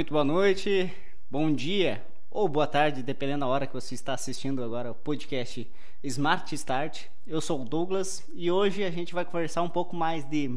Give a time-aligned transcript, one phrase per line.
[0.00, 0.90] Muito boa noite,
[1.30, 5.70] bom dia ou boa tarde, dependendo da hora que você está assistindo agora o podcast
[6.02, 7.02] Smart Start.
[7.26, 10.48] Eu sou o Douglas e hoje a gente vai conversar um pouco mais de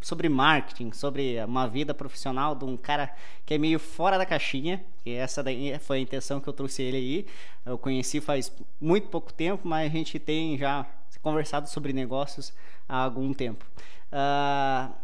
[0.00, 3.12] sobre marketing, sobre uma vida profissional de um cara
[3.44, 4.80] que é meio fora da caixinha.
[5.04, 7.26] E essa daí foi a intenção que eu trouxe ele aí.
[7.66, 10.86] Eu conheci faz muito pouco tempo, mas a gente tem já
[11.20, 12.52] conversado sobre negócios
[12.88, 13.66] há algum tempo.
[14.12, 14.94] Uh,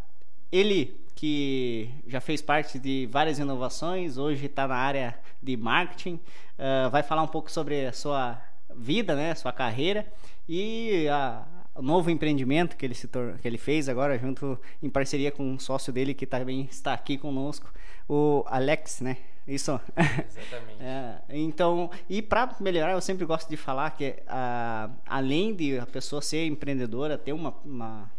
[0.52, 6.88] ele que já fez parte de várias inovações, hoje está na área de marketing, uh,
[6.90, 8.42] vai falar um pouco sobre a sua
[8.74, 10.10] vida, né, sua carreira
[10.48, 15.30] e a, o novo empreendimento que ele, se que ele fez agora, junto em parceria
[15.30, 17.70] com um sócio dele que também está aqui conosco,
[18.08, 19.18] o Alex, né?
[19.46, 19.78] Isso.
[19.94, 20.80] Exatamente.
[20.80, 25.84] é, então, e para melhorar, eu sempre gosto de falar que uh, além de a
[25.84, 28.10] pessoa ser empreendedora, ter uma, uma,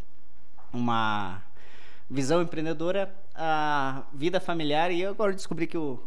[0.72, 1.51] uma
[2.12, 5.98] visão empreendedora, a vida familiar, e eu agora descobri que o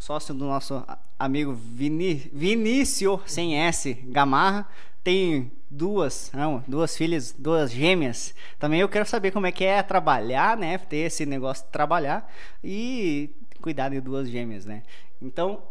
[0.00, 0.84] sócio do nosso
[1.16, 4.68] amigo Vinícius, sem S, Gamarra,
[5.04, 8.34] tem duas, não, duas filhas, duas gêmeas.
[8.58, 10.76] Também eu quero saber como é que é trabalhar, né?
[10.76, 12.28] Ter esse negócio de trabalhar
[12.62, 14.82] e cuidar de duas gêmeas, né?
[15.22, 15.62] Então,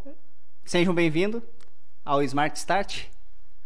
[0.64, 1.44] sejam bem-vindos
[2.06, 3.06] ao Smart Start,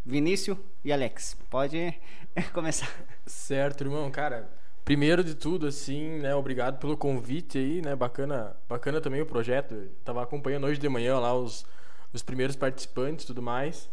[0.04, 1.38] Vinícius e Alex.
[1.48, 1.94] Pode
[2.54, 2.90] começar.
[3.28, 4.50] Certo, irmão, cara.
[4.88, 9.73] Primeiro de tudo, assim, né, obrigado pelo convite aí, né, bacana, bacana também o projeto.
[9.73, 11.66] Eu tava acompanhando hoje de manhã lá os,
[12.13, 13.89] os primeiros participantes tudo mais.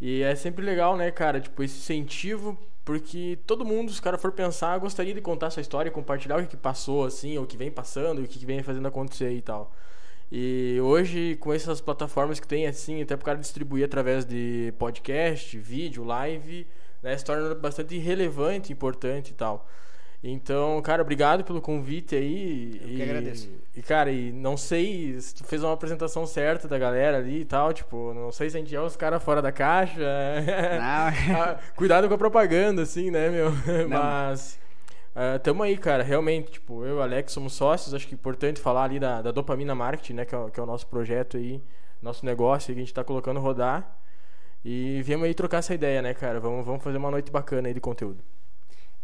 [0.00, 4.16] E é sempre legal, né, cara, tipo, esse incentivo, porque todo mundo, se o cara
[4.16, 7.70] for pensar, gostaria de contar sua história, compartilhar o que passou, assim, o que vem
[7.70, 9.70] passando, o que vem fazendo acontecer e tal.
[10.32, 15.58] E hoje, com essas plataformas que tem, assim, até pro cara distribuir através de podcast,
[15.58, 16.66] vídeo, live,
[17.02, 19.68] né, se torna bastante relevante, importante e tal.
[20.22, 22.78] Então, cara, obrigado pelo convite aí.
[22.82, 23.48] Eu e, que agradeço.
[23.74, 27.44] E, cara, e não sei se tu fez uma apresentação certa da galera ali e
[27.44, 30.00] tal, tipo, não sei se a gente é os caras fora da caixa.
[30.00, 31.10] Não.
[31.40, 33.50] Ah, cuidado com a propaganda, assim, né, meu?
[33.50, 33.88] Não.
[33.88, 34.58] Mas.
[35.10, 38.16] Uh, tamo aí, cara, realmente, tipo, eu e o Alex somos sócios, acho que é
[38.16, 41.36] importante falar ali da, da Dopamina Marketing, né, que é, que é o nosso projeto
[41.36, 41.60] aí,
[42.00, 43.96] nosso negócio que a gente tá colocando rodar.
[44.64, 46.38] E viemos aí trocar essa ideia, né, cara?
[46.38, 48.22] Vamos, vamos fazer uma noite bacana aí de conteúdo.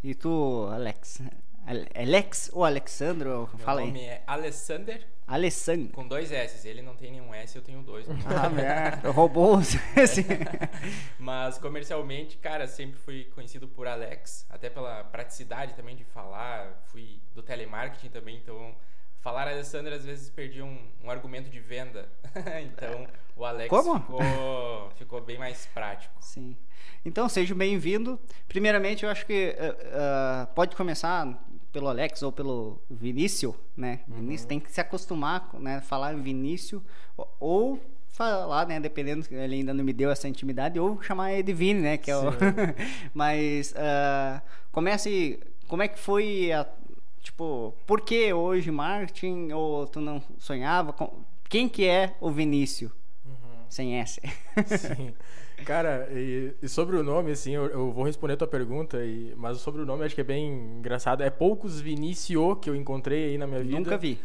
[0.03, 1.23] E tu, Alex?
[1.95, 3.51] Alex ou Alexandro?
[3.59, 3.87] Fala aí.
[3.91, 5.07] Meu nome é Alessander.
[5.27, 5.93] Alessandro.
[5.93, 6.67] Com dois S.
[6.69, 8.07] Ele não tem nenhum S, eu tenho dois.
[8.25, 9.11] ah, merda.
[9.11, 9.59] Roubou
[9.97, 10.25] esse.
[11.19, 14.47] Mas comercialmente, cara, sempre fui conhecido por Alex.
[14.49, 16.81] Até pela praticidade também de falar.
[16.85, 18.77] Fui do telemarketing também, então
[19.27, 22.09] falar Alessandro às vezes perdia um, um argumento de venda.
[22.63, 23.99] então o Alex Como?
[23.99, 26.15] Ficou, ficou bem mais prático.
[26.21, 26.57] Sim.
[27.05, 28.21] Então, seja bem-vindo.
[28.47, 33.99] Primeiramente, eu acho que uh, uh, pode começar pelo Alex ou pelo Vinícius, né?
[34.07, 34.15] Uhum.
[34.19, 35.81] Vinícius tem que se acostumar, né?
[35.81, 36.81] Falar Vinícius
[37.41, 38.79] ou falar, né?
[38.79, 41.97] Dependendo, ele ainda não me deu essa intimidade, ou chamar Vini, né?
[41.97, 42.27] Que é o...
[43.13, 46.65] Mas uh, comece, como é que foi a,
[47.27, 50.95] tipo, por que hoje marketing ou tu não sonhava?
[51.49, 52.93] Quem que é o Vinícius?
[53.25, 53.65] Uhum.
[53.69, 54.21] Sem S.
[54.79, 55.13] Sim.
[55.65, 59.35] Cara, e, e, sobre o nome, assim, eu, eu, vou responder a tua pergunta, e,
[59.37, 61.23] mas sobre o nome acho que é bem engraçado.
[61.23, 63.77] É poucos Vinício que eu encontrei aí na minha vida.
[63.77, 64.21] Nunca vi.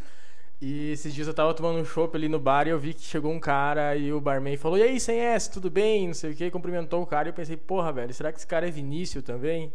[0.62, 3.02] E esses dias eu tava tomando um chopp ali no bar e eu vi que
[3.02, 6.06] chegou um cara e o barman falou: E aí, sem S, tudo bem?
[6.06, 8.46] Não sei o que, cumprimentou o cara e eu pensei: Porra, velho, será que esse
[8.46, 9.74] cara é Vinícius também?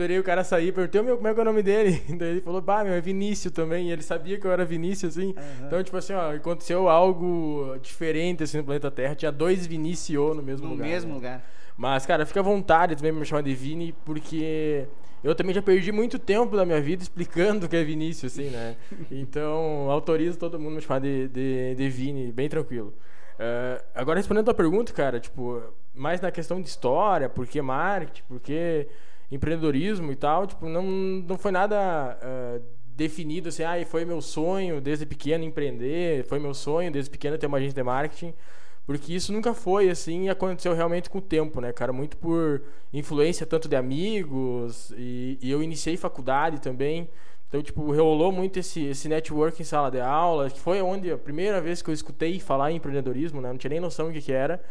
[0.00, 2.02] Esperei o cara sair, perguntei meu, como é que é o nome dele.
[2.16, 3.88] Daí ele falou, bah, meu, é Vinícius também.
[3.88, 5.34] E ele sabia que eu era Vinícius, assim.
[5.36, 5.66] Uhum.
[5.66, 9.14] Então, tipo assim, ó, aconteceu algo diferente, assim, no planeta Terra.
[9.14, 10.86] Tinha dois Vinícius no mesmo no lugar.
[10.86, 11.14] No mesmo né?
[11.16, 11.44] lugar.
[11.76, 14.86] Mas, cara, fica à vontade também me chamar de Vini, porque
[15.22, 18.48] eu também já perdi muito tempo da minha vida explicando o que é Vinícius, assim,
[18.48, 18.76] né?
[19.12, 22.94] Então, autorizo todo mundo me chamar de, de, de Vini, bem tranquilo.
[23.34, 25.62] Uh, agora, respondendo a tua pergunta, cara, tipo,
[25.94, 28.86] mais na questão de história, por que marketing, por que
[29.30, 32.62] empreendedorismo e tal, tipo, não, não foi nada uh,
[32.96, 37.46] definido assim, ah, foi meu sonho desde pequeno empreender, foi meu sonho desde pequeno ter
[37.46, 38.34] uma agência de marketing,
[38.84, 42.62] porque isso nunca foi assim e aconteceu realmente com o tempo, né, cara, muito por
[42.92, 47.08] influência tanto de amigos e, e eu iniciei faculdade também,
[47.50, 51.18] então, tipo, rolou muito esse, esse network em sala de aula, que foi onde a
[51.18, 53.48] primeira vez que eu escutei falar em empreendedorismo, né?
[53.48, 54.62] Não tinha nem noção do que, que era.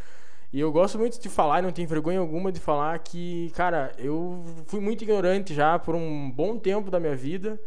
[0.52, 4.44] E eu gosto muito de falar, não tenho vergonha alguma de falar que, cara, eu
[4.66, 7.60] fui muito ignorante já por um bom tempo da minha vida.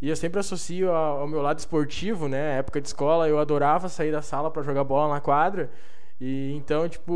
[0.00, 2.58] E eu sempre associo ao meu lado esportivo, né?
[2.58, 5.70] época de escola, eu adorava sair da sala para jogar bola na quadra.
[6.20, 7.14] E então, tipo,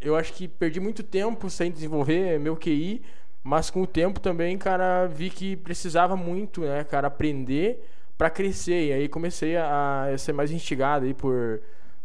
[0.00, 3.02] eu acho que perdi muito tempo sem desenvolver meu QI,
[3.42, 7.84] mas com o tempo também, cara, vi que precisava muito, né, cara, aprender
[8.16, 8.88] para crescer.
[8.88, 11.60] E aí comecei a, a ser mais instigado aí por,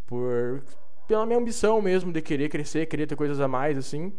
[0.07, 0.63] por
[1.07, 4.13] pela minha ambição mesmo de querer crescer, querer ter coisas a mais assim.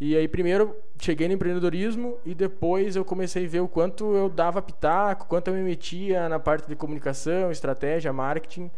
[0.00, 4.28] E aí primeiro cheguei no empreendedorismo e depois eu comecei a ver o quanto eu
[4.28, 8.70] dava pitaco, quanto eu me metia na parte de comunicação, estratégia, marketing.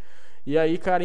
[0.47, 1.03] E aí, cara,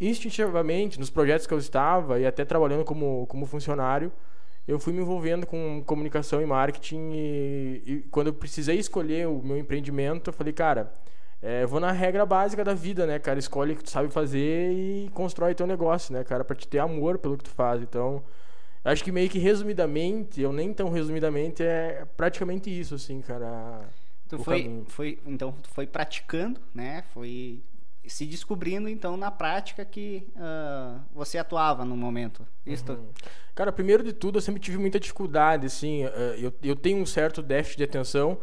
[0.00, 4.12] instintivamente, nos projetos que eu estava e até trabalhando como, como funcionário,
[4.68, 9.42] eu fui me envolvendo com comunicação e marketing e, e quando eu precisei escolher o
[9.42, 10.92] meu empreendimento, eu falei, cara,
[11.42, 13.38] é, eu vou na regra básica da vida, né, cara?
[13.38, 16.44] Escolhe o que tu sabe fazer e constrói teu negócio, né, cara?
[16.44, 17.82] Pra te ter amor pelo que tu faz.
[17.82, 18.24] Então,
[18.84, 23.88] acho que meio que resumidamente, ou nem tão resumidamente, é praticamente isso, assim, cara.
[24.28, 27.04] Tu foi, foi, então, tu foi praticando, né?
[27.12, 27.62] Foi
[28.08, 32.46] se descobrindo então na prática que uh, você atuava no momento.
[32.64, 32.90] Isso.
[32.90, 33.08] Uhum.
[33.54, 37.06] Cara, primeiro de tudo, eu sempre tive muita dificuldade, assim, uh, eu, eu tenho um
[37.06, 38.38] certo déficit de atenção.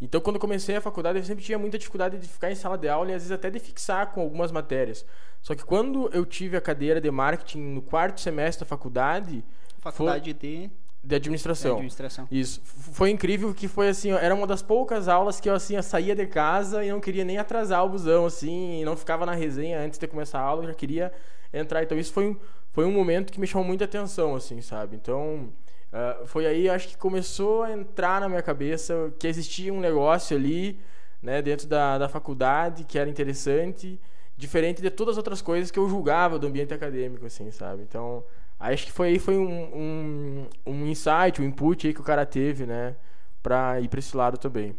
[0.00, 2.76] Então, quando eu comecei a faculdade, eu sempre tinha muita dificuldade de ficar em sala
[2.76, 5.04] de aula e às vezes até de fixar com algumas matérias.
[5.40, 9.44] Só que quando eu tive a cadeira de marketing no quarto semestre da faculdade,
[9.78, 10.34] faculdade foi...
[10.34, 10.70] de
[11.04, 11.72] de administração.
[11.72, 12.26] De administração.
[12.30, 12.62] Isso.
[12.64, 16.16] Foi incrível que foi assim, era uma das poucas aulas que eu assim, eu saía
[16.16, 19.80] de casa e não queria nem atrasar o busão assim, e não ficava na resenha
[19.80, 21.12] antes de começar a aula, eu já queria
[21.52, 21.82] entrar.
[21.82, 22.36] Então isso foi,
[22.70, 24.96] foi um momento que me chamou muita atenção assim, sabe?
[24.96, 25.50] Então,
[25.94, 30.36] uh, foi aí acho que começou a entrar na minha cabeça que existia um negócio
[30.36, 30.78] ali,
[31.22, 33.98] né, dentro da, da faculdade que era interessante,
[34.36, 37.82] diferente de todas as outras coisas que eu julgava do ambiente acadêmico assim, sabe?
[37.82, 38.24] Então,
[38.58, 42.24] Acho que foi aí foi um, um, um insight, um input aí que o cara
[42.24, 42.96] teve, né?
[43.42, 44.74] Pra ir pra esse lado também.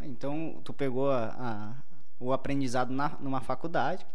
[0.00, 1.74] Então, tu pegou a, a,
[2.18, 4.06] o aprendizado na, numa faculdade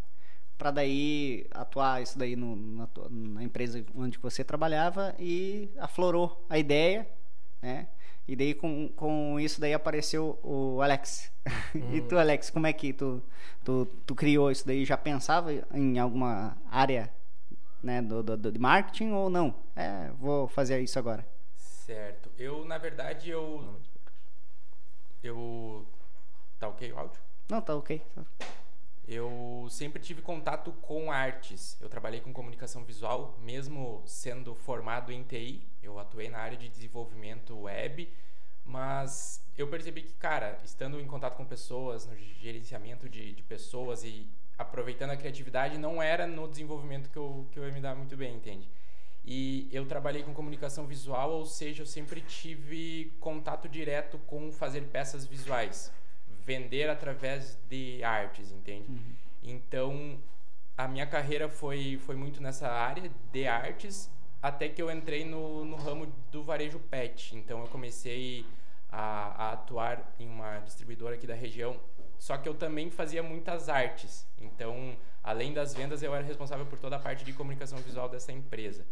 [0.58, 6.58] para daí atuar isso daí no, na, na, empresa onde você trabalhava e aflorou a
[6.58, 7.08] ideia,
[7.62, 7.88] né?
[8.28, 11.32] E daí com, com isso daí apareceu o Alex.
[11.76, 11.94] Hum.
[11.96, 13.24] e tu, Alex, como é que tu,
[13.64, 14.84] tu, tu criou isso daí?
[14.84, 17.10] Já pensava em alguma área
[17.82, 19.56] né, do, do, do, de marketing ou não?
[19.76, 21.26] É, vou fazer isso agora.
[21.56, 22.30] Certo.
[22.38, 23.80] Eu, na verdade, eu.
[25.24, 25.88] Eu.
[26.60, 27.22] Tá ok o áudio?
[27.50, 28.02] Não, tá ok.
[29.08, 31.78] Eu sempre tive contato com artes.
[31.80, 35.66] Eu trabalhei com comunicação visual, mesmo sendo formado em TI.
[35.82, 38.12] Eu atuei na área de desenvolvimento web,
[38.66, 44.04] mas eu percebi que, cara, estando em contato com pessoas, no gerenciamento de, de pessoas
[44.04, 44.28] e
[44.58, 48.18] aproveitando a criatividade, não era no desenvolvimento que eu, que eu ia me dar muito
[48.18, 48.70] bem, entende?
[49.24, 54.82] E eu trabalhei com comunicação visual, ou seja, eu sempre tive contato direto com fazer
[54.88, 55.92] peças visuais,
[56.48, 58.90] vender através de artes, entende?
[58.90, 59.16] Uhum.
[59.44, 60.18] Então,
[60.76, 64.10] a minha carreira foi, foi muito nessa área de artes,
[64.42, 67.36] até que eu entrei no, no ramo do varejo pet.
[67.36, 68.46] Então, eu comecei
[68.90, 71.78] a, a atuar em uma distribuidora aqui da região
[72.20, 74.26] só que eu também fazia muitas artes.
[74.40, 78.32] Então, além das vendas, eu era responsável por toda a parte de comunicação visual dessa
[78.32, 78.86] empresa.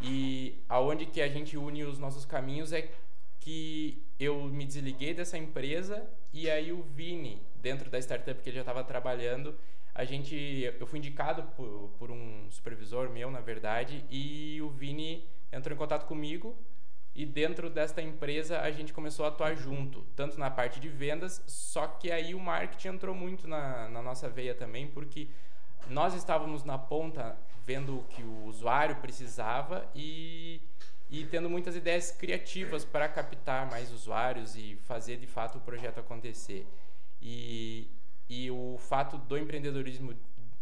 [0.00, 2.90] E aonde que a gente une os nossos caminhos é
[3.40, 8.56] que eu me desliguei dessa empresa e aí o Vini, dentro da startup que ele
[8.56, 9.54] já estava trabalhando,
[9.94, 10.34] a gente,
[10.78, 15.78] eu fui indicado por, por um supervisor meu, na verdade, e o Vini entrou em
[15.78, 16.56] contato comigo
[17.14, 21.42] e dentro desta empresa a gente começou a atuar junto, tanto na parte de vendas,
[21.46, 25.28] só que aí o marketing entrou muito na, na nossa veia também, porque
[25.88, 30.60] nós estávamos na ponta vendo o que o usuário precisava e,
[31.10, 35.98] e tendo muitas ideias criativas para captar mais usuários e fazer de fato o projeto
[35.98, 36.66] acontecer.
[37.20, 37.88] E,
[38.28, 40.14] e o fato do empreendedorismo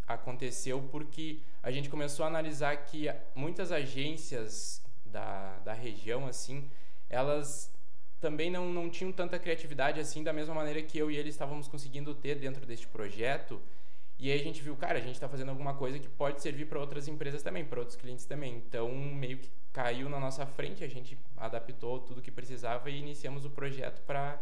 [0.07, 6.71] aconteceu porque a gente começou a analisar que muitas agências da, da região, assim,
[7.11, 7.73] elas
[8.21, 11.69] também não, não tinham tanta criatividade assim, da mesma maneira que eu e ele estávamos
[11.69, 13.61] conseguindo ter dentro deste projeto.
[14.19, 16.67] E aí a gente viu, cara, a gente está fazendo alguma coisa que pode servir
[16.67, 18.57] para outras empresas também, para outros clientes também.
[18.57, 23.45] Então, meio que caiu na nossa frente, a gente adaptou tudo que precisava e iniciamos
[23.45, 24.39] o projeto para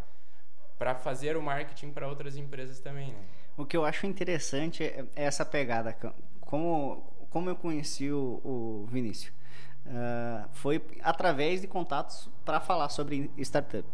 [0.79, 3.13] para fazer o marketing para outras empresas também.
[3.13, 3.25] Né?
[3.57, 5.97] O que eu acho interessante é essa pegada.
[6.41, 7.01] Como,
[7.31, 9.33] como eu conheci o, o Vinícius?
[9.87, 13.87] uh, foi através de contatos para falar sobre startup.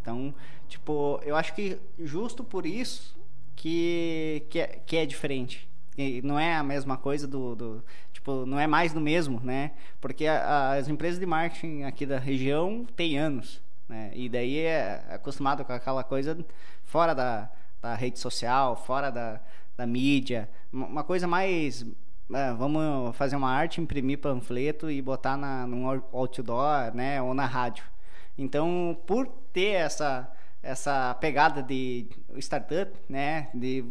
[0.00, 0.34] Então,
[0.68, 3.16] tipo, eu acho que justo por isso
[3.56, 5.68] que, que, é, que é diferente.
[5.96, 7.84] E não é a mesma coisa do, do,
[8.28, 9.72] tipo, não é mais do mesmo, né?
[10.00, 14.10] Porque a, as empresas de marketing aqui da região têm anos, né?
[14.14, 16.36] E daí é acostumado com aquela coisa
[16.84, 19.40] fora da, da rede social, fora da,
[19.76, 21.86] da mídia, uma coisa mais
[22.32, 27.46] é, vamos fazer uma arte, imprimir panfleto e botar na, num outdoor, né, ou na
[27.46, 27.84] rádio.
[28.36, 30.30] Então, por ter essa
[30.60, 32.08] essa pegada de
[32.38, 33.48] startup, né?
[33.54, 33.84] De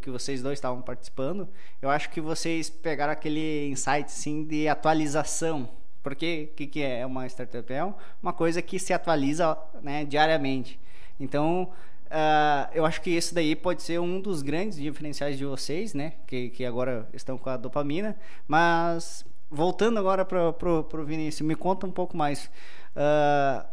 [0.00, 1.48] que vocês dois estavam participando,
[1.80, 5.68] eu acho que vocês pegaram aquele insight sim de atualização.
[6.02, 7.72] Porque o que, que é uma startup?
[7.72, 7.84] É
[8.22, 10.78] uma coisa que se atualiza né, diariamente.
[11.18, 11.72] Então,
[12.06, 16.12] Uh, eu acho que esse daí pode ser um dos grandes diferenciais de vocês, né?
[16.26, 18.16] Que, que agora estão com a dopamina.
[18.46, 22.46] Mas, voltando agora para o Vinícius, me conta um pouco mais.
[22.94, 23.66] Uh,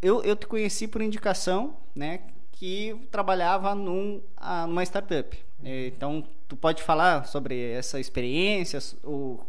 [0.00, 2.20] eu, eu te conheci por indicação, né?
[2.62, 5.36] Que trabalhava num, uh, numa startup.
[5.64, 9.40] Então, tu pode falar sobre essa experiência, o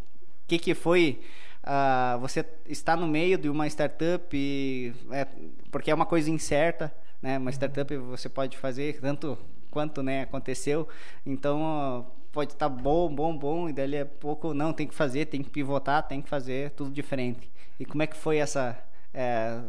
[0.48, 1.22] que, que foi
[1.63, 5.27] uh, você estar no meio de uma startup, e, é,
[5.70, 6.91] porque é uma coisa incerta,
[7.22, 7.38] né?
[7.38, 9.38] Uma startup você pode fazer tanto
[9.70, 10.88] quanto né, aconteceu.
[11.24, 15.27] Então pode estar tá bom, bom, bom, e dali a pouco não, tem que fazer,
[15.27, 17.48] tem que pivotar, tem que fazer tudo diferente.
[17.79, 18.75] E como é que foi essa.
[19.13, 19.60] É,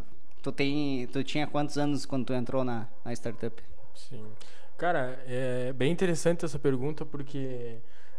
[0.44, 3.62] tu, tem, tu tinha quantos anos quando tu entrou na, na startup?
[3.94, 4.22] Sim.
[4.76, 7.78] Cara, é bem interessante essa pergunta porque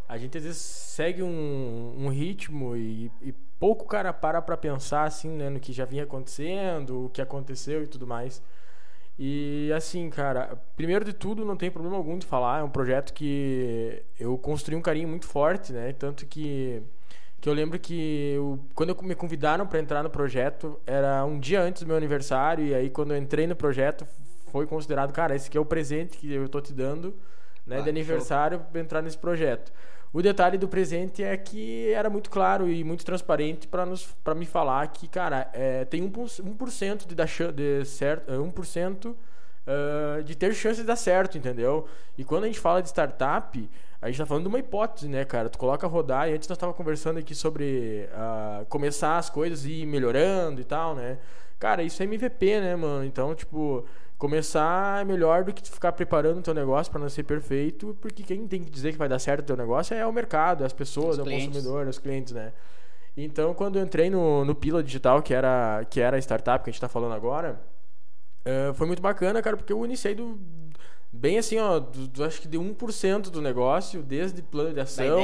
[0.10, 5.03] a gente às vezes segue um, um ritmo e, e pouco cara para para pensar
[5.03, 8.41] assim, né, no que já vinha acontecendo, o que aconteceu e tudo mais.
[9.17, 13.13] E assim, cara, primeiro de tudo, não tem problema algum de falar, é um projeto
[13.13, 15.94] que eu construí um carinho muito forte, né?
[15.94, 16.82] Tanto que
[17.46, 21.62] que eu lembro que eu, quando me convidaram para entrar no projeto, era um dia
[21.62, 24.04] antes do meu aniversário e aí quando eu entrei no projeto,
[24.52, 27.14] foi considerado, cara, esse aqui é o presente que eu tô te dando,
[27.64, 29.72] né, ah, de aniversário para entrar nesse projeto.
[30.12, 34.88] O detalhe do presente é que era muito claro e muito transparente para me falar
[34.88, 39.16] que, cara, é, tem 1%, 1% de dar de certo, 1%
[39.66, 41.88] uh, de ter chance de dar certo, entendeu?
[42.18, 43.70] E quando a gente fala de startup,
[44.05, 45.50] a gente tá falando de uma hipótese, né, cara?
[45.50, 49.65] Tu coloca a rodar e antes nós tava conversando aqui sobre uh, começar as coisas
[49.65, 51.17] e ir melhorando e tal, né?
[51.57, 53.03] Cara, isso é MVP, né, mano?
[53.03, 53.83] Então, tipo,
[54.15, 58.21] começar é melhor do que ficar preparando o teu negócio para não ser perfeito, porque
[58.21, 60.71] quem tem que dizer que vai dar certo o teu negócio é o mercado, as
[60.71, 61.47] pessoas, os é o clientes.
[61.47, 62.53] consumidor, os clientes, né?
[63.17, 66.69] Então, quando eu entrei no, no Pila Digital, que era, que era a startup que
[66.69, 67.59] a gente está falando agora,
[68.45, 70.38] uh, foi muito bacana, cara, porque eu iniciei do,
[71.15, 75.19] bem assim, ó, do, do, acho que de 1% do negócio, desde plano de ação,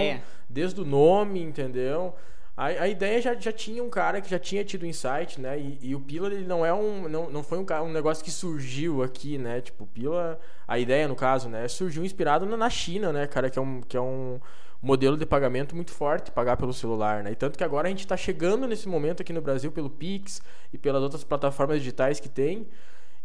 [0.50, 2.16] desde o nome, entendeu?
[2.56, 5.60] A, a ideia já, já tinha um cara que já tinha tido insight, né?
[5.60, 8.32] E, e o Pila ele não é um não, não foi um, um negócio que
[8.32, 9.62] surgiu aqui, né?
[9.62, 13.58] Tipo, Pila, a ideia no caso, né, surgiu inspirado na, na China, né, cara, que
[13.58, 14.40] é um que é um
[14.82, 17.32] modelo de pagamento muito forte, pagar pelo celular, né?
[17.32, 20.42] E tanto que agora a gente está chegando nesse momento aqui no Brasil pelo Pix
[20.74, 22.68] e pelas outras plataformas digitais que tem.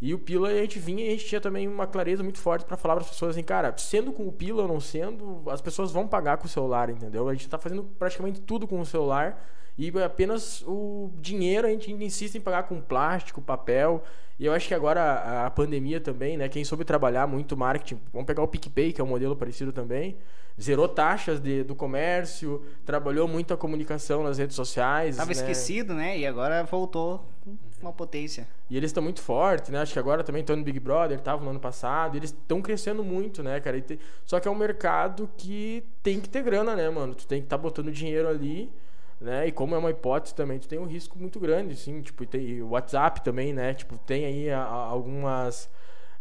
[0.01, 2.67] E o Pila, a gente vinha e a gente tinha também uma clareza muito forte
[2.67, 5.61] para falar para as pessoas assim, cara, sendo com o Pila ou não sendo, as
[5.61, 7.29] pessoas vão pagar com o celular, entendeu?
[7.29, 9.43] A gente está fazendo praticamente tudo com o celular
[9.79, 14.03] e apenas o dinheiro a gente insiste em pagar com plástico, papel.
[14.39, 16.49] E eu acho que agora a, a pandemia também, né?
[16.49, 20.17] Quem soube trabalhar muito marketing, vamos pegar o PicPay, que é um modelo parecido também
[20.61, 25.17] zerou taxas de, do comércio, trabalhou muito a comunicação nas redes sociais.
[25.17, 25.33] Tava né?
[25.33, 26.19] esquecido, né?
[26.19, 28.49] E agora voltou com uma potência.
[28.71, 29.81] E eles estão muito fortes, né?
[29.81, 32.17] Acho que agora também estão no Big Brother, estavam no ano passado.
[32.17, 33.81] Eles estão crescendo muito, né, cara?
[33.81, 34.01] Te...
[34.25, 37.15] Só que é um mercado que tem que ter grana, né, mano?
[37.15, 38.73] Tu tem que estar tá botando dinheiro ali.
[39.21, 39.49] Né?
[39.49, 42.61] E como é uma hipótese também, tu tem um risco muito grande, assim, tipo, tem
[42.61, 43.73] o WhatsApp também, né?
[43.73, 45.71] Tipo, tem aí a, a, algumas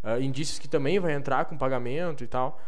[0.03, 2.59] uh, indícios que também vai entrar com pagamento e tal.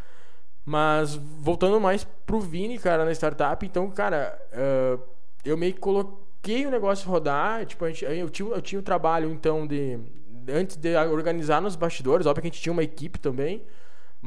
[0.65, 5.01] Mas voltando mais pro Vini, cara, na startup, então, cara, uh,
[5.45, 8.83] eu meio que coloquei o negócio rodar, tipo, a gente, eu, tinha, eu tinha o
[8.83, 9.97] trabalho, então, de
[10.49, 13.63] antes de organizar nos bastidores, óbvio que a gente tinha uma equipe também,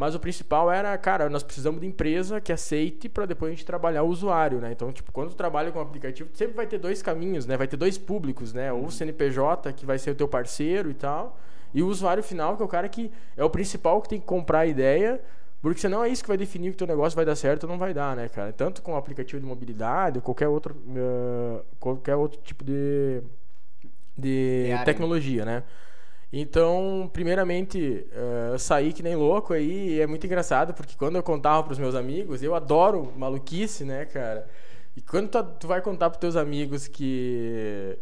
[0.00, 3.66] mas o principal era, cara, nós precisamos de empresa que aceite para depois a gente
[3.66, 4.72] trabalhar o usuário, né?
[4.72, 7.54] Então, tipo, quando tu trabalha com um aplicativo, sempre vai ter dois caminhos, né?
[7.54, 8.72] Vai ter dois públicos, né?
[8.72, 11.38] Ou o CNPJ, que vai ser o teu parceiro e tal,
[11.74, 14.24] e o usuário final, que é o cara que é o principal que tem que
[14.24, 15.20] comprar a ideia,
[15.60, 17.68] porque senão é isso que vai definir que o teu negócio vai dar certo ou
[17.68, 18.54] não vai dar, né, cara?
[18.54, 23.22] Tanto com o aplicativo de mobilidade ou qualquer outro, uh, qualquer outro tipo de,
[24.16, 25.62] de tecnologia, né?
[26.32, 28.06] Então, primeiramente,
[28.54, 31.72] uh, saí que nem louco aí, e é muito engraçado, porque quando eu contava para
[31.72, 34.48] os meus amigos, eu adoro maluquice, né, cara?
[34.96, 37.98] E quando tu, tu vai contar para teus amigos que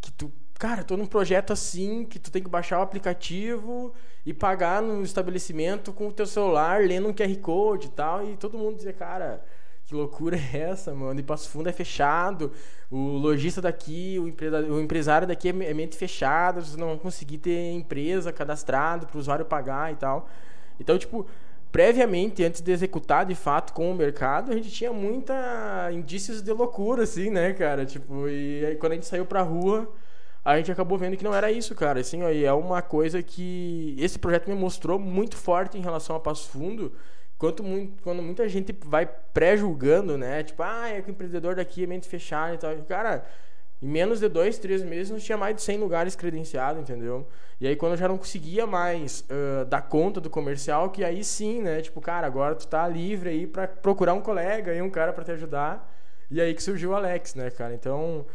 [0.00, 3.94] que tu cara, tô num projeto assim que tu tem que baixar o aplicativo
[4.26, 8.36] e pagar no estabelecimento com o teu celular, lendo um QR Code e tal, e
[8.36, 9.42] todo mundo dizia, cara,
[9.90, 11.18] que loucura é essa, mano?
[11.18, 12.52] E Passo Fundo é fechado,
[12.88, 16.98] o lojista daqui, o, empresa, o empresário daqui é, é mente fechada, vocês não vão
[16.98, 20.28] conseguir ter empresa cadastrado para o usuário pagar e tal.
[20.78, 21.26] Então, tipo,
[21.72, 26.52] previamente, antes de executar de fato com o mercado, a gente tinha muita indícios de
[26.52, 27.84] loucura, assim, né, cara?
[27.84, 29.92] Tipo, e aí quando a gente saiu pra rua
[30.44, 32.00] a gente acabou vendo que não era isso, cara.
[32.00, 36.16] Assim, ó, e é uma coisa que esse projeto me mostrou muito forte em relação
[36.16, 36.92] a Passo Fundo.
[37.40, 40.42] Quanto muito, quando muita gente vai pré-julgando, né?
[40.42, 42.76] Tipo, ah, é que o empreendedor daqui é mente fechada e tal.
[42.86, 43.24] Cara,
[43.80, 47.26] em menos de dois, três meses, nós tinha mais de 100 lugares credenciados, entendeu?
[47.58, 51.24] E aí, quando eu já não conseguia mais uh, dar conta do comercial, que aí
[51.24, 51.80] sim, né?
[51.80, 55.24] Tipo, cara, agora tu tá livre aí para procurar um colega e um cara para
[55.24, 55.90] te ajudar.
[56.30, 57.72] E aí que surgiu o Alex, né, cara?
[57.72, 58.26] Então,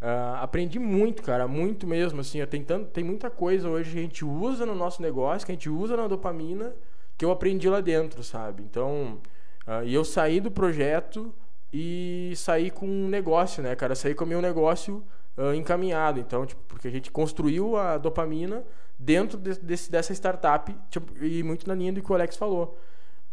[0.00, 2.22] uh, aprendi muito, cara, muito mesmo.
[2.22, 5.52] Assim, tem, tanto, tem muita coisa hoje que a gente usa no nosso negócio, que
[5.52, 6.74] a gente usa na dopamina,
[7.16, 8.62] que eu aprendi lá dentro, sabe?
[8.62, 9.20] Então,
[9.66, 11.32] uh, e eu saí do projeto
[11.72, 13.94] e saí com um negócio, né, cara?
[13.94, 15.04] Saí com o meu negócio
[15.36, 16.20] uh, encaminhado.
[16.20, 18.64] Então, tipo, porque a gente construiu a dopamina
[18.98, 22.78] dentro de, desse, dessa startup tipo, e muito na linha do que o Alex falou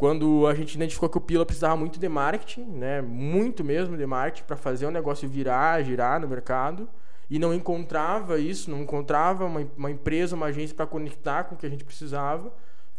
[0.02, 4.04] quando a gente identificou que o Pila precisava muito de marketing, né, muito mesmo de
[4.04, 6.90] marketing para fazer o negócio virar, girar no mercado,
[7.30, 11.58] e não encontrava isso, não encontrava uma, uma empresa, uma agência para conectar com o
[11.60, 12.52] que a gente precisava.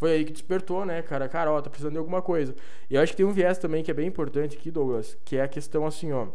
[0.03, 1.29] Foi aí que despertou, né, cara?
[1.29, 2.57] Cara, ó, tá precisando de alguma coisa.
[2.91, 5.37] E eu acho que tem um viés também que é bem importante aqui, Douglas, que
[5.37, 6.27] é a questão assim, ó.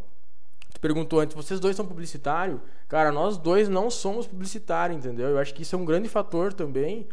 [0.74, 2.62] Tu perguntou antes, vocês dois são publicitários?
[2.88, 5.28] Cara, nós dois não somos publicitários, entendeu?
[5.28, 7.10] Eu acho que isso é um grande fator também,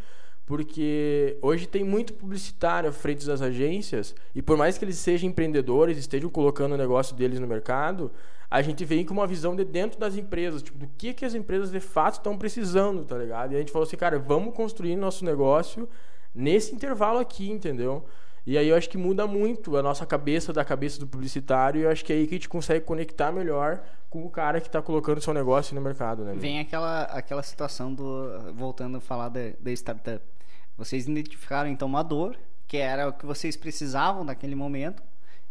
[0.46, 5.28] porque hoje tem muito publicitário à frente das agências e por mais que eles sejam
[5.28, 8.12] empreendedores, estejam colocando o negócio deles no mercado,
[8.48, 11.34] a gente vem com uma visão de dentro das empresas, tipo, do que, que as
[11.34, 13.50] empresas de fato estão precisando, tá ligado?
[13.50, 15.88] E a gente falou assim, cara, vamos construir nosso negócio
[16.34, 18.04] nesse intervalo aqui, entendeu?
[18.46, 21.84] E aí eu acho que muda muito a nossa cabeça da cabeça do publicitário e
[21.84, 24.66] eu acho que é aí que a gente consegue conectar melhor com o cara que
[24.66, 26.34] está colocando seu negócio no mercado, né?
[26.36, 28.52] Vem aquela, aquela situação do...
[28.52, 30.22] Voltando a falar da, da startup
[30.76, 32.36] vocês identificaram então uma dor,
[32.66, 35.02] que era o que vocês precisavam naquele momento,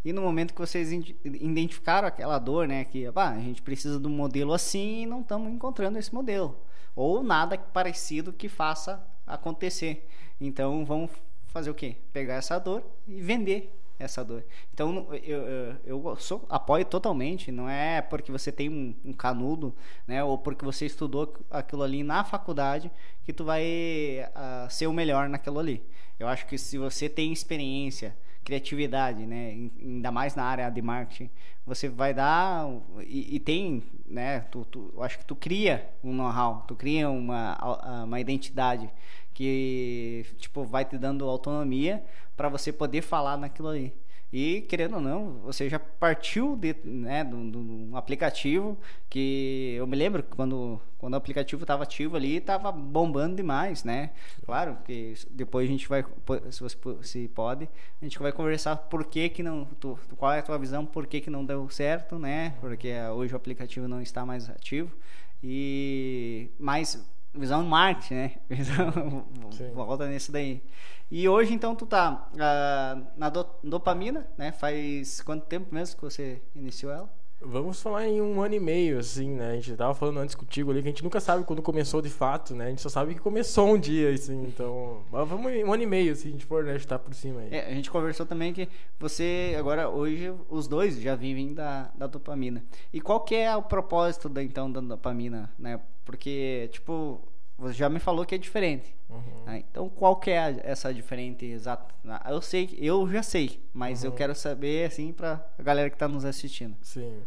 [0.03, 4.07] e no momento que vocês identificaram aquela dor, né, que ah, a gente precisa de
[4.07, 6.57] um modelo assim e não estamos encontrando esse modelo,
[6.93, 9.01] ou nada parecido que faça
[9.33, 10.07] acontecer.
[10.39, 11.11] Então vamos
[11.45, 11.97] fazer o quê?
[12.11, 14.43] Pegar essa dor e vender essa dor.
[14.73, 19.73] Então eu, eu, eu sou, apoio totalmente, não é porque você tem um, um, canudo,
[20.07, 22.91] né, ou porque você estudou aquilo ali na faculdade
[23.23, 25.83] que tu vai uh, ser o melhor naquilo ali.
[26.19, 31.29] Eu acho que se você tem experiência, criatividade, né, ainda mais na área de marketing,
[31.65, 32.67] você vai dar
[33.01, 37.09] e, e tem, né, tu, tu, eu acho que tu cria um know-how, tu cria
[37.09, 38.89] uma, uma identidade
[39.33, 42.03] que tipo vai te dando autonomia
[42.35, 43.93] para você poder falar naquilo ali.
[44.33, 48.75] E querendo ou não, você já partiu de, né, de, um aplicativo
[49.07, 54.09] que eu me lembro quando, quando o aplicativo estava ativo ali, estava bombando demais, né?
[54.43, 56.03] Claro que depois a gente vai,
[56.49, 57.69] se você se pode,
[58.01, 61.05] a gente vai conversar por que que não, tu, qual é a tua visão, por
[61.05, 62.55] que que não deu certo, né?
[62.59, 64.97] Porque hoje o aplicativo não está mais ativo
[65.43, 68.35] e mais visão marketing, né?
[68.49, 69.25] Visão,
[69.73, 70.63] volta nisso daí.
[71.09, 74.51] E hoje, então, tu tá uh, na do, dopamina, né?
[74.51, 77.22] Faz quanto tempo mesmo que você iniciou ela?
[77.45, 79.51] Vamos falar em um ano e meio, assim, né?
[79.51, 82.09] A gente tava falando antes contigo ali que a gente nunca sabe quando começou de
[82.09, 82.67] fato, né?
[82.67, 85.03] A gente só sabe que começou um dia, assim, então...
[85.11, 86.75] Mas vamos em um ano e meio, se a gente for, né?
[86.75, 87.49] Estar por cima aí.
[87.51, 88.67] É, a gente conversou também que
[88.99, 92.63] você, agora, hoje, os dois já vivem da, da dopamina.
[92.91, 95.79] E qual que é o propósito, da, então, da dopamina, né?
[96.05, 97.21] Porque, tipo,
[97.57, 98.95] você já me falou que é diferente.
[99.09, 99.43] Uhum.
[99.45, 99.63] Né?
[99.69, 101.93] Então, qual que é essa diferente exata?
[102.07, 104.09] Ah, eu sei, eu já sei, mas uhum.
[104.09, 106.75] eu quero saber, assim, para a galera que está nos assistindo.
[106.81, 107.21] Sim.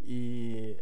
[0.00, 0.76] E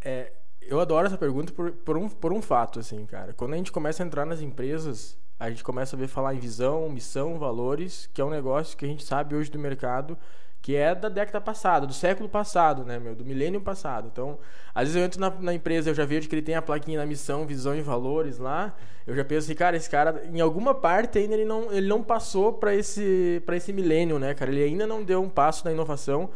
[0.00, 3.32] é, eu adoro essa pergunta por, por, um, por um fato, assim, cara.
[3.32, 6.38] Quando a gente começa a entrar nas empresas, a gente começa a ver falar em
[6.38, 10.16] visão, missão, valores, que é um negócio que a gente sabe hoje do mercado
[10.62, 14.08] que é da década passada, do século passado, né, meu, do milênio passado.
[14.10, 14.38] Então,
[14.72, 17.00] às vezes eu entro na, na, empresa, eu já vejo que ele tem a plaquinha
[17.00, 18.72] na missão, visão e valores lá.
[19.04, 22.00] Eu já penso assim, cara, esse cara, em alguma parte ainda ele não, ele não
[22.00, 24.52] passou para esse, para esse milênio, né, cara?
[24.52, 26.30] Ele ainda não deu um passo na inovação,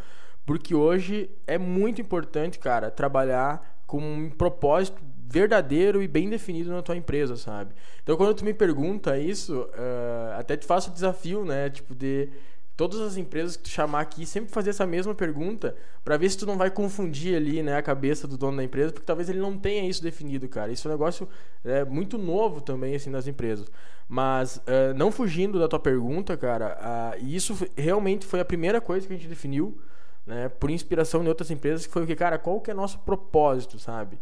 [0.44, 6.82] porque hoje é muito importante, cara, trabalhar com um propósito verdadeiro e bem definido na
[6.82, 7.74] tua empresa, sabe?
[8.02, 12.28] Então, quando tu me pergunta isso, uh, até te faço o desafio, né, tipo de
[12.76, 16.36] todas as empresas que tu chamar aqui sempre fazer essa mesma pergunta para ver se
[16.36, 19.38] tu não vai confundir ali, né, a cabeça do dono da empresa, porque talvez ele
[19.38, 20.70] não tenha isso definido, cara.
[20.70, 21.28] Isso é um negócio
[21.64, 23.66] é, muito novo também, assim, nas empresas.
[24.08, 29.06] Mas, uh, não fugindo da tua pergunta, cara, uh, isso realmente foi a primeira coisa
[29.06, 29.80] que a gente definiu,
[30.26, 32.98] né, por inspiração de outras empresas, que foi o que, cara, qual que é nosso
[33.00, 34.18] propósito, sabe?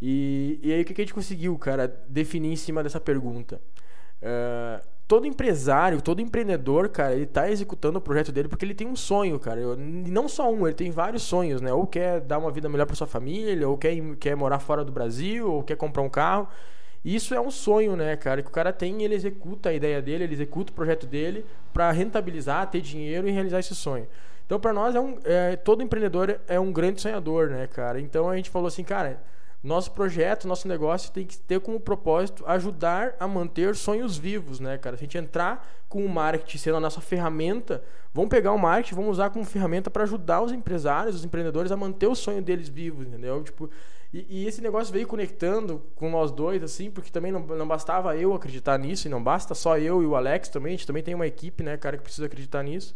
[0.00, 3.60] E, e aí o que a gente conseguiu, cara, definir em cima dessa pergunta?
[4.22, 8.88] Uh, todo empresário, todo empreendedor, cara, ele tá executando o projeto dele porque ele tem
[8.88, 9.60] um sonho, cara.
[9.60, 11.72] Eu, não só um, ele tem vários sonhos, né?
[11.72, 14.92] Ou quer dar uma vida melhor para sua família, ou quer, quer morar fora do
[14.92, 16.48] Brasil, ou quer comprar um carro.
[17.04, 20.24] Isso é um sonho, né, cara, que o cara tem ele executa a ideia dele,
[20.24, 24.08] ele executa o projeto dele para rentabilizar, ter dinheiro e realizar esse sonho.
[24.44, 28.00] Então, para nós, é um, é, todo empreendedor é um grande sonhador, né, cara?
[28.00, 29.22] Então, a gente falou assim, cara,
[29.66, 34.78] nosso projeto, nosso negócio tem que ter como propósito ajudar a manter sonhos vivos, né,
[34.78, 34.96] cara?
[34.96, 37.82] Se a gente entrar com o marketing sendo a nossa ferramenta,
[38.14, 41.76] vamos pegar o marketing, vamos usar como ferramenta para ajudar os empresários, os empreendedores a
[41.76, 43.42] manter o sonho deles vivos, entendeu?
[43.42, 43.68] Tipo,
[44.12, 48.16] e, e, esse negócio veio conectando com nós dois, assim, porque também não, não bastava
[48.16, 51.02] eu acreditar nisso, e não basta só eu e o Alex também, a gente também
[51.02, 52.94] tem uma equipe, né, cara, que precisa acreditar nisso.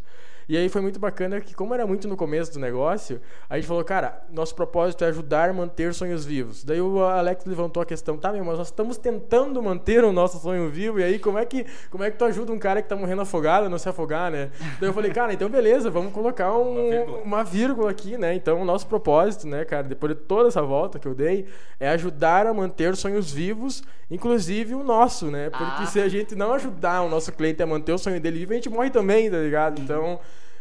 [0.50, 3.68] E aí foi muito bacana que, como era muito no começo do negócio, a gente
[3.68, 6.64] falou, cara, nosso propósito é ajudar a manter sonhos vivos.
[6.64, 10.40] Daí o Alex levantou a questão, tá, meu, mas nós estamos tentando manter o nosso
[10.40, 12.88] sonho vivo, e aí como é que, como é que tu ajuda um cara que
[12.88, 14.50] tá morrendo afogado a não se afogar, né?
[14.80, 17.18] Daí eu falei, cara, então beleza, vamos colocar um, uma, vírgula.
[17.18, 18.34] uma vírgula aqui, né?
[18.34, 21.46] Então o nosso propósito, né, cara, depois de toda essa volta que eu dei,
[21.78, 25.48] é ajudar a manter sonhos vivos, inclusive o nosso, né?
[25.48, 25.86] Porque ah.
[25.86, 28.56] se a gente não ajudar o nosso cliente a manter o sonho dele vivo, a
[28.56, 29.80] gente morre também, tá ligado?
[29.80, 30.18] Então.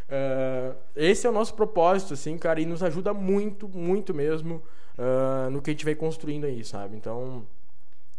[0.10, 4.64] Uh, esse é o nosso propósito, assim, cara, e nos ajuda muito, muito mesmo
[4.98, 6.96] uh, no que a gente vem construindo aí, sabe?
[6.96, 7.46] Então,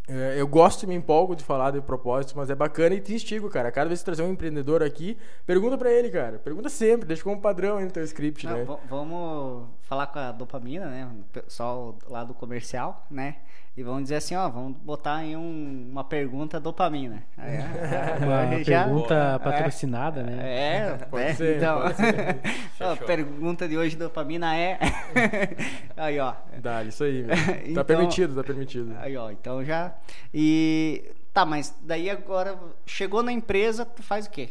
[0.09, 3.13] uh, eu gosto e me empolgo de falar de propósito, mas é bacana e te
[3.13, 3.69] instigo, cara.
[3.73, 6.39] Cada vez que trazer um empreendedor aqui, pergunta para ele, cara.
[6.39, 8.65] Pergunta sempre, deixa como padrão aí no teu script, Não, né?
[8.89, 11.11] Vamos falar com a dopamina, né?
[11.13, 13.39] O pessoal lá do comercial, né?
[13.75, 17.23] E vamos dizer assim, ó, vamos botar em um, uma pergunta dopamina.
[17.37, 17.57] Aí,
[18.21, 20.39] uma já, pergunta é, patrocinada, né?
[20.41, 21.79] É, pode é, ser, então.
[21.79, 24.77] a pergunta de hoje dopamina é
[25.95, 26.33] aí, ó.
[26.61, 27.23] Dá, isso aí.
[27.23, 28.93] Tá então, permitido, tá permitido.
[28.99, 29.95] Aí, ó, então já
[30.33, 34.49] e tá, mas daí agora chegou na empresa, tu faz o quê?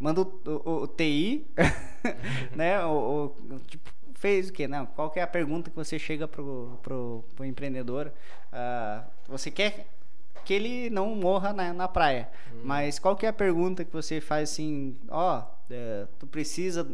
[0.00, 1.46] Manda o, o, o TI,
[2.56, 2.84] né?
[2.84, 3.89] O, o, tipo,
[4.20, 4.68] fez o quê?
[4.68, 8.12] Não, qual que é a pergunta que você chega pro, pro, pro empreendedor?
[8.52, 9.86] Uh, você quer
[10.44, 12.60] que ele não morra na, na praia, uhum.
[12.64, 16.86] mas qual que é a pergunta que você faz assim, ó, oh, uh, tu precisa,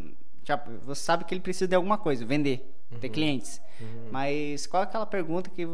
[0.44, 2.98] já, você sabe que ele precisa de alguma coisa, vender, uhum.
[3.00, 4.08] ter clientes, uhum.
[4.12, 5.68] mas qual é aquela pergunta que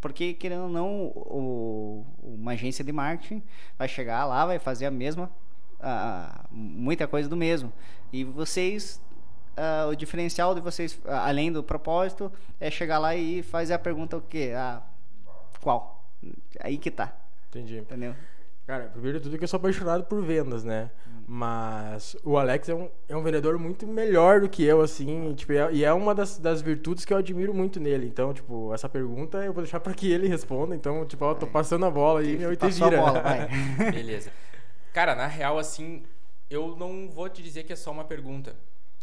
[0.00, 3.42] porque querendo ou não o, uma agência de marketing
[3.76, 5.28] vai chegar lá vai fazer a mesma
[6.52, 7.72] muita coisa do mesmo
[8.12, 9.00] e vocês
[9.58, 13.78] uh, o diferencial de vocês, uh, além do propósito, é chegar lá e fazer a
[13.78, 14.52] pergunta o quê?
[14.56, 14.82] Ah,
[15.60, 16.04] qual?
[16.60, 17.14] Aí que tá.
[17.48, 17.78] Entendi.
[17.78, 18.14] Entendeu?
[18.66, 20.90] Cara, primeiro de tudo que eu sou apaixonado por vendas, né?
[21.26, 25.52] Mas o Alex é um, é um vendedor muito melhor do que eu, assim, tipo,
[25.52, 28.06] é, e é uma das, das virtudes que eu admiro muito nele.
[28.06, 30.74] Então, tipo, essa pergunta eu vou deixar para que ele responda.
[30.74, 32.98] Então, tipo, eu tô passando a bola aí, meu, e te vira.
[32.98, 33.48] A bola, vai.
[33.92, 34.30] Beleza.
[34.92, 36.02] Cara, na real, assim,
[36.50, 38.56] eu não vou te dizer que é só uma pergunta.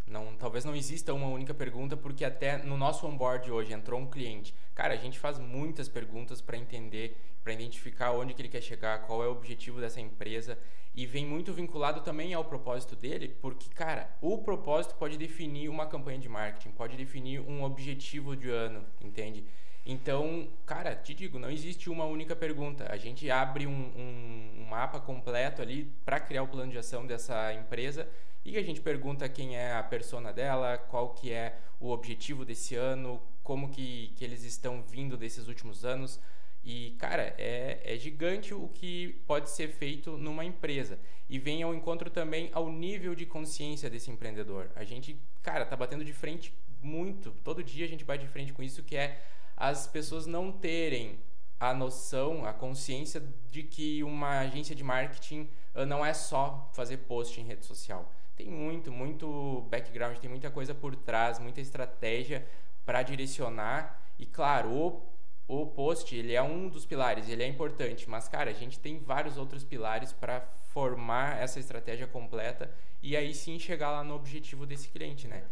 [0.08, 4.06] Não, talvez não exista uma única pergunta, porque até no nosso onboard hoje entrou um
[4.06, 4.54] cliente.
[4.76, 9.00] Cara, a gente faz muitas perguntas para entender, para identificar onde que ele quer chegar,
[9.08, 10.58] qual é o objetivo dessa empresa
[10.96, 15.86] e vem muito vinculado também ao propósito dele, porque cara, o propósito pode definir uma
[15.86, 19.44] campanha de marketing, pode definir um objetivo de ano, entende?
[19.86, 22.88] Então, cara, te digo, não existe uma única pergunta.
[22.90, 27.06] A gente abre um, um, um mapa completo ali para criar o plano de ação
[27.06, 28.10] dessa empresa
[28.46, 32.76] e a gente pergunta quem é a persona dela, qual que é o objetivo desse
[32.76, 36.20] ano, como que, que eles estão vindo desses últimos anos.
[36.64, 41.00] E, cara, é, é gigante o que pode ser feito numa empresa.
[41.28, 44.70] E vem ao encontro também ao nível de consciência desse empreendedor.
[44.76, 46.54] A gente, cara, tá batendo de frente
[46.84, 47.32] muito.
[47.44, 49.24] Todo dia a gente bate de frente com isso, que é
[49.58, 51.18] as pessoas não terem
[51.60, 56.98] a noção, a consciência de que uma agência de marketing ah, não é só fazer
[56.98, 62.46] post em rede social tem muito, muito background, tem muita coisa por trás, muita estratégia
[62.86, 64.02] para direcionar.
[64.20, 65.02] E claro, o,
[65.48, 69.00] o post, ele é um dos pilares, ele é importante, mas cara, a gente tem
[69.00, 70.42] vários outros pilares para
[70.74, 72.70] formar essa estratégia completa
[73.02, 75.44] e aí sim chegar lá no objetivo desse cliente, né?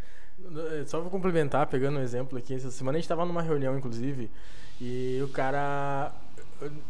[0.86, 2.54] Só vou complementar, pegando um exemplo aqui.
[2.54, 4.30] Essa semana a gente estava numa reunião, inclusive,
[4.80, 6.12] e o cara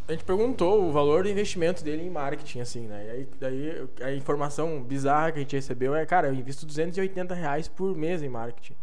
[0.09, 3.07] a gente perguntou o valor do investimento dele em marketing, assim, né?
[3.07, 7.35] E aí, daí a informação bizarra que a gente recebeu é, cara, eu invisto 280
[7.35, 8.75] reais por mês em marketing.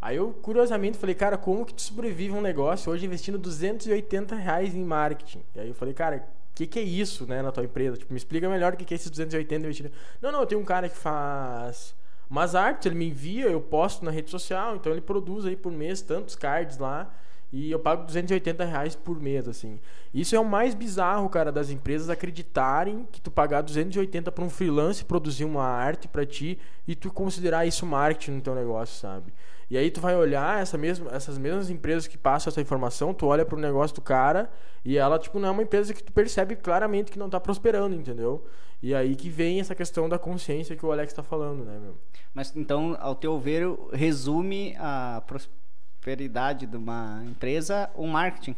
[0.00, 4.74] Aí eu, curiosamente, falei, cara, como que tu sobrevive um negócio hoje investindo 280 reais
[4.74, 5.42] em marketing?
[5.54, 7.96] E aí eu falei, cara, o que, que é isso, né, na tua empresa?
[7.96, 9.92] Tipo, me explica melhor o que, que é esses 280 investidos.
[10.22, 11.94] Não, não, eu tenho um cara que faz
[12.30, 15.72] umas artes, ele me envia, eu posto na rede social, então ele produz aí por
[15.72, 17.12] mês tantos cards lá
[17.52, 19.80] e eu pago 280 reais por mês, assim.
[20.14, 24.50] Isso é o mais bizarro, cara, das empresas acreditarem que tu pagar 280 para um
[24.50, 29.32] freelance produzir uma arte para ti e tu considerar isso marketing no teu negócio, sabe?
[29.68, 33.26] E aí tu vai olhar essa mesma, essas mesmas empresas que passam essa informação, tu
[33.26, 34.50] olha para o negócio do cara
[34.84, 37.94] e ela, tipo, não é uma empresa que tu percebe claramente que não está prosperando,
[37.94, 38.44] entendeu?
[38.82, 41.96] E aí que vem essa questão da consciência que o Alex está falando, né, meu?
[42.32, 45.59] Mas então, ao teu ver, resume a prosperidade
[46.66, 48.56] de uma empresa o marketing?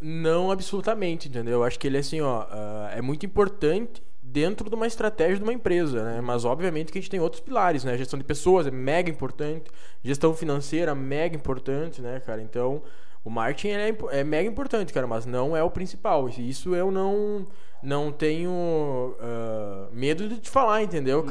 [0.00, 1.54] Não absolutamente, entendeu?
[1.54, 5.42] Eu acho que ele assim, ó, uh, é muito importante dentro de uma estratégia de
[5.42, 6.20] uma empresa, né?
[6.20, 7.96] Mas obviamente que a gente tem outros pilares, né?
[7.96, 9.70] Gestão de pessoas é mega importante,
[10.02, 12.42] gestão financeira mega importante, né, cara?
[12.42, 12.82] Então,
[13.24, 16.28] o marketing é, é mega importante, cara, mas não é o principal.
[16.28, 17.46] Isso eu não
[17.82, 21.26] não tenho uh, medo de te falar, entendeu, uhum.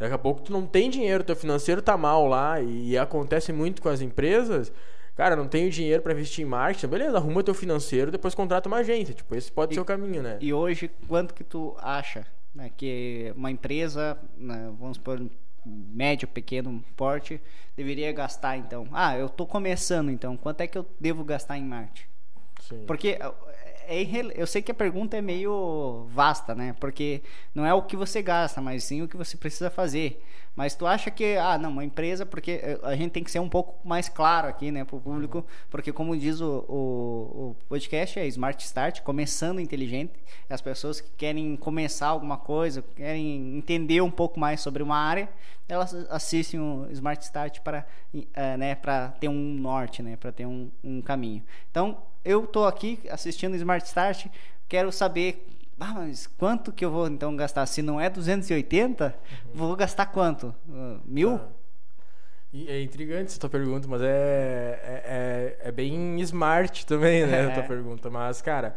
[0.00, 3.52] Daqui a pouco tu não tem dinheiro, teu financeiro tá mal lá e, e acontece
[3.52, 4.72] muito com as empresas
[5.20, 8.78] cara, não tenho dinheiro para investir em marketing, beleza, arruma teu financeiro, depois contrata uma
[8.78, 9.12] agência.
[9.12, 10.38] Tipo, esse pode e, ser o caminho, né?
[10.40, 15.22] E hoje, quanto que tu acha né, que uma empresa, né, vamos supor,
[15.66, 17.38] médio, pequeno porte,
[17.76, 18.88] deveria gastar, então?
[18.92, 22.08] Ah, eu tô começando, então, quanto é que eu devo gastar em marketing?
[22.62, 22.84] Sim.
[22.86, 23.18] Porque
[23.90, 26.74] é eu sei que a pergunta é meio vasta, né?
[26.78, 27.22] Porque
[27.54, 30.22] não é o que você gasta, mas sim o que você precisa fazer.
[30.54, 33.38] Mas tu acha que, ah, não, uma empresa, porque eh, a gente tem que ser
[33.38, 36.76] um pouco mais claro aqui, né, para o público, porque como diz o, o,
[37.50, 40.12] o, podcast, é Smart Start, começando inteligente,
[40.48, 45.28] as pessoas que querem começar alguma coisa, querem entender um pouco mais sobre uma área,
[45.68, 50.46] elas assistem o Smart Start para, uh, né, para ter um norte, né, para ter
[50.46, 51.44] um, um caminho.
[51.70, 54.26] Então, eu estou aqui assistindo o Smart Start,
[54.68, 55.46] quero saber
[55.80, 57.64] ah, mas quanto que eu vou então gastar?
[57.64, 59.50] Se não é 280, uhum.
[59.54, 60.54] vou gastar quanto?
[60.68, 61.36] Uh, mil?
[61.36, 61.60] Ah.
[62.66, 67.54] É intrigante essa tua pergunta, mas é, é, é, é bem smart também, né, a
[67.54, 68.10] tua pergunta.
[68.10, 68.76] Mas, cara,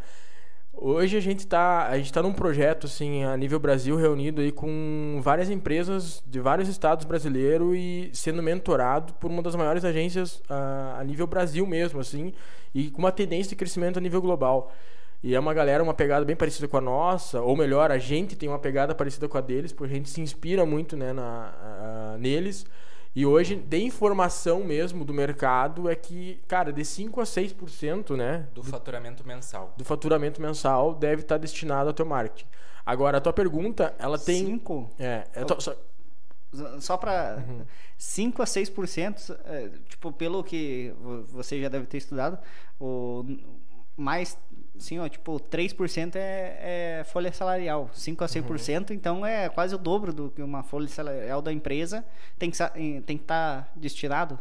[0.76, 4.52] hoje a gente tá, a gente tá num projeto, assim, a nível Brasil, reunido aí
[4.52, 10.42] com várias empresas de vários estados brasileiros e sendo mentorado por uma das maiores agências
[10.48, 12.32] a, a nível Brasil mesmo, assim,
[12.74, 14.72] e com uma tendência de crescimento a nível global.
[15.22, 18.36] E é uma galera, uma pegada bem parecida com a nossa, ou melhor, a gente
[18.36, 22.16] tem uma pegada parecida com a deles, porque a gente se inspira muito né, na,
[22.18, 22.66] neles.
[23.14, 28.48] E hoje, de informação mesmo do mercado, é que, cara, de 5 a 6%, né?
[28.52, 29.72] Do faturamento mensal.
[29.76, 32.46] Do faturamento mensal deve estar destinado ao teu marketing.
[32.84, 34.46] Agora, a tua pergunta, ela tem.
[34.46, 34.90] 5?
[34.98, 35.24] É.
[35.32, 35.60] é to...
[35.60, 35.76] só,
[36.80, 37.64] só para uhum.
[37.96, 40.92] 5 a 6%, é, tipo, pelo que
[41.28, 42.38] você já deve ter estudado,
[42.80, 43.24] o
[43.96, 44.36] mais
[44.78, 48.96] Sim, ó, tipo, 3% é, é folha salarial, 5 a 6%, uhum.
[48.96, 52.04] então é quase o dobro do que uma folha salarial da empresa
[52.38, 52.58] tem que
[53.02, 54.38] tem que estar tá destinado.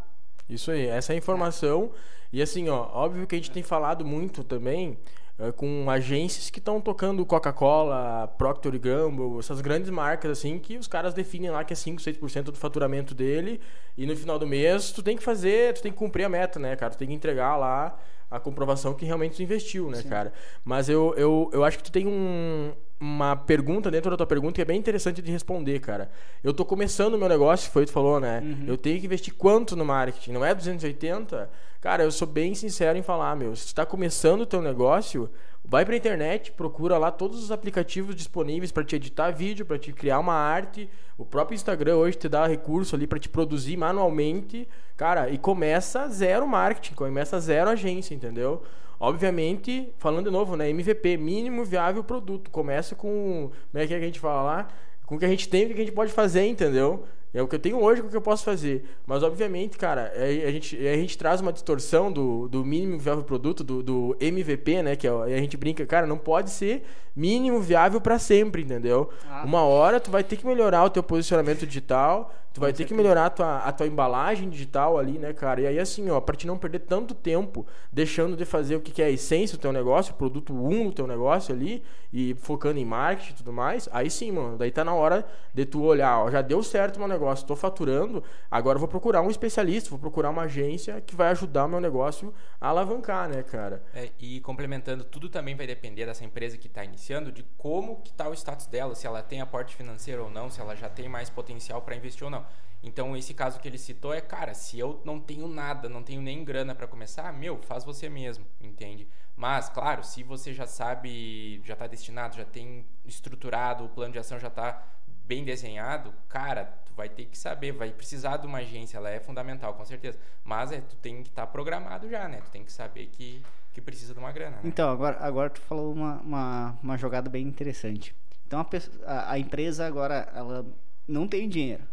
[0.50, 1.92] Isso aí, essa é a informação.
[2.32, 4.98] E assim, ó, óbvio que a gente tem falado muito também
[5.38, 10.88] é, com agências que estão tocando Coca-Cola, Procter Gamble, essas grandes marcas assim, que os
[10.88, 13.60] caras definem lá que é 5, 6% do faturamento dele,
[13.98, 16.60] e no final do mês tu tem que fazer, tu tem que cumprir a meta,
[16.60, 16.92] né, cara?
[16.92, 17.98] Tu tem que entregar lá
[18.34, 20.10] a comprovação que realmente tu investiu, né, Sim.
[20.10, 20.34] cara?
[20.66, 24.56] Mas eu, eu, eu acho que tu tem um, uma pergunta dentro da tua pergunta
[24.56, 26.10] que é bem interessante de responder, cara.
[26.44, 28.42] Eu tô começando o meu negócio, foi o que tu falou, né?
[28.44, 28.66] Uhum.
[28.66, 30.32] Eu tenho que investir quanto no marketing?
[30.32, 31.48] Não é 280?
[31.80, 33.56] Cara, eu sou bem sincero em falar, meu.
[33.56, 35.30] Se tu tá começando o teu negócio,
[35.64, 39.92] vai pra internet, procura lá todos os aplicativos disponíveis para te editar vídeo, para te
[39.94, 40.90] criar uma arte.
[41.18, 46.08] O próprio Instagram hoje te dá recurso ali para te produzir manualmente Cara, e começa
[46.08, 48.62] zero marketing, começa zero agência, entendeu?
[49.00, 50.70] Obviamente, falando de novo, né?
[50.70, 52.52] MVP, mínimo viável produto.
[52.52, 53.52] Começa com.
[53.72, 54.68] Como é que a gente fala lá?
[55.06, 57.06] Com o que a gente tem o que a gente pode fazer, entendeu?
[57.34, 58.86] É o que eu tenho hoje com o que eu posso fazer.
[59.08, 63.24] Mas, obviamente, cara, é, a gente, a gente traz uma distorção do, do mínimo viável
[63.24, 64.96] produto, do, do MVP, né?
[64.96, 66.84] Que é, a gente brinca, cara, não pode ser
[67.16, 69.10] mínimo viável para sempre, entendeu?
[69.28, 69.44] Ah.
[69.46, 72.94] Uma hora tu vai ter que melhorar o teu posicionamento digital, Tu vai ter que
[72.94, 75.62] melhorar a tua, a tua embalagem digital ali, né, cara?
[75.62, 78.92] E aí, assim, ó, pra te não perder tanto tempo deixando de fazer o que,
[78.92, 81.84] que é a essência do teu negócio, o produto 1 um do teu negócio ali,
[82.14, 85.66] e focando em marketing e tudo mais, aí sim, mano, daí tá na hora de
[85.66, 89.30] tu olhar, ó, já deu certo o meu negócio, tô faturando, agora vou procurar um
[89.30, 93.84] especialista, vou procurar uma agência que vai ajudar o meu negócio a alavancar, né, cara?
[93.94, 98.14] É, e complementando, tudo também vai depender dessa empresa que tá iniciando, de como que
[98.14, 101.08] tá o status dela, se ela tem aporte financeiro ou não, se ela já tem
[101.08, 102.46] mais potencial para investir ou não.
[102.84, 106.22] Então, esse caso que ele citou é, cara, se eu não tenho nada, não tenho
[106.22, 109.08] nem grana para começar, meu, faz você mesmo, entende?
[109.38, 114.20] Mas, claro, se você já sabe, já está destinado, já tem estruturado, o plano de
[114.20, 114.84] ação já está
[115.26, 119.20] bem desenhado, cara, tu vai ter que saber, vai precisar de uma agência, ela é
[119.20, 120.18] fundamental, com certeza.
[120.44, 122.42] Mas é, tu tem que estar tá programado já, né?
[122.46, 124.58] Tu tem que saber que, que precisa de uma grana.
[124.58, 124.62] Né?
[124.66, 128.16] Então, agora, agora tu falou uma, uma, uma jogada bem interessante.
[128.46, 130.64] Então a, a, a, empresa agora ela
[131.08, 131.84] não tem dinheiro,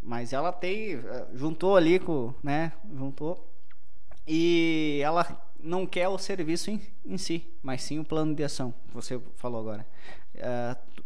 [0.00, 3.50] mas ela tem eh, juntou ali com, né, juntou
[4.24, 5.26] e ela
[5.58, 9.20] não quer o serviço em, em si, mas sim o plano de ação que você
[9.34, 9.84] falou agora.
[10.36, 11.02] Uh,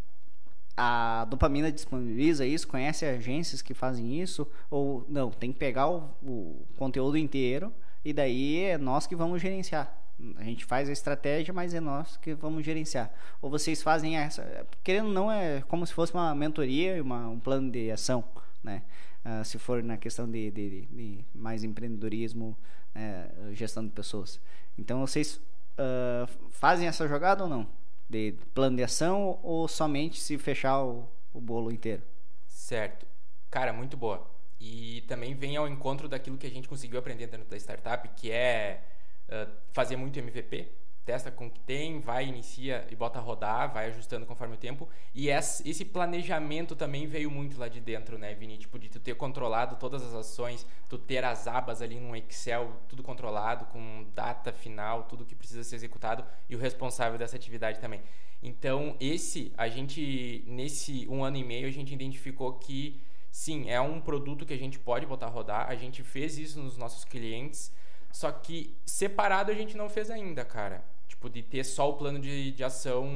[0.80, 6.08] a dopamina disponibiliza isso, conhece agências que fazem isso, ou não, tem que pegar o,
[6.22, 7.72] o, conteúdo inteiro
[8.04, 9.92] e daí é nós que vamos gerenciar.
[10.36, 13.12] A gente faz a estratégia, mas é nós que vamos gerenciar.
[13.42, 17.72] Ou vocês fazem essa, querendo não é como se fosse uma mentoria, uma, um plano
[17.72, 18.22] de ação,
[18.62, 18.82] né?
[19.24, 22.56] Uh, se for na questão de, de, de mais empreendedorismo,
[22.94, 23.28] né?
[23.52, 24.40] gestão de pessoas.
[24.78, 25.40] Então vocês
[25.74, 27.66] uh, fazem essa jogada ou não?
[28.08, 32.02] De plano de ação ou somente se fechar o, o bolo inteiro?
[32.46, 33.06] Certo.
[33.50, 34.28] Cara, muito boa.
[34.60, 38.30] E também vem ao encontro daquilo que a gente conseguiu aprender dentro da startup, que
[38.30, 38.82] é
[39.28, 40.68] uh, fazer muito MVP,
[41.08, 44.58] testa com o que tem, vai, inicia e bota a rodar, vai ajustando conforme o
[44.58, 44.86] tempo.
[45.14, 48.58] E esse planejamento também veio muito lá de dentro, né, Vini?
[48.58, 52.76] Tipo, de tu ter controlado todas as ações, tu ter as abas ali no Excel,
[52.90, 57.80] tudo controlado, com data final, tudo que precisa ser executado e o responsável dessa atividade
[57.80, 58.02] também.
[58.42, 63.80] Então, esse, a gente, nesse um ano e meio, a gente identificou que, sim, é
[63.80, 67.02] um produto que a gente pode botar a rodar, a gente fez isso nos nossos
[67.06, 67.72] clientes,
[68.12, 70.97] só que separado a gente não fez ainda, cara.
[71.08, 73.06] Tipo, de ter só o plano de, de ação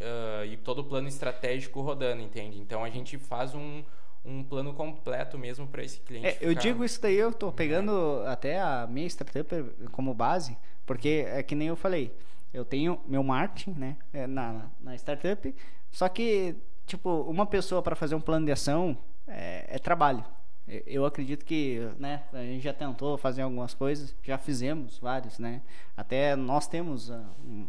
[0.00, 2.58] uh, e todo o plano estratégico rodando, entende?
[2.58, 3.82] Então a gente faz um,
[4.24, 6.26] um plano completo mesmo para esse cliente.
[6.26, 8.28] É, eu digo isso daí, eu tô pegando é.
[8.28, 9.48] até a minha startup
[9.92, 12.16] como base, porque é que nem eu falei,
[12.52, 15.54] eu tenho meu marketing, né, é, na, na startup,
[15.90, 20.24] só que, tipo, uma pessoa para fazer um plano de ação é, é trabalho.
[20.68, 25.62] Eu acredito que, né, a gente já tentou fazer algumas coisas, já fizemos vários, né?
[25.96, 27.66] Até nós temos uh, um,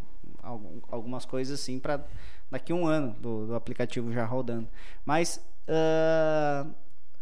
[0.89, 2.03] algumas coisas assim para
[2.49, 4.67] daqui a um ano do, do, aplicativo já rodando.
[5.05, 6.73] Mas uh,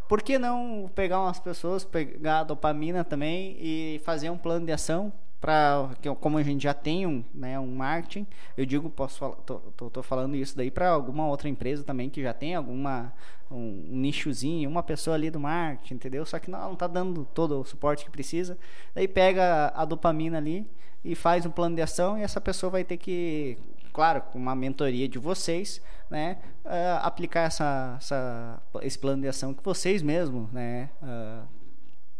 [0.08, 4.72] por que não pegar umas pessoas, pegar a dopamina também e fazer um plano de
[4.72, 5.12] ação
[5.46, 8.26] para como a gente já tem um, né, um marketing,
[8.58, 12.10] eu digo, posso falar, tô, tô, tô falando isso daí para alguma outra empresa também
[12.10, 13.14] que já tem alguma
[13.52, 16.26] um, nichozinho, uma pessoa ali do marketing, entendeu?
[16.26, 18.58] Só que não, não tá dando todo o suporte que precisa.
[18.96, 20.68] Daí pega a dopamina ali
[21.04, 23.56] e faz um plano de ação e essa pessoa vai ter que,
[23.94, 25.80] claro, com uma mentoria de vocês,
[26.10, 31.48] né, uh, aplicar essa, essa, esse plano de ação que vocês mesmos, né, uh,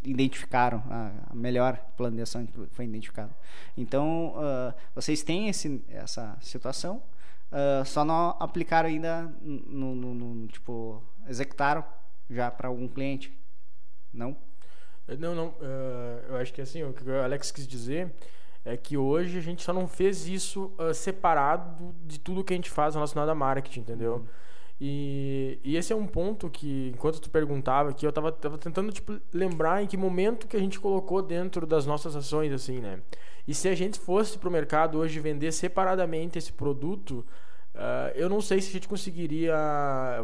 [0.06, 3.34] identificaram a, melhor plano de ação que foi identificado.
[3.78, 7.02] Então, uh, vocês têm esse, essa situação,
[7.52, 11.84] uh, só não aplicaram ainda no, no, no tipo executaram
[12.30, 13.36] já para algum cliente,
[14.14, 14.38] não?
[15.20, 15.48] Não, não.
[15.50, 18.14] Uh, eu acho que assim o que o Alex quis dizer
[18.64, 22.72] é que hoje a gente só não fez isso separado de tudo que a gente
[22.72, 24.16] faz relacionado a marketing, entendeu?
[24.16, 24.28] Uhum.
[24.80, 28.92] E, e esse é um ponto que, enquanto tu perguntava aqui, eu tava, tava tentando
[28.92, 33.00] tipo, lembrar em que momento que a gente colocou dentro das nossas ações, assim, né?
[33.48, 37.26] E se a gente fosse pro mercado hoje vender separadamente esse produto,
[37.76, 39.54] Uh, eu não sei se a gente conseguiria.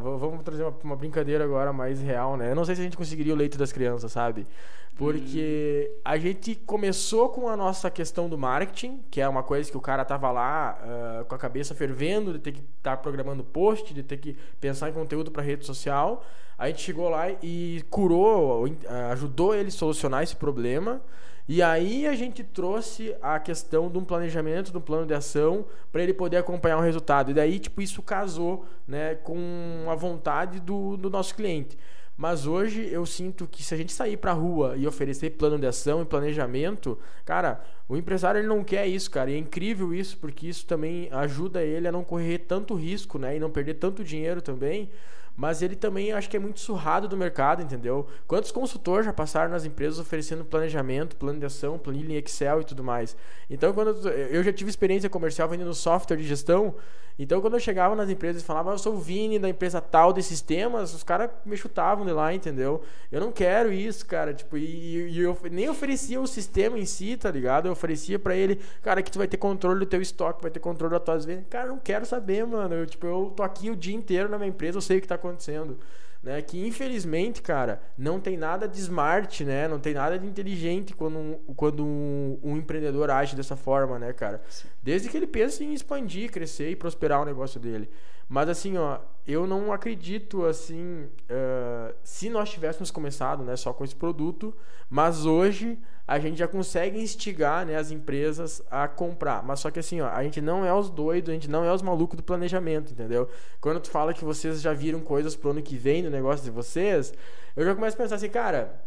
[0.01, 2.51] Vamos trazer uma, uma, brincadeira agora mais real, né?
[2.51, 4.47] Eu não sei se a gente conseguiria o leito das crianças, sabe?
[4.95, 6.01] Porque hum.
[6.05, 9.81] a gente começou com a nossa questão do marketing, que é uma coisa que o
[9.81, 13.93] cara tava lá uh, com a cabeça fervendo, de ter que estar tá programando post,
[13.93, 16.25] de ter que pensar em conteúdo para rede social.
[16.57, 18.65] A gente chegou lá e curou,
[19.09, 21.01] ajudou ele a solucionar esse problema.
[21.47, 25.65] E aí a gente trouxe a questão de um planejamento, de um plano de ação
[25.91, 27.31] para ele poder acompanhar o resultado.
[27.31, 31.77] E daí, tipo, isso casou, né, com a vontade do, do nosso cliente.
[32.15, 35.57] Mas hoje eu sinto que se a gente sair para a rua e oferecer plano
[35.57, 39.31] de ação e planejamento, cara, o empresário ele não quer isso, cara.
[39.31, 43.35] E é incrível isso, porque isso também ajuda ele a não correr tanto risco, né,
[43.35, 44.89] e não perder tanto dinheiro também
[45.35, 48.07] mas ele também acho que é muito surrado do mercado, entendeu?
[48.27, 52.63] Quantos consultores já passaram nas empresas oferecendo planejamento, plano de ação, planilha em Excel e
[52.63, 53.15] tudo mais?
[53.49, 56.75] Então, quando eu já tive experiência comercial vendendo software de gestão,
[57.19, 59.79] então quando eu chegava nas empresas e falava, ah, eu sou o Vini da empresa
[59.81, 62.81] tal de sistemas, os caras me chutavam de lá, entendeu?
[63.11, 67.17] Eu não quero isso, cara, tipo, e, e eu nem oferecia o sistema em si,
[67.17, 67.67] tá ligado?
[67.67, 70.59] Eu oferecia para ele, cara, que tu vai ter controle do teu estoque, vai ter
[70.59, 71.45] controle das tuas vendas.
[71.49, 72.73] Cara, eu não quero saber, mano.
[72.73, 75.07] Eu, tipo, eu tô aqui o dia inteiro na minha empresa, eu sei o que
[75.07, 75.77] tá acontecendo.
[76.23, 79.67] Né, que infelizmente, cara, não tem nada de smart, né?
[79.67, 84.13] Não tem nada de inteligente quando um, quando um, um empreendedor age dessa forma, né,
[84.13, 84.39] cara?
[84.83, 87.89] Desde que ele pense em expandir, crescer e prosperar o negócio dele.
[88.29, 93.83] Mas assim, ó, eu não acredito assim, uh, se nós tivéssemos começado, né, só com
[93.83, 94.55] esse produto,
[94.89, 95.77] mas hoje
[96.11, 99.41] a gente já consegue instigar, né, as empresas a comprar.
[99.41, 101.73] Mas só que assim, ó, a gente não é os doidos, a gente não é
[101.73, 103.29] os malucos do planejamento, entendeu?
[103.61, 106.51] Quando tu fala que vocês já viram coisas pro ano que vem no negócio de
[106.51, 107.13] vocês,
[107.55, 108.83] eu já começo a pensar assim, cara,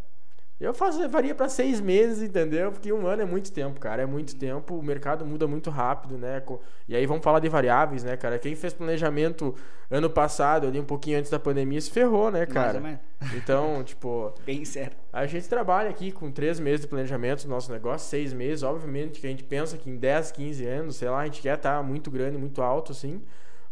[0.57, 2.71] eu faço, faria para seis meses, entendeu?
[2.71, 4.03] Porque um ano é muito tempo, cara.
[4.03, 4.75] É muito tempo.
[4.75, 6.41] O mercado muda muito rápido, né?
[6.87, 8.39] E aí vamos falar de variáveis, né, cara?
[8.39, 9.53] Quem fez planejamento
[9.91, 12.79] ano passado, ali um pouquinho antes da pandemia, se ferrou, né, cara?
[12.79, 12.99] Mais
[13.33, 14.33] então, tipo.
[14.45, 14.95] Bem sério.
[15.11, 18.63] A gente trabalha aqui com três meses de planejamento do nosso negócio, seis meses.
[18.63, 21.57] Obviamente que a gente pensa que em 10, 15 anos, sei lá, a gente quer
[21.57, 23.21] estar tá muito grande, muito alto, assim.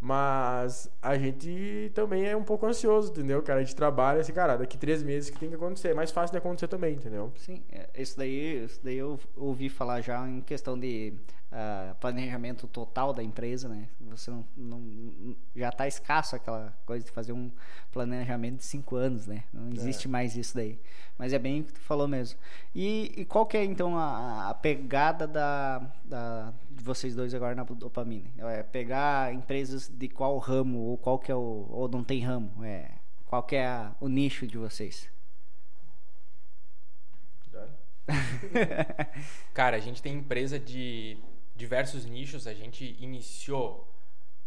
[0.06, 3.42] Mas a gente também é um pouco ansioso, entendeu?
[3.42, 5.88] Cara, a gente trabalha assim, cara, daqui três meses que tem que acontecer.
[5.92, 7.32] É mais fácil de acontecer também, entendeu?
[7.38, 11.14] Sim, é, isso daí, isso daí eu ouvi falar já em questão de
[11.54, 13.88] uh, planejamento total da empresa, né?
[14.10, 17.52] Você não, não já está escasso aquela coisa de fazer um
[17.92, 19.44] planejamento de cinco anos, né?
[19.54, 20.10] Não existe é.
[20.10, 20.80] mais isso daí.
[21.18, 22.40] Mas é bem o que tu falou mesmo.
[22.74, 27.54] E, e qual que é então a, a pegada da, da, de vocês dois agora
[27.54, 28.30] na dopamina?
[28.40, 32.64] É pegar empresas de qual ramo ou qual que é o ou não tem ramo?
[32.64, 32.90] É
[33.26, 35.12] qual que é a, o nicho de vocês?
[39.54, 41.18] Cara, a gente tem empresa de
[41.56, 42.48] diversos nichos.
[42.48, 43.90] A gente iniciou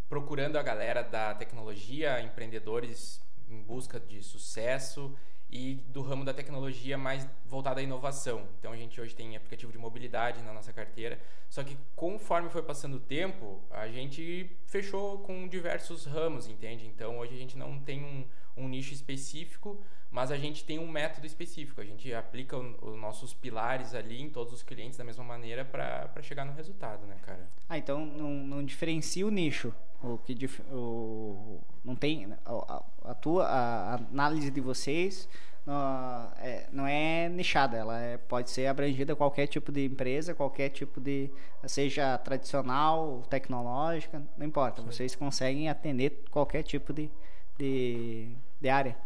[0.09, 5.14] procurando a galera da tecnologia, empreendedores em busca de sucesso
[5.48, 8.48] e do ramo da tecnologia mais voltado à inovação.
[8.59, 11.20] Então a gente hoje tem aplicativo de mobilidade na nossa carteira.
[11.48, 16.86] Só que conforme foi passando o tempo, a gente fechou com diversos ramos, entende?
[16.86, 18.26] Então hoje a gente não tem um,
[18.57, 19.80] um nicho específico,
[20.11, 21.80] mas a gente tem um método específico.
[21.80, 26.22] A gente aplica os nossos pilares ali em todos os clientes da mesma maneira para
[26.22, 27.48] chegar no resultado, né, cara?
[27.68, 29.74] Ah, então não, não diferencia o nicho.
[30.02, 35.28] O que o, não tem a, a, tua a análise de vocês
[35.66, 40.32] não é, não é nichada, ela é, pode ser abrangida a qualquer tipo de empresa,
[40.32, 41.28] qualquer tipo de
[41.64, 44.80] seja tradicional, tecnológica, não importa.
[44.80, 44.86] Sim.
[44.86, 47.11] Vocês conseguem atender qualquer tipo de,
[47.59, 48.28] de,
[48.61, 48.96] de área.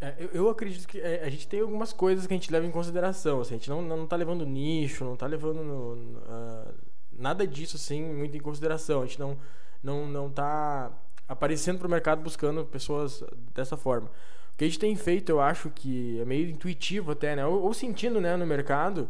[0.00, 2.66] É, eu, eu, acredito que é, a gente tem algumas coisas que a gente leva
[2.66, 3.40] em consideração.
[3.40, 6.74] Assim, a gente não, não tá levando nicho, não está levando no, no, uh,
[7.12, 9.02] nada disso assim muito em consideração.
[9.02, 9.36] A gente não
[9.82, 10.92] não não tá
[11.28, 13.22] aparecendo para o mercado buscando pessoas
[13.54, 14.08] dessa forma.
[14.54, 17.46] O que a gente tem feito, eu acho que é meio intuitivo até, né?
[17.46, 19.08] Ou, ou sentindo, né, no mercado,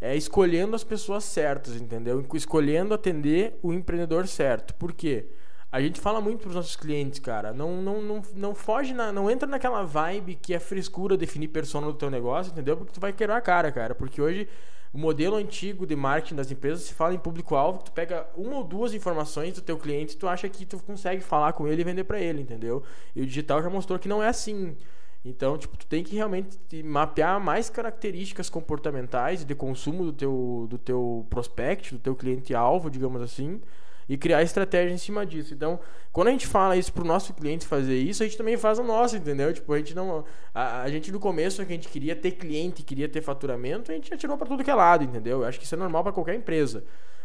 [0.00, 2.24] é escolhendo as pessoas certas, entendeu?
[2.34, 4.74] Escolhendo atender o empreendedor certo.
[4.74, 5.26] Por quê?
[5.72, 7.54] A gente fala muito para os nossos clientes, cara.
[7.54, 11.86] Não, não, não, não foge, na, não entra naquela vibe que é frescura definir persona
[11.86, 12.76] do teu negócio, entendeu?
[12.76, 13.94] Porque tu vai quebrar a cara, cara.
[13.94, 14.46] Porque hoje
[14.92, 18.64] o modelo antigo de marketing das empresas se fala em público-alvo, tu pega uma ou
[18.64, 22.04] duas informações do teu cliente, tu acha que tu consegue falar com ele e vender
[22.04, 22.82] para ele, entendeu?
[23.16, 24.76] E o digital já mostrou que não é assim.
[25.24, 30.76] Então, tipo, tu tem que realmente mapear mais características comportamentais de consumo do teu, do
[30.76, 33.62] teu prospect, do teu cliente-alvo, digamos assim,
[34.08, 35.54] e criar estratégia em cima disso.
[35.54, 35.78] Então,
[36.12, 38.82] quando a gente fala isso pro nosso cliente fazer isso, a gente também faz o
[38.82, 39.52] nosso, entendeu?
[39.52, 40.24] Tipo, a gente não.
[40.54, 43.94] A, a gente no começo que a gente queria ter cliente, queria ter faturamento, a
[43.94, 45.40] gente atirou para tudo que é lado, entendeu?
[45.40, 46.84] Eu acho que isso é normal para qualquer empresa.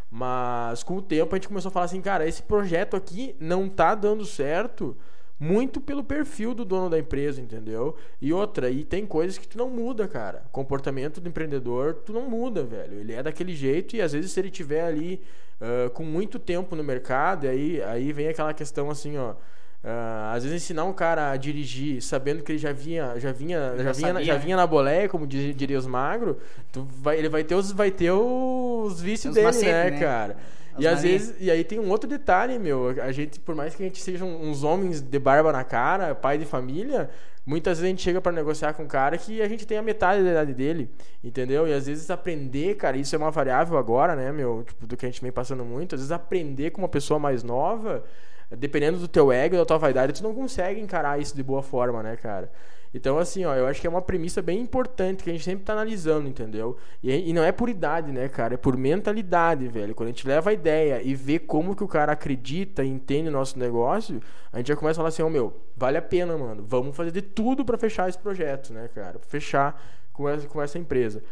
[0.10, 3.68] Mas com o tempo a gente começou a falar assim, cara, esse projeto aqui não
[3.68, 4.96] tá dando certo
[5.40, 7.96] muito pelo perfil do dono da empresa, entendeu?
[8.22, 10.44] E outra, e tem coisas que tu não muda, cara.
[10.48, 13.00] O comportamento do empreendedor, tu não muda, velho.
[13.00, 15.22] Ele é daquele jeito e às vezes se ele tiver ali
[15.62, 19.36] uh, com muito tempo no mercado, e aí, aí vem aquela questão assim, ó.
[19.84, 23.76] Uh, às vezes ensinar um cara a dirigir sabendo que ele já vinha já vinha
[23.78, 26.36] já, já vinha, na, já vinha na boleia como diria os magros
[26.74, 30.38] vai, ele vai ter os vai ter os vícios os dele né, né, cara
[30.78, 32.90] e às vezes, e aí tem um outro detalhe, meu.
[33.02, 36.38] A gente, por mais que a gente seja uns homens de barba na cara, pai
[36.38, 37.10] de família,
[37.46, 39.82] muitas vezes a gente chega para negociar com um cara que a gente tem a
[39.82, 40.90] metade da idade dele,
[41.24, 41.68] entendeu?
[41.68, 44.64] E às vezes aprender, cara, isso é uma variável agora, né, meu?
[44.64, 45.96] Tipo, do que a gente vem passando muito.
[45.96, 48.04] Às vezes aprender com uma pessoa mais nova,
[48.52, 52.04] dependendo do teu ego, da tua vaidade, tu não consegue encarar isso de boa forma,
[52.04, 52.52] né, cara?
[52.94, 55.66] Então, assim, ó, eu acho que é uma premissa bem importante que a gente sempre
[55.66, 56.78] tá analisando, entendeu?
[57.04, 58.54] E, e, não é por idade, né, cara?
[58.54, 59.94] É por mentalidade, velho.
[59.94, 63.30] Quando a gente leva a ideia e vê como que o cara acredita e entende
[63.30, 64.22] o nosso negócio,
[64.52, 66.64] a gente já começa a falar assim, ó, oh, meu, vale a pena, mano.
[66.66, 69.20] Vamos fazer de tudo para fechar esse projeto, né, cara?
[69.20, 69.82] Fechar
[70.14, 71.24] com essa, com essa empresa.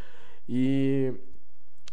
[0.48, 1.14] E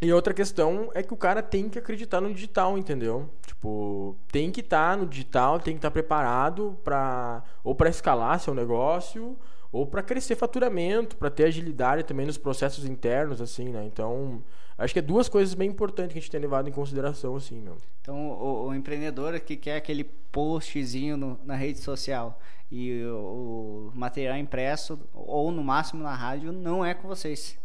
[0.03, 3.31] e outra questão é que o cara tem que acreditar no digital, entendeu?
[3.47, 7.89] Tipo, tem que estar tá no digital, tem que estar tá preparado para ou para
[7.89, 9.39] escalar seu negócio
[9.71, 13.85] ou para crescer faturamento, para ter agilidade também nos processos internos, assim, né?
[13.87, 14.43] Então,
[14.77, 17.61] acho que é duas coisas bem importantes que a gente tem levado em consideração, assim,
[17.61, 17.79] meu.
[18.01, 22.41] Então, o, o empreendedor que quer aquele postzinho no, na rede social
[22.71, 27.62] e o, o material impresso, ou no máximo na rádio, não é com vocês.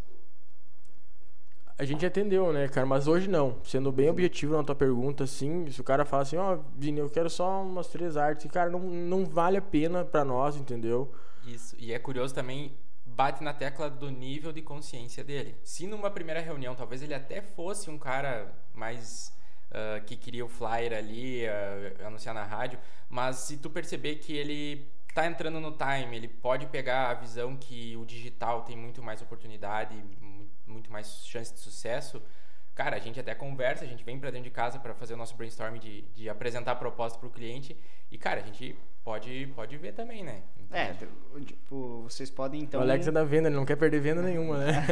[1.79, 2.87] A gente atendeu, né, cara?
[2.87, 3.57] Mas hoje não.
[3.63, 6.99] Sendo bem objetivo na tua pergunta, assim, se o cara fala assim, ó, oh, Vini,
[6.99, 11.13] eu quero só umas três artes, cara, não, não vale a pena para nós, entendeu?
[11.45, 11.75] Isso.
[11.77, 12.75] E é curioso também,
[13.05, 15.55] bate na tecla do nível de consciência dele.
[15.63, 19.31] Se numa primeira reunião, talvez ele até fosse um cara mais
[19.69, 24.35] uh, que queria o flyer ali, uh, anunciar na rádio, mas se tu perceber que
[24.35, 24.87] ele
[25.17, 29.19] tá entrando no time, ele pode pegar a visão que o digital tem muito mais
[29.19, 29.95] oportunidade,
[30.67, 32.21] muito mais chance de sucesso,
[32.75, 35.17] cara, a gente até conversa, a gente vem para dentro de casa para fazer o
[35.17, 37.75] nosso brainstorm de, de apresentar a proposta para o cliente
[38.11, 40.43] e, cara, a gente pode, pode ver também, né?
[40.59, 40.93] Então, é,
[41.43, 42.79] tipo, vocês podem então.
[42.79, 44.85] O Alex é da venda, ele não quer perder venda nenhuma, né?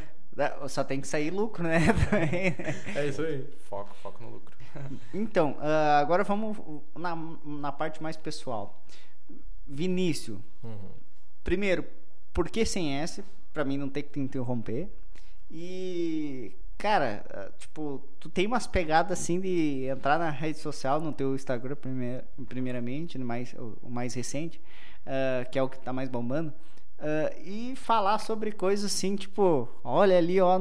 [0.68, 1.80] Só tem que sair lucro, né?
[2.96, 3.46] é isso aí.
[3.68, 4.56] Foco, foco no lucro.
[5.12, 6.56] então, uh, agora vamos
[6.94, 7.14] na,
[7.44, 8.82] na parte mais pessoal.
[9.66, 10.38] Vinícius.
[10.62, 10.90] Uhum.
[11.42, 11.84] Primeiro,
[12.32, 13.24] por que sem S?
[13.52, 14.88] Pra mim não ter que te interromper.
[15.50, 21.12] E, cara, ah, tipo, tu tem umas pegadas assim de entrar na rede social, no
[21.12, 24.60] teu Instagram, primeir, primeiramente, no mais, o mais recente,
[25.06, 26.52] uh, que é o que tá mais bombando.
[26.98, 30.58] Uh, e falar sobre coisas assim, tipo, olha ali, ó,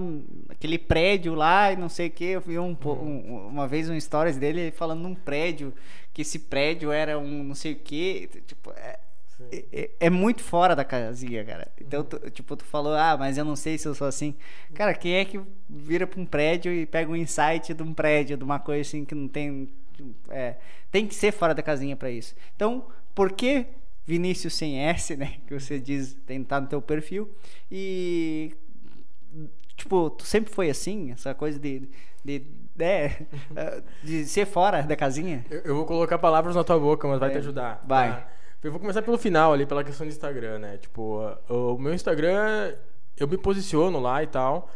[0.49, 2.25] aquele prédio lá e não sei o que.
[2.25, 5.73] Eu vi um, um, uma vez um stories dele falando num prédio,
[6.13, 8.29] que esse prédio era um não sei o que.
[8.45, 8.99] Tipo, é,
[9.71, 11.71] é, é, muito fora da casinha, cara.
[11.79, 14.35] Então, tu, tipo, tu falou, ah, mas eu não sei se eu sou assim.
[14.73, 18.35] Cara, quem é que vira pra um prédio e pega um insight de um prédio,
[18.35, 19.69] de uma coisa assim que não tem.
[20.29, 20.55] É,
[20.91, 22.35] tem que ser fora da casinha para isso.
[22.55, 23.65] Então, por que
[24.05, 25.37] Vinícius sem S, né?
[25.47, 27.33] Que você diz, tem tá no teu perfil.
[27.71, 28.55] E.
[29.75, 31.11] Tipo, tu sempre foi assim?
[31.11, 31.89] Essa coisa de.
[32.23, 32.43] de
[32.77, 33.23] é,
[34.03, 35.45] de ser fora da casinha?
[35.49, 37.81] Eu, eu, vou colocar palavras na tua boca, mas vai é, te ajudar.
[37.87, 38.09] Vai.
[38.09, 38.31] Tá?
[38.63, 40.77] Eu vou começar pelo final ali, pela questão do Instagram, né?
[40.77, 42.73] Tipo, o meu Instagram,
[43.15, 44.71] eu me posiciono lá e tal.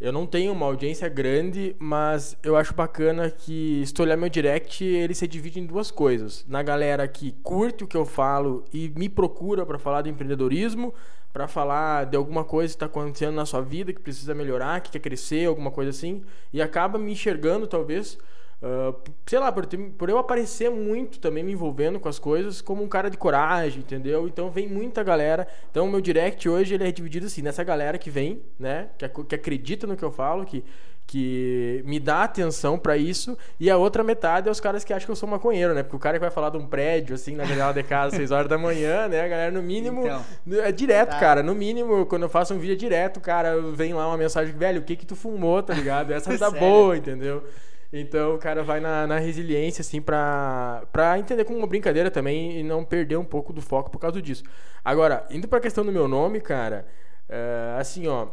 [0.00, 4.28] Eu não tenho uma audiência grande, mas eu acho bacana que, se tu olhar meu
[4.28, 6.44] direct, ele se divide em duas coisas.
[6.46, 10.94] Na galera que curte o que eu falo e me procura para falar de empreendedorismo,
[11.32, 14.92] para falar de alguma coisa que está acontecendo na sua vida, que precisa melhorar, que
[14.92, 16.22] quer crescer, alguma coisa assim,
[16.52, 18.16] e acaba me enxergando, talvez,
[18.60, 18.92] Uh,
[19.24, 22.88] sei lá, por, por, eu aparecer muito também me envolvendo com as coisas, como um
[22.88, 24.26] cara de coragem, entendeu?
[24.26, 25.46] Então vem muita galera.
[25.70, 28.88] Então o meu direct hoje ele é dividido assim, nessa galera que vem, né?
[28.98, 30.64] Que, que acredita no que eu falo, que,
[31.06, 35.06] que me dá atenção para isso, e a outra metade é os caras que acham
[35.06, 35.84] que eu sou maconheiro, né?
[35.84, 38.14] Porque o cara que vai falar de um prédio, assim, na janela de casa, às
[38.14, 39.20] 6 horas da manhã, né?
[39.20, 40.24] A galera, no mínimo, então,
[40.64, 41.20] é direto, tá.
[41.20, 41.44] cara.
[41.44, 44.80] No mínimo, quando eu faço um vídeo é direto, cara, vem lá uma mensagem, velho,
[44.80, 46.12] o que que tu fumou, tá ligado?
[46.12, 47.44] Essa da boa, entendeu?
[47.92, 52.60] Então o cara vai na, na resiliência, assim, pra, pra entender como uma brincadeira também
[52.60, 54.44] e não perder um pouco do foco por causa disso.
[54.84, 56.86] Agora, indo pra questão do meu nome, cara,
[57.28, 58.28] é, assim, ó.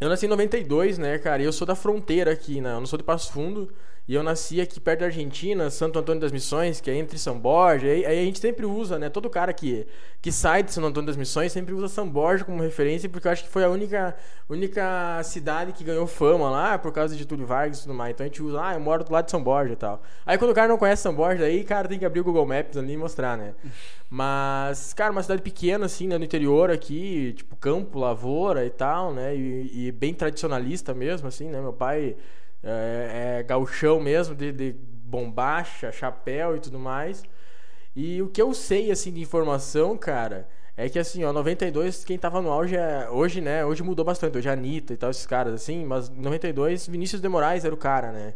[0.00, 1.42] Eu nasci em 92, né, cara?
[1.42, 2.72] E eu sou da fronteira aqui, né?
[2.72, 3.72] Eu não sou de Passo Fundo.
[4.06, 7.38] E eu nasci aqui perto da Argentina, Santo Antônio das Missões, que é entre São
[7.38, 7.86] Borja.
[7.86, 9.08] Aí, aí, a gente sempre usa, né?
[9.08, 9.86] Todo cara que,
[10.20, 13.32] que sai de Santo Antônio das Missões sempre usa São Borja como referência, porque eu
[13.32, 14.14] acho que foi a única,
[14.46, 18.12] única cidade que ganhou fama lá por causa de Túlio Vargas e tudo mais.
[18.12, 20.02] Então a gente usa, ah, eu moro do lado de São Borja e tal.
[20.26, 22.44] Aí quando o cara não conhece São Borja, aí, cara, tem que abrir o Google
[22.44, 23.54] Maps ali e mostrar, né?
[24.10, 29.14] Mas, cara, uma cidade pequena, assim, né, no interior aqui, tipo campo, lavoura e tal,
[29.14, 29.34] né?
[29.34, 31.58] E, e bem tradicionalista mesmo, assim, né?
[31.58, 32.16] Meu pai
[32.64, 34.72] é, é gauchão mesmo, de, de
[35.04, 37.22] bombacha, chapéu e tudo mais.
[37.94, 42.18] E o que eu sei, assim, de informação, cara, é que, assim, ó, 92, quem
[42.18, 45.10] tava no auge, é, hoje, né, hoje mudou bastante, hoje é a Anitta e tal,
[45.10, 48.34] esses caras, assim, mas 92, Vinícius de Moraes era o cara, né.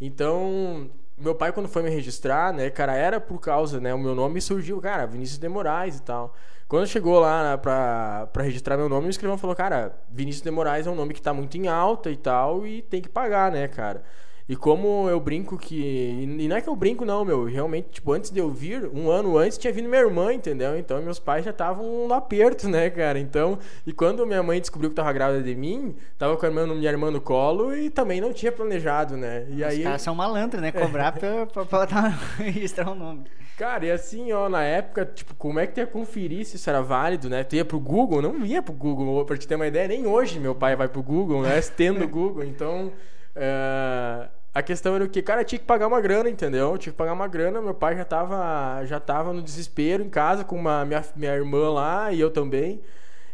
[0.00, 4.14] Então, meu pai, quando foi me registrar, né, cara, era por causa, né, o meu
[4.14, 6.34] nome surgiu, cara, Vinícius de Moraes e tal.
[6.68, 10.50] Quando chegou lá né, pra, pra registrar meu nome, o escrivão falou, cara, Vinícius de
[10.50, 13.52] Moraes é um nome que tá muito em alta e tal, e tem que pagar,
[13.52, 14.02] né, cara?
[14.48, 15.76] E como eu brinco que.
[15.76, 17.44] E não é que eu brinco, não, meu.
[17.44, 20.78] Realmente, tipo, antes de eu vir, um ano antes, tinha vindo minha irmã, entendeu?
[20.78, 23.18] Então meus pais já estavam no aperto, né, cara?
[23.18, 26.64] Então, e quando minha mãe descobriu que tava grávida de mim, tava com a irmã,
[26.64, 29.46] minha irmã no colo e também não tinha planejado, né?
[29.50, 29.78] E Os aí.
[29.78, 30.70] Os caras são malandros, né?
[30.70, 33.24] Cobrar pra, pra, pra, pra registrar o nome.
[33.58, 36.70] Cara, e assim, ó, na época, tipo, como é que tu ia conferir se isso
[36.70, 37.42] era válido, né?
[37.42, 38.22] Tu ia pro Google?
[38.22, 41.02] Não ia pro Google, pra te ter uma ideia, nem hoje meu pai vai pro
[41.02, 41.60] Google, né?
[41.76, 42.92] Tendo Google, então.
[43.34, 46.78] Uh, a questão era o que, cara, tinha que pagar uma grana, entendeu?
[46.78, 47.60] Tinha que pagar uma grana.
[47.60, 51.68] Meu pai já tava, já tava no desespero em casa com uma, minha, minha irmã
[51.70, 52.80] lá e eu também.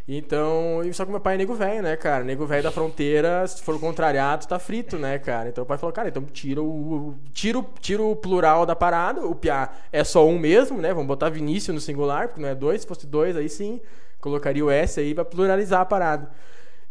[0.09, 2.25] Então, só que meu pai é nego velho, né, cara?
[2.25, 5.49] Nego velho da fronteira, se for contrariado, tá frito, né, cara?
[5.49, 9.33] Então o pai falou, cara, então tira o, tira tira o plural da parada, o
[9.33, 10.93] piá é só um mesmo, né?
[10.93, 13.81] Vamos botar Vinícius no singular, porque não é dois, se fosse dois, aí sim,
[14.20, 16.29] colocaria o S aí pra pluralizar a parada.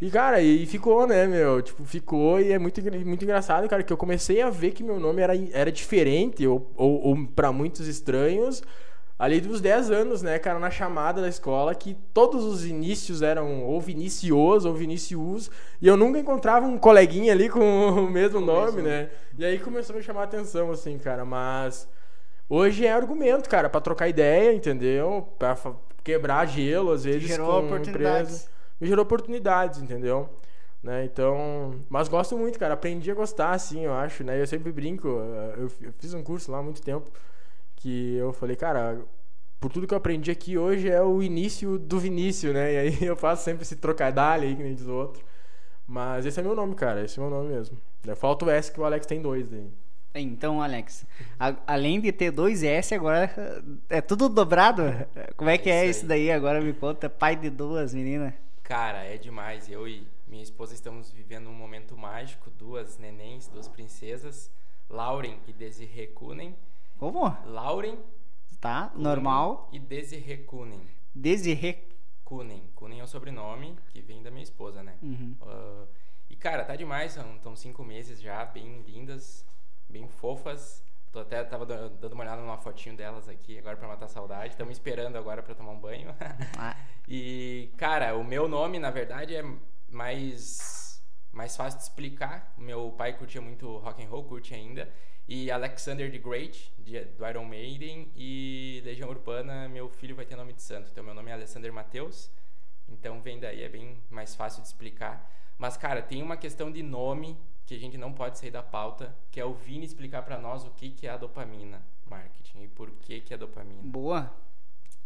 [0.01, 1.61] E, cara, e ficou, né, meu?
[1.61, 4.99] Tipo, ficou e é muito, muito engraçado, cara, que eu comecei a ver que meu
[4.99, 8.63] nome era, era diferente, ou, ou, ou para muitos estranhos,
[9.19, 13.63] ali dos 10 anos, né, cara, na chamada da escola, que todos os inícios eram
[13.63, 17.59] ou Vinicius ou Vinicius, e eu nunca encontrava um coleguinha ali com
[17.93, 18.87] o mesmo com nome, mesmo.
[18.87, 19.11] né?
[19.37, 21.87] E aí começou a me chamar a atenção, assim, cara, mas
[22.49, 25.27] hoje é argumento, cara, para trocar ideia, entendeu?
[25.37, 25.55] Pra
[26.03, 28.31] quebrar gelo, às vezes, gerou com oportunidades.
[28.31, 28.60] Empresa.
[28.81, 30.27] Me gerou oportunidades, entendeu?
[30.81, 31.05] Né?
[31.05, 32.73] Então, mas gosto muito, cara.
[32.73, 34.41] Aprendi a gostar, assim, eu acho, né?
[34.41, 35.07] Eu sempre brinco.
[35.07, 35.69] Eu,
[35.99, 37.11] fiz um curso lá há muito tempo
[37.75, 38.99] que eu falei, cara,
[39.59, 42.73] por tudo que eu aprendi aqui hoje é o início do Vinícius, né?
[42.73, 45.23] E aí eu faço sempre esse trocadilho aí, que nem diz o outro.
[45.87, 47.03] Mas esse é meu nome, cara.
[47.03, 47.77] Esse é meu nome mesmo.
[48.15, 49.67] Falta o S que o Alex tem dois daí.
[50.15, 51.05] Então, Alex,
[51.39, 53.31] a, além de ter dois S, agora
[53.89, 54.83] é tudo dobrado?
[55.37, 56.31] Como é que é, é isso daí?
[56.31, 58.33] Agora me conta, pai de duas meninas.
[58.63, 59.69] Cara, é demais.
[59.69, 62.49] Eu e minha esposa estamos vivendo um momento mágico.
[62.51, 64.51] Duas nenéns, duas princesas,
[64.89, 66.55] Lauren e Desiree Kunen.
[66.97, 67.25] Como?
[67.45, 67.97] Lauren.
[68.59, 69.69] Tá, Kunen normal.
[69.71, 70.87] E Desiree Kunen.
[71.13, 71.83] Desiree
[72.23, 72.63] Kunen.
[72.75, 74.97] Kunen é o sobrenome que vem da minha esposa, né?
[75.01, 75.35] Uhum.
[75.41, 75.87] Uh,
[76.29, 77.11] e, cara, tá demais.
[77.11, 79.45] São, cinco meses já, bem lindas,
[79.89, 80.83] bem fofas.
[81.11, 84.49] Tô até tava dando uma olhada numa fotinho delas aqui agora para matar a saudade.
[84.49, 86.15] Estamos esperando agora para tomar um banho.
[86.57, 86.75] Ah.
[87.07, 89.43] e cara, o meu nome na verdade é
[89.89, 92.53] mais mais fácil de explicar.
[92.57, 94.91] Meu pai curtia muito rock and roll, curte ainda
[95.27, 100.35] e Alexander the Great, de, do Iron Maiden, e Legião Urbana, meu filho vai ter
[100.35, 100.89] nome de santo.
[100.91, 102.29] Então, meu nome é Alexander Mateus,
[102.89, 105.31] então vem daí, é bem mais fácil de explicar.
[105.57, 107.39] Mas, cara, tem uma questão de nome
[107.71, 110.65] que a gente não pode sair da pauta, que é o Vini explicar para nós
[110.65, 113.81] o que, que é a dopamina marketing e por que, que é dopamina.
[113.81, 114.29] Boa.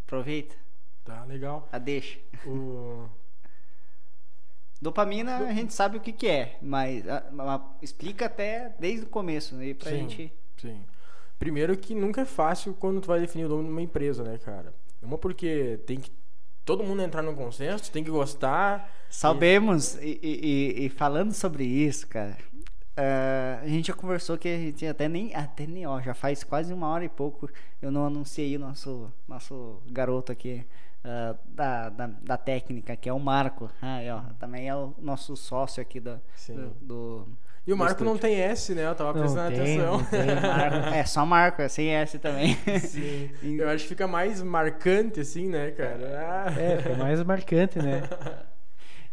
[0.04, 0.56] Aproveita.
[1.04, 1.70] Tá, legal.
[1.72, 2.18] A deixa.
[2.44, 3.08] O...
[4.82, 9.10] Dopamina a gente sabe o que, que é, mas a, a, explica até desde o
[9.10, 10.34] começo aí pra sim, gente.
[10.58, 10.84] Sim.
[11.38, 14.40] Primeiro que nunca é fácil quando tu vai definir o nome de uma empresa, né,
[14.40, 14.74] cara?
[15.04, 16.12] Uma porque tem que
[16.66, 18.92] todo mundo entrar no consenso, tem que gostar.
[19.08, 22.38] Sabemos, e, e, e falando sobre isso, cara,
[22.98, 26.44] uh, a gente já conversou que a gente até nem, até nem, ó, já faz
[26.44, 27.50] quase uma hora e pouco
[27.82, 30.66] eu não anunciei o nosso, nosso garoto aqui
[31.04, 33.70] uh, da, da, da, técnica, que é o Marco.
[33.82, 36.20] Ah, ó, também é o nosso sócio aqui do,
[36.50, 37.28] do, do
[37.68, 38.86] e o Marco não tem S, né?
[38.86, 40.00] Eu tava prestando tem, atenção.
[40.94, 42.56] é, só Marco, é sem S também.
[42.80, 43.32] Sim.
[43.58, 46.46] Eu acho que fica mais marcante, assim, né, cara?
[46.46, 46.62] Ah.
[46.62, 48.04] É, fica mais marcante, né?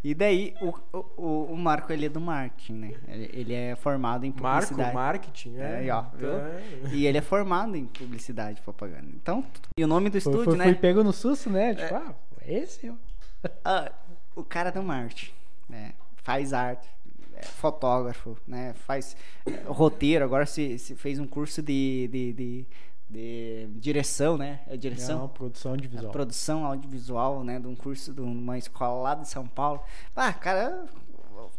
[0.04, 0.74] E daí, o,
[1.16, 2.94] o, o Marco, ele é do marketing, né?
[3.06, 4.76] Ele, é formado em publicidade.
[4.76, 5.86] Marco, marketing, é.
[5.86, 6.94] é ó, é.
[6.94, 9.06] E ele é formado em publicidade e propaganda.
[9.14, 9.44] Então,
[9.76, 10.64] e o nome do estúdio, foi, né?
[10.64, 11.74] Foi pego no susto, né?
[11.74, 11.96] Tipo, é.
[11.96, 12.98] ah, esse eu.
[13.64, 13.90] Ah,
[14.34, 15.32] o cara do marketing,
[15.68, 15.92] né?
[16.16, 16.88] Faz arte,
[17.34, 18.72] é fotógrafo, né?
[18.86, 22.66] Faz é, roteiro, agora se, se fez um curso de, de, de
[23.12, 24.60] de direção, né?
[24.66, 25.20] É direção?
[25.20, 26.08] Não, produção audiovisual.
[26.08, 27.60] A produção audiovisual, né?
[27.60, 29.82] De um curso de uma escola lá de São Paulo.
[30.16, 30.86] Ah, cara,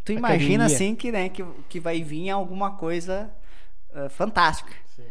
[0.04, 3.32] tu imagina assim que, né, que, que vai vir alguma coisa
[3.91, 4.74] uh, fantástica.
[4.95, 5.04] Sim.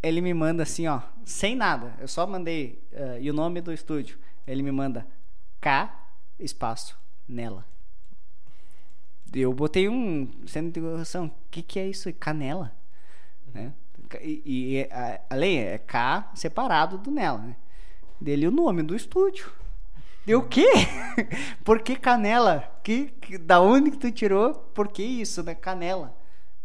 [0.00, 1.94] Ele me manda assim, ó, sem nada.
[1.98, 4.18] Eu só mandei uh, e o nome do estúdio.
[4.46, 5.04] Ele me manda
[5.60, 5.92] K
[6.38, 6.96] espaço
[7.28, 7.66] nela.
[9.34, 11.26] Eu botei um sendo de interrogação.
[11.26, 12.10] O que, que é isso?
[12.14, 12.72] Canela?
[13.48, 13.62] Uhum.
[13.62, 13.72] Né?
[14.22, 17.56] E, e a, além é K separado do nela, né?
[18.20, 19.50] Dele o nome do estúdio.
[20.26, 20.68] Deu o quê?
[21.64, 22.70] Por que canela?
[22.82, 24.52] Que, que, da onde que tu tirou?
[24.52, 25.54] Por que isso, né?
[25.54, 26.14] Canela.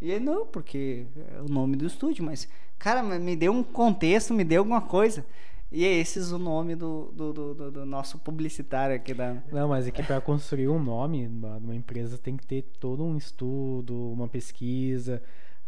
[0.02, 4.34] E ele, não, porque é o nome do estúdio, mas, cara, me deu um contexto,
[4.34, 5.26] me deu alguma coisa.
[5.72, 9.41] E é esses o nome do, do, do, do, nosso publicitário aqui da.
[9.52, 13.04] Não, mas é que para construir um nome de uma empresa tem que ter todo
[13.04, 15.20] um estudo, uma pesquisa.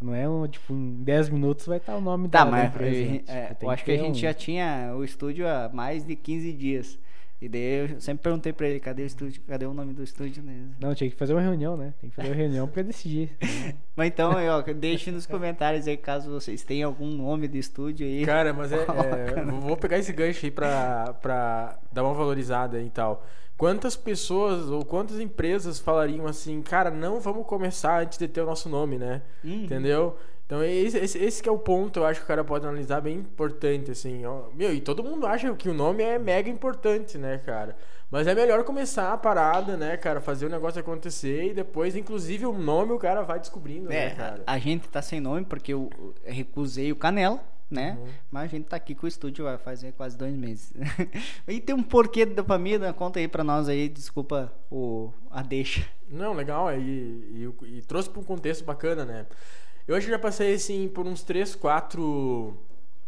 [0.01, 3.15] Não é um, tipo, em 10 minutos vai estar o nome tá, da, mas empresa.
[3.15, 4.21] Eu, é, eu acho que a gente um...
[4.21, 6.99] já tinha o estúdio há mais de 15 dias.
[7.41, 9.41] E daí eu sempre perguntei pra ele, cadê o estúdio?
[9.45, 10.41] Cadê o nome do estúdio?
[10.41, 10.69] Né?
[10.79, 11.93] Não, tinha que fazer uma reunião, né?
[11.99, 13.29] Tem que fazer uma reunião pra decidir.
[13.95, 18.25] Mas então, ó, deixe nos comentários aí caso vocês tenham algum nome de estúdio aí.
[18.25, 22.89] Cara, mas é, é, Vou pegar esse gancho aí pra, pra dar uma valorizada e
[22.89, 23.25] tal.
[23.57, 28.45] Quantas pessoas ou quantas empresas falariam assim, cara, não vamos começar antes de ter o
[28.45, 29.21] nosso nome, né?
[29.43, 29.63] Uhum.
[29.63, 30.17] Entendeu?
[30.45, 33.01] Então esse, esse, esse que é o ponto, eu acho que o cara pode analisar
[33.01, 34.21] bem importante, assim.
[34.53, 37.75] Meu, e todo mundo acha que o nome é mega importante, né, cara?
[38.11, 40.21] Mas é melhor começar a parada, né, cara?
[40.21, 44.15] Fazer o negócio acontecer e depois, inclusive, o nome o cara vai descobrindo, É, né,
[44.15, 44.43] cara?
[44.45, 45.89] a gente tá sem nome porque eu
[46.23, 47.39] recusei o Canela,
[47.70, 47.97] né?
[47.99, 48.07] Uhum.
[48.32, 50.74] Mas a gente tá aqui com o estúdio vai fazer quase dois meses.
[51.47, 55.88] e tem um porquê da dopamina, conta aí pra nós aí, desculpa o, a deixa.
[56.09, 59.26] Não, legal, é, e, e, e trouxe para um contexto bacana, né?
[59.88, 62.57] Eu acho que já passei, assim, por uns 3, 4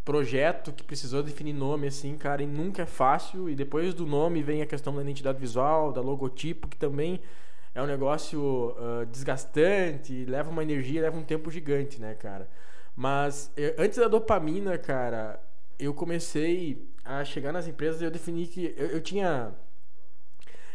[0.05, 3.49] projetos que precisou definir nome, assim, cara, e nunca é fácil.
[3.49, 7.19] E depois do nome vem a questão da identidade visual, da logotipo, que também
[7.75, 12.47] é um negócio uh, desgastante, leva uma energia, leva um tempo gigante, né, cara?
[12.97, 15.39] Mas eu, antes da dopamina, cara,
[15.77, 19.53] eu comecei a chegar nas empresas e eu defini que eu, eu tinha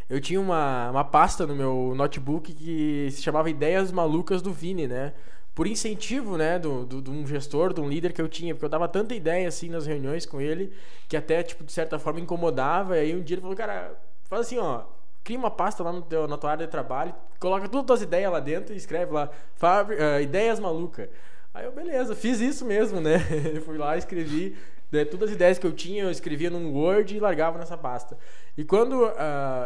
[0.08, 4.86] eu tinha uma, uma pasta no meu notebook que se chamava Ideias Malucas do Vini,
[4.86, 5.14] né?
[5.54, 8.64] Por incentivo, né, do, do, de um gestor, de um líder que eu tinha, porque
[8.66, 10.72] eu dava tanta ideia assim nas reuniões com ele,
[11.08, 12.96] que até, tipo, de certa forma incomodava.
[12.96, 14.84] E aí um dia ele falou, cara, faz assim, ó,
[15.24, 18.02] cria uma pasta lá no teu, na tua área de trabalho, coloca todas as tuas
[18.02, 21.08] ideias lá dentro e escreve lá, uh, Ideias Malucas.
[21.55, 23.18] Aí eu, beleza, fiz isso mesmo, né?
[23.64, 24.57] Fui lá, escrevi
[24.90, 28.16] né, todas as ideias que eu tinha, eu escrevia num Word e largava nessa pasta.
[28.57, 29.12] E quando uh,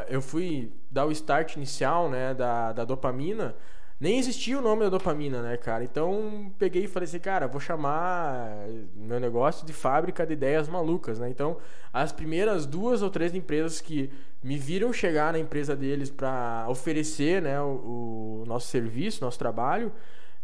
[0.08, 3.54] eu fui dar o start inicial, né, da, da dopamina,
[3.98, 5.82] nem existia o nome da dopamina, né, cara?
[5.82, 11.18] Então peguei e falei assim, cara, vou chamar meu negócio de fábrica de ideias malucas,
[11.18, 11.30] né?
[11.30, 11.56] Então
[11.92, 14.12] as primeiras duas ou três empresas que
[14.42, 19.90] me viram chegar na empresa deles para oferecer, né, o, o nosso serviço, nosso trabalho,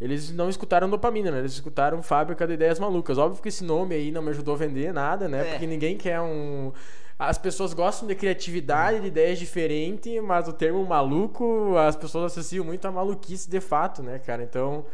[0.02, 1.38] eles não escutaram dopamina, né?
[1.38, 3.18] Eles escutaram Fábrica de Ideias Malucas.
[3.18, 5.42] Óbvio que esse nome aí não me ajudou a vender nada, né?
[5.42, 5.50] É.
[5.52, 6.72] Porque ninguém quer um.
[7.16, 12.64] As pessoas gostam de criatividade, de ideias diferentes, mas o termo maluco, as pessoas associam
[12.64, 14.42] muito a maluquice de fato, né, cara?
[14.42, 14.84] Então.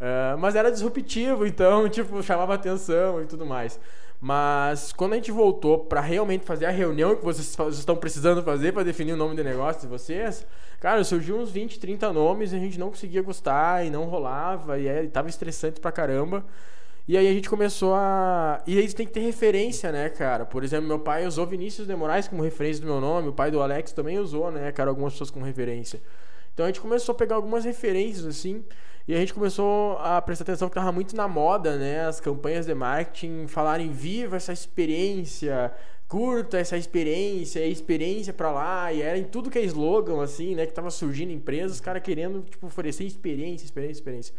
[0.00, 3.78] Uh, mas era disruptivo, então, tipo, chamava atenção e tudo mais.
[4.20, 8.72] Mas quando a gente voltou para realmente fazer a reunião que vocês, estão precisando fazer
[8.72, 10.44] para definir o nome do negócio de vocês,
[10.80, 14.78] cara, surgiu uns 20, 30 nomes e a gente não conseguia gostar e não rolava
[14.78, 16.44] e, é, e tava estressante pra caramba.
[17.06, 18.62] E aí a gente começou a.
[18.66, 20.44] E aí tem que ter referência, né, cara?
[20.44, 23.50] Por exemplo, meu pai usou Vinícius de Moraes como referência do meu nome, o pai
[23.50, 26.02] do Alex também usou, né, cara, algumas pessoas como referência.
[26.52, 28.62] Então a gente começou a pegar algumas referências, assim,
[29.08, 32.06] e a gente começou a prestar atenção que tava muito na moda, né?
[32.06, 35.72] As campanhas de marketing falarem viva essa experiência,
[36.06, 40.66] curta essa experiência, experiência para lá, e era em tudo que é slogan, assim, né?
[40.66, 44.34] Que tava surgindo empresas, os caras querendo, tipo, oferecer experiência, experiência, experiência.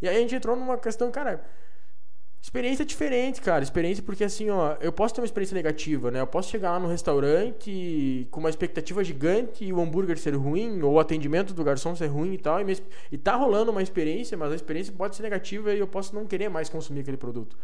[0.00, 1.44] E aí a gente entrou numa questão, cara,
[2.46, 3.64] Experiência diferente, cara.
[3.64, 6.20] Experiência porque assim, ó, eu posso ter uma experiência negativa, né?
[6.20, 10.80] Eu posso chegar lá no restaurante com uma expectativa gigante e o hambúrguer ser ruim,
[10.80, 12.78] ou o atendimento do garçom ser ruim e tal, e, me,
[13.10, 16.24] e tá rolando uma experiência, mas a experiência pode ser negativa e eu posso não
[16.24, 17.58] querer mais consumir aquele produto.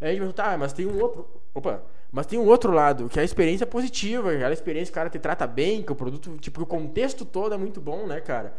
[0.00, 1.28] Aí a gente pergunta, tá, mas tem um outro.
[1.52, 1.82] Opa!
[2.12, 5.10] Mas tem um outro lado, que é a experiência positiva, aquela experiência que o cara
[5.10, 8.54] te trata bem, que o produto, tipo, o contexto todo é muito bom, né, cara?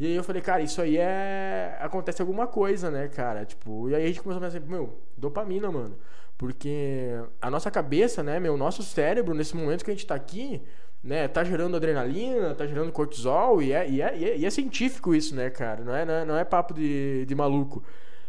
[0.00, 1.76] E aí eu falei, cara, isso aí é.
[1.78, 3.44] Acontece alguma coisa, né, cara?
[3.44, 5.94] Tipo, e aí a gente começou a pensar, meu, dopamina, mano.
[6.38, 10.62] Porque a nossa cabeça, né, meu, nosso cérebro, nesse momento que a gente tá aqui,
[11.04, 14.50] né, tá gerando adrenalina, tá gerando cortisol, e é, e é, e é, e é
[14.50, 15.84] científico isso, né, cara?
[15.84, 17.84] Não é, não é, não é papo de, de maluco.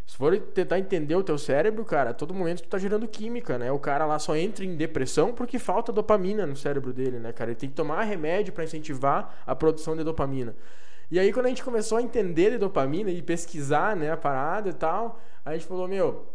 [0.06, 3.58] Se for tentar entender o teu cérebro, cara, a todo momento tu tá gerando química,
[3.58, 3.72] né?
[3.72, 7.52] O cara lá só entra em depressão porque falta dopamina no cérebro dele, né, cara?
[7.52, 10.54] Ele tem que tomar remédio para incentivar a produção de dopamina.
[11.12, 14.70] E aí quando a gente começou a entender de dopamina e pesquisar, né, a parada
[14.70, 16.26] e tal, a gente falou, meu,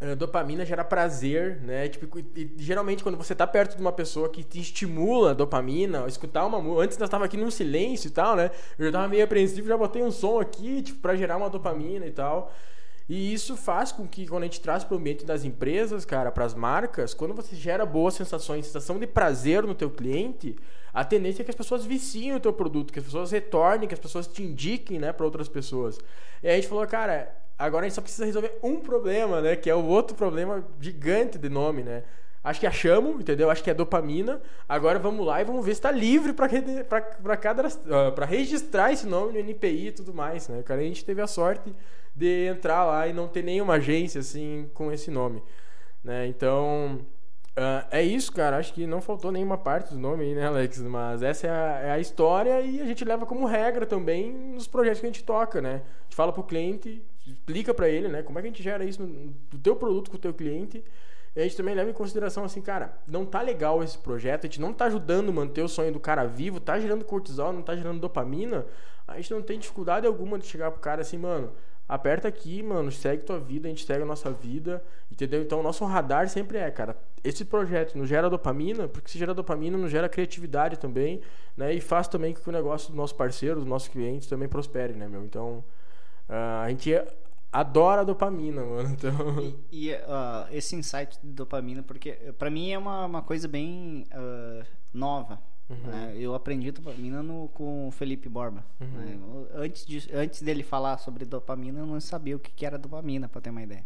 [0.00, 1.88] eh, dopamina gera prazer, né?
[1.88, 6.46] Tipo, e, geralmente quando você tá perto de uma pessoa que te estimula dopamina, escutar
[6.46, 8.50] uma música, antes nós tava aqui num silêncio e tal, né?
[8.78, 12.06] Eu já tava meio apreensivo, já botei um som aqui, tipo, para gerar uma dopamina
[12.06, 12.52] e tal.
[13.08, 16.30] E isso faz com que quando a gente traz para o ambiente das empresas, cara,
[16.30, 20.56] para as marcas, quando você gera boas sensações, sensação de prazer no teu cliente,
[20.98, 23.94] a tendência é que as pessoas viciem o teu produto, que as pessoas retornem, que
[23.94, 25.96] as pessoas te indiquem, né, para outras pessoas.
[26.42, 29.70] E a gente falou, cara, agora a gente só precisa resolver um problema, né, que
[29.70, 32.02] é o outro problema gigante de nome, né?
[32.42, 33.48] Acho que achamos, entendeu?
[33.48, 34.42] Acho que é dopamina.
[34.68, 36.48] Agora vamos lá e vamos ver se está livre para
[38.10, 40.62] para registrar esse nome no NPI e tudo mais, né?
[40.64, 41.72] Cara, a gente teve a sorte
[42.14, 45.42] de entrar lá e não ter nenhuma agência assim com esse nome,
[46.02, 46.26] né?
[46.26, 47.00] Então,
[47.58, 48.56] Uh, é isso, cara.
[48.56, 50.80] Acho que não faltou nenhuma parte do nome aí, né, Alex?
[50.82, 54.68] Mas essa é a, é a, história e a gente leva como regra também nos
[54.68, 55.82] projetos que a gente toca, né?
[56.00, 58.22] A gente fala pro cliente, explica para ele, né?
[58.22, 60.84] Como é que a gente gera isso no, no teu produto com o teu cliente.
[61.34, 64.48] E a gente também leva em consideração assim, cara, não tá legal esse projeto, a
[64.48, 67.62] gente não tá ajudando a manter o sonho do cara vivo, tá gerando cortisol, não
[67.62, 68.66] tá gerando dopamina.
[69.06, 71.52] A gente não tem dificuldade alguma de chegar pro cara assim, mano,
[71.88, 75.40] aperta aqui, mano, segue tua vida, a gente segue a nossa vida, entendeu?
[75.40, 79.32] Então, o nosso radar sempre é, cara, esse projeto não gera dopamina, porque se gera
[79.32, 81.22] dopamina, não gera criatividade também,
[81.56, 81.72] né?
[81.72, 85.08] E faz também que o negócio do nosso parceiro, dos nossos clientes também prospere, né,
[85.08, 85.24] meu?
[85.24, 85.64] Então,
[86.28, 86.92] uh, a gente
[87.50, 88.90] adora dopamina, mano.
[88.92, 89.40] Então...
[89.72, 94.04] E, e uh, esse insight de dopamina, porque para mim é uma, uma coisa bem
[94.12, 94.62] uh,
[94.92, 95.76] nova, Uhum.
[95.90, 96.14] Né?
[96.16, 98.64] Eu aprendi dopamina no, com o Felipe Borba.
[98.80, 98.86] Uhum.
[98.86, 99.18] Né?
[99.54, 103.28] Antes, de, antes dele falar sobre dopamina, eu não sabia o que, que era dopamina,
[103.28, 103.84] para ter uma ideia.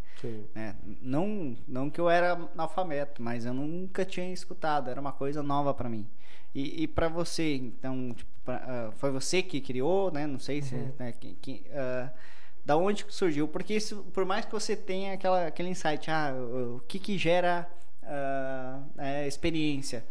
[0.55, 0.77] Né?
[1.01, 5.75] Não, não que eu era analfabeto, mas eu nunca tinha escutado, era uma coisa nova
[5.75, 6.07] para mim.
[6.55, 10.27] E, e para você, então, tipo, pra, uh, foi você que criou, né?
[10.27, 10.75] Não sei se.
[10.75, 10.93] Uhum.
[10.99, 12.11] Né, que, que, uh,
[12.65, 13.49] da onde surgiu?
[13.49, 17.17] Porque isso, por mais que você tenha aquela, aquele insight, ah, o, o que, que
[17.17, 17.67] gera
[18.03, 20.05] uh, experiência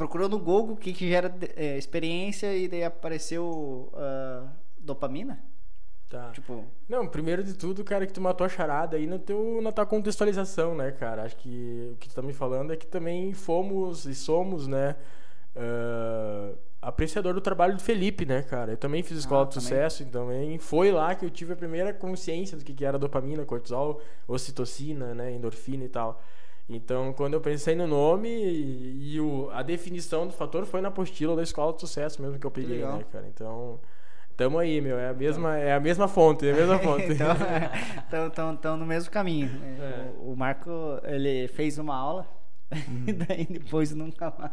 [0.00, 4.48] procurou no Google o que, que gera é, experiência e daí apareceu uh,
[4.78, 5.38] dopamina?
[6.08, 6.30] Tá.
[6.30, 6.64] Tipo...
[6.88, 9.84] Não, primeiro de tudo, cara, que tu matou a charada aí no teu, na tua
[9.84, 11.24] contextualização, né, cara?
[11.24, 14.96] Acho que o que tu tá me falando é que também fomos e somos, né,
[15.54, 18.72] uh, apreciador do trabalho do Felipe, né, cara?
[18.72, 19.68] Eu também fiz escola ah, de também.
[19.68, 22.98] sucesso, então também foi lá que eu tive a primeira consciência do que, que era
[22.98, 26.22] dopamina, cortisol, ocitocina, né, endorfina e tal.
[26.72, 30.86] Então, quando eu pensei no nome e, e o, a definição do fator foi na
[30.86, 33.26] apostila da escola de sucesso mesmo que eu peguei, né, cara?
[33.26, 33.80] Então,
[34.36, 34.96] tamo aí, meu.
[34.96, 37.08] É a mesma, é a mesma fonte, é a mesma fonte.
[38.06, 39.50] então, estão no mesmo caminho.
[39.80, 40.10] É.
[40.20, 40.70] O, o, Marco,
[41.02, 42.24] ele fez uma aula
[42.72, 43.02] hum.
[43.08, 44.52] e daí depois nunca mais.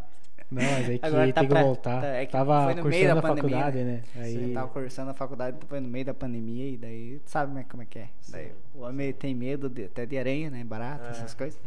[0.50, 2.02] Não, mas é que Agora tá tem pra, que voltar.
[2.02, 4.04] Tá, é que tava foi no cursando meio da pandemia, faculdade, né?
[4.16, 4.24] né?
[4.24, 4.34] Aí...
[4.34, 7.84] Sim, tava cursando a faculdade, foi no meio da pandemia e daí sabe né, como
[7.84, 8.10] é que é.
[8.30, 10.64] Daí, o homem tem medo de, até de aranha, né?
[10.64, 11.10] Barato, é.
[11.10, 11.60] essas coisas.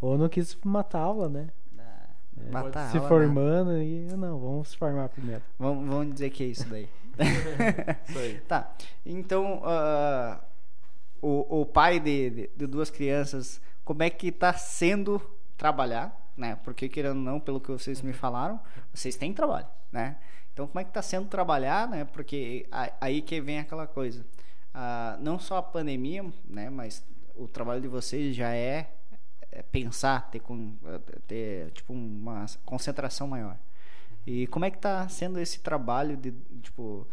[0.00, 1.48] Ou não quis matar aula, né?
[1.78, 3.84] É, matar se aula, formando né?
[3.84, 5.42] e não, vamos se formar primeiro.
[5.58, 6.88] Vamos, vamos dizer que é isso daí.
[8.08, 8.40] isso aí.
[8.48, 8.72] Tá.
[9.04, 10.40] Então, uh,
[11.20, 15.20] o, o pai de, de, de, duas crianças, como é que tá sendo
[15.56, 16.56] trabalhar, né?
[16.64, 18.58] Porque querendo ou não, pelo que vocês me falaram,
[18.92, 20.16] vocês têm trabalho, né?
[20.52, 22.04] Então, como é que tá sendo trabalhar, né?
[22.04, 22.66] Porque
[23.00, 24.24] aí que vem aquela coisa.
[24.74, 26.70] Uh, não só a pandemia, né?
[26.70, 27.04] Mas
[27.36, 28.92] o trabalho de vocês já é,
[29.70, 30.42] pensar, ter,
[31.26, 33.58] ter tipo uma concentração maior.
[34.26, 36.32] E como é que está sendo esse trabalho de
[36.62, 37.06] tipo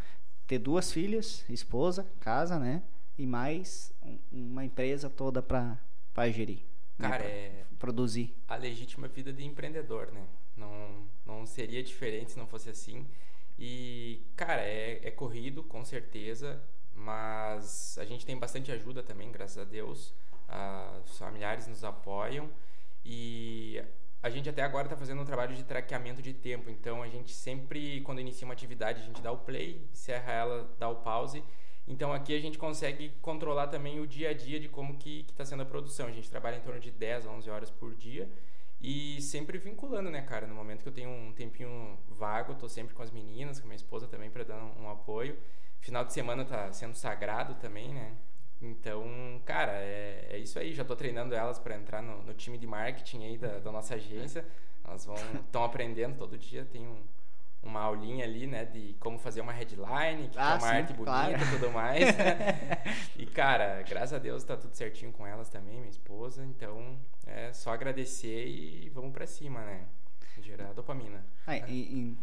[0.45, 2.83] ter duas filhas, esposa, casa, né?
[3.17, 3.93] E mais
[4.31, 5.77] uma empresa toda para
[6.13, 6.59] para gerir.
[6.97, 7.29] Né, Cara, né?
[7.29, 8.35] é produzir.
[8.47, 10.25] A legítima vida de empreendedor, né?
[10.55, 13.05] Não não seria diferente se não fosse assim.
[13.57, 16.61] E cara, é, é corrido, com certeza,
[16.93, 20.13] mas a gente tem bastante ajuda também, graças a Deus
[20.49, 22.49] uh, os familiares nos apoiam
[23.03, 23.81] e
[24.21, 27.31] a gente até agora está fazendo um trabalho de traqueamento de tempo, então a gente
[27.31, 31.43] sempre, quando inicia uma atividade, a gente dá o play, encerra ela, dá o pause.
[31.87, 35.45] Então aqui a gente consegue controlar também o dia a dia de como que está
[35.45, 36.07] sendo a produção.
[36.07, 38.29] A gente trabalha em torno de 10 a 11 horas por dia
[38.81, 40.45] e sempre vinculando, né, cara?
[40.45, 43.77] No momento que eu tenho um tempinho vago, estou sempre com as meninas, com minha
[43.77, 45.37] esposa também para dar um, um apoio.
[45.79, 48.17] Final de semana está sendo sagrado também, né?
[48.61, 50.73] Então, cara, é, é isso aí.
[50.73, 53.95] Já estou treinando elas para entrar no, no, time de marketing aí da, da nossa
[53.95, 54.45] agência.
[54.83, 56.65] Elas vão estão aprendendo todo dia.
[56.65, 57.03] Tem um,
[57.61, 60.93] uma aulinha ali, né, de como fazer uma headline, que ah, é uma sim, arte
[60.93, 61.41] bonita claro.
[61.41, 62.03] e tudo mais.
[63.17, 66.43] e, cara, graças a Deus tá tudo certinho com elas também, minha esposa.
[66.43, 69.85] Então, é só agradecer e vamos para cima, né?
[70.39, 71.25] Gerar dopamina.
[71.45, 72.17] Ah, e, e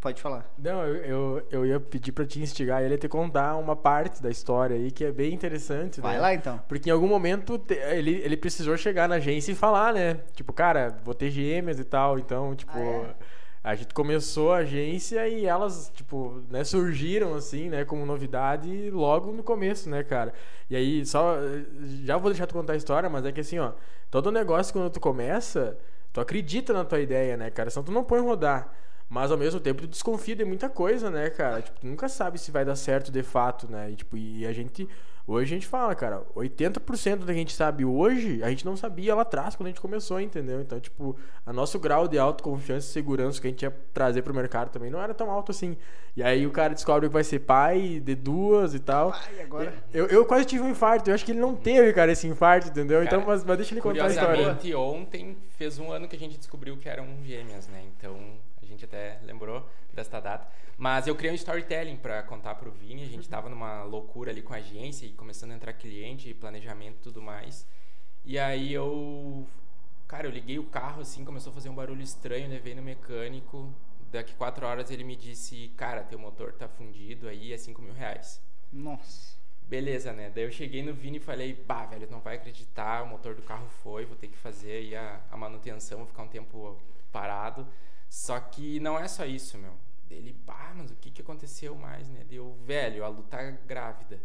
[0.00, 0.48] Pode falar.
[0.56, 4.22] Não, eu, eu, eu ia pedir para te instigar ele a te contar uma parte
[4.22, 6.00] da história aí que é bem interessante.
[6.00, 6.20] Vai né?
[6.20, 6.60] lá então.
[6.68, 10.20] Porque em algum momento ele, ele precisou chegar na agência e falar, né?
[10.32, 12.18] Tipo, cara, vou ter gêmeas e tal.
[12.18, 12.80] Então, tipo, ah,
[13.10, 13.14] é?
[13.64, 19.32] a gente começou a agência e elas, tipo, né, surgiram assim, né, como novidade logo
[19.32, 20.32] no começo, né, cara?
[20.70, 21.36] E aí, só.
[22.04, 23.72] Já vou deixar tu contar a história, mas é que assim, ó,
[24.08, 25.76] todo negócio quando tu começa,
[26.12, 27.70] tu acredita na tua ideia, né, cara?
[27.70, 28.72] Senão tu não põe rodar.
[29.08, 31.62] Mas ao mesmo tempo tu desconfia de muita coisa, né, cara?
[31.62, 33.90] Tipo, tu nunca sabe se vai dar certo de fato, né?
[33.90, 34.88] E, tipo, e a gente
[35.28, 38.76] Hoje a gente fala, cara, 80% da que a gente sabe hoje, a gente não
[38.76, 40.60] sabia lá atrás quando a gente começou, entendeu?
[40.60, 44.32] Então, tipo, a nosso grau de autoconfiança e segurança que a gente ia trazer pro
[44.32, 45.76] mercado também não era tão alto assim.
[46.16, 49.10] E aí o cara descobre que vai ser pai de duas e tal.
[49.10, 49.74] Pai, agora.
[49.92, 52.68] Eu, eu quase tive um infarto, eu acho que ele não teve, cara, esse infarto,
[52.68, 53.02] entendeu?
[53.02, 54.28] Cara, então, mas, mas deixa ele contar a história.
[54.28, 57.82] Curiosamente, ontem fez um ano que a gente descobriu que eram gêmeas, né?
[57.98, 58.16] Então,
[58.66, 60.46] a gente até lembrou desta data.
[60.76, 63.02] Mas eu criei um storytelling para contar pro Vini.
[63.02, 63.30] A gente Uhum.
[63.30, 67.22] tava numa loucura ali com a agência e começando a entrar cliente, planejamento e tudo
[67.22, 67.66] mais.
[68.24, 69.46] E aí eu.
[70.06, 73.72] Cara, eu liguei o carro assim, começou a fazer um barulho estranho, levei no mecânico.
[74.12, 77.92] Daqui quatro horas ele me disse: Cara, teu motor tá fundido aí, é 5 mil
[77.94, 78.40] reais.
[78.72, 79.36] Nossa.
[79.62, 80.30] Beleza, né?
[80.32, 83.42] Daí eu cheguei no Vini e falei, bah, velho, não vai acreditar, o motor do
[83.42, 87.66] carro foi, vou ter que fazer aí a, a manutenção, vou ficar um tempo parado.
[88.08, 89.74] Só que não é só isso, meu.
[90.08, 92.24] Dele, pá, mas o que que aconteceu mais, né?
[92.28, 94.20] Deu, velho, a Lu tá grávida.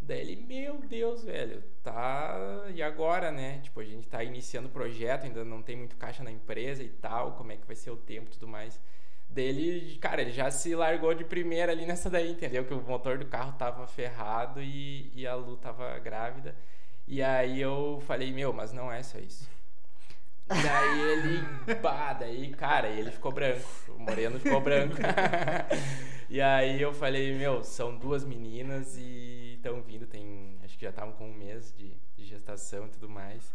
[0.00, 2.34] Daí ele, meu Deus, velho, tá.
[2.74, 3.60] E agora, né?
[3.60, 6.88] Tipo, a gente tá iniciando o projeto, ainda não tem muito caixa na empresa e
[6.88, 8.80] tal, como é que vai ser o tempo e tudo mais.
[9.28, 12.64] Dele, cara, ele já se largou de primeira ali nessa daí, entendeu?
[12.64, 16.56] Que o motor do carro tava ferrado e, e a Lu tava grávida.
[17.06, 19.50] E aí eu falei, meu, mas não é só isso.
[20.48, 23.68] Daí ele, pá, daí, cara, ele ficou branco.
[23.88, 24.96] O moreno ficou branco.
[26.28, 30.58] e aí eu falei, meu, são duas meninas e estão vindo, tem.
[30.64, 33.52] Acho que já estavam com um mês de, de gestação e tudo mais.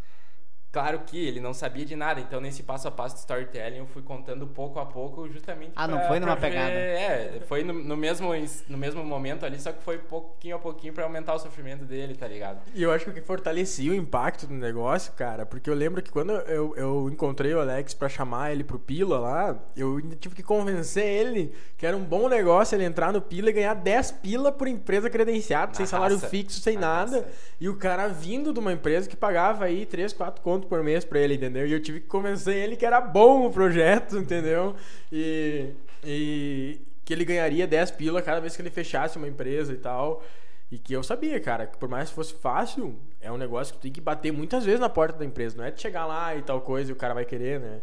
[0.74, 3.86] Claro que ele não sabia de nada, então nesse passo a passo do storytelling eu
[3.86, 5.70] fui contando pouco a pouco, justamente.
[5.76, 6.72] Ah, não pra- foi numa ver- pegada.
[6.72, 8.30] É, foi no, no mesmo,
[8.68, 12.16] no mesmo momento ali, só que foi pouquinho a pouquinho pra aumentar o sofrimento dele,
[12.16, 12.58] tá ligado?
[12.74, 16.02] E eu acho que o que fortalecia o impacto do negócio, cara, porque eu lembro
[16.02, 20.16] que quando eu, eu encontrei o Alex pra chamar ele pro Pila lá, eu ainda
[20.16, 23.74] tive que convencer ele que era um bom negócio ele entrar no Pila e ganhar
[23.74, 26.28] 10 pila por empresa credenciada, Na sem salário raça.
[26.28, 27.16] fixo, sem Na nada.
[27.18, 27.28] raça.
[27.60, 31.04] E o cara vindo de uma empresa que pagava aí 3, 4 conto por mês
[31.04, 31.66] pra ele, entendeu?
[31.66, 34.74] E eu tive que convencer ele que era bom o projeto, entendeu?
[35.12, 35.70] E,
[36.02, 40.22] e que ele ganharia 10 pila cada vez que ele fechasse uma empresa e tal.
[40.70, 43.80] E que eu sabia, cara, que por mais que fosse fácil, é um negócio que
[43.80, 45.56] tu tem que bater muitas vezes na porta da empresa.
[45.56, 47.82] Não é de chegar lá e tal coisa e o cara vai querer, né?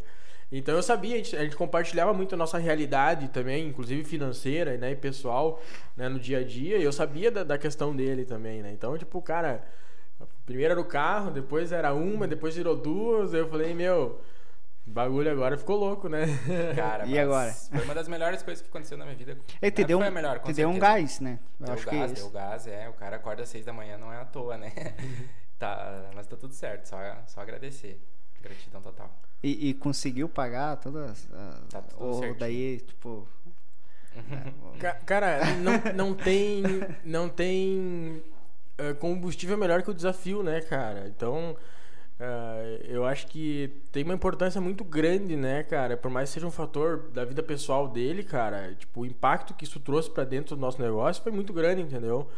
[0.52, 4.76] Então eu sabia, a gente, a gente compartilhava muito a nossa realidade também, inclusive financeira
[4.76, 5.62] né, e pessoal,
[5.96, 6.78] né, no dia a dia.
[6.78, 8.70] E eu sabia da, da questão dele também, né?
[8.74, 9.64] Então, tipo, cara,
[10.46, 13.34] primeiro era o carro, depois era uma, depois virou duas.
[13.34, 14.22] Aí eu falei, meu,
[14.88, 16.26] o bagulho agora ficou louco, né?
[16.76, 17.52] Cara, E mas agora?
[17.54, 19.38] Foi uma das melhores coisas que aconteceu na minha vida.
[19.62, 21.40] Ele te deu, foi um, a melhor, com te deu um gás, né?
[21.60, 22.90] Eu Deu acho gás, que é deu gás, é.
[22.90, 24.72] O cara acorda às seis da manhã, não é à toa, né?
[25.60, 28.02] tá, mas tá tudo certo, só, só agradecer.
[28.42, 29.12] Gratidão total.
[29.44, 31.12] E, e conseguiu pagar todas.
[31.12, 31.30] as-
[31.70, 32.40] Tá tudo ou certinho.
[32.40, 33.28] daí, tipo.
[34.80, 36.64] Ca- Cara, não, não tem.
[37.04, 38.24] Não tem
[38.90, 41.08] eh, combustível melhor que o desafio, né, cara?
[41.08, 41.56] Então.
[42.20, 45.98] eh, eu acho que tem uma importância muito grande, né, cara?
[45.98, 49.64] Por mais que seja um fator da vida pessoal dele, cara, tipo, o impacto que
[49.66, 52.30] isso trouxe pra dentro do nosso negócio foi muito grande, entendeu?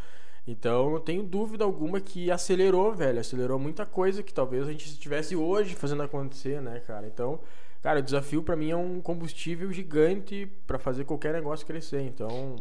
[0.48, 3.20] Então, não tenho dúvida alguma que acelerou, velho.
[3.20, 7.08] Acelerou muita coisa que talvez a gente estivesse hoje fazendo acontecer, né, cara?
[7.08, 7.40] Então,
[7.82, 12.02] cara, o desafio pra mim é um combustível gigante pra fazer qualquer negócio crescer.
[12.02, 12.56] Então,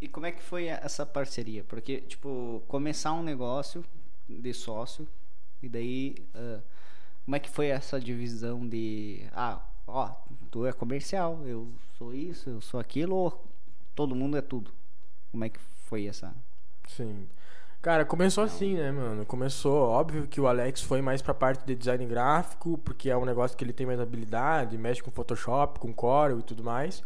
[0.00, 1.64] E, como é que foi essa parceria?
[1.64, 3.84] Porque, tipo, começar um negócio
[4.28, 5.06] de sócio,
[5.62, 6.16] e daí.
[6.34, 6.60] ah,
[7.24, 9.24] como é que foi essa divisão de.
[9.32, 10.10] Ah, ó,
[10.50, 13.44] tu é comercial, eu sou isso, eu sou aquilo, ou
[13.94, 14.72] todo mundo é tudo?
[15.30, 16.34] Como é que foi essa.
[16.88, 17.28] sim.
[17.80, 19.26] Cara, começou assim, né, mano?
[19.26, 23.24] Começou, óbvio que o Alex foi mais pra parte de design gráfico, porque é um
[23.24, 27.02] negócio que ele tem mais habilidade, mexe com Photoshop, com Corel e tudo mais.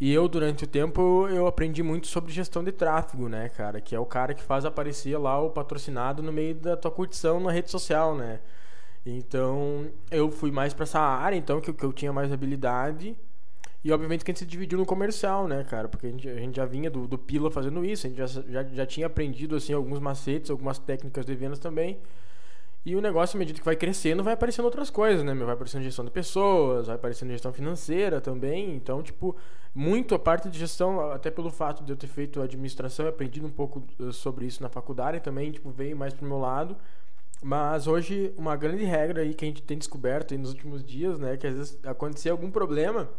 [0.00, 3.82] E eu, durante o tempo, eu aprendi muito sobre gestão de tráfego, né, cara?
[3.82, 7.38] Que é o cara que faz aparecer lá o patrocinado no meio da tua curtição
[7.38, 8.40] na rede social, né?
[9.04, 13.14] Então, eu fui mais pra essa área, então, que, que eu tinha mais habilidade.
[13.84, 15.88] E, obviamente, que a gente se dividiu no comercial, né, cara?
[15.88, 18.26] Porque a gente, a gente já vinha do, do Pila fazendo isso, a gente já,
[18.26, 21.98] já, já tinha aprendido, assim, alguns macetes, algumas técnicas de vendas também.
[22.84, 25.34] E o negócio, à medida que vai crescendo, vai aparecendo outras coisas, né?
[25.34, 28.74] Vai aparecendo gestão de pessoas, vai aparecendo gestão financeira também.
[28.74, 29.36] Então, tipo,
[29.74, 33.46] muito a parte de gestão, até pelo fato de eu ter feito administração e aprendido
[33.46, 36.74] um pouco eh, sobre isso na faculdade também, tipo, veio mais pro meu lado.
[37.42, 41.36] Mas hoje, uma grande regra aí que a gente tem descoberto nos últimos dias, né?
[41.36, 43.10] Que às vezes acontecia algum problema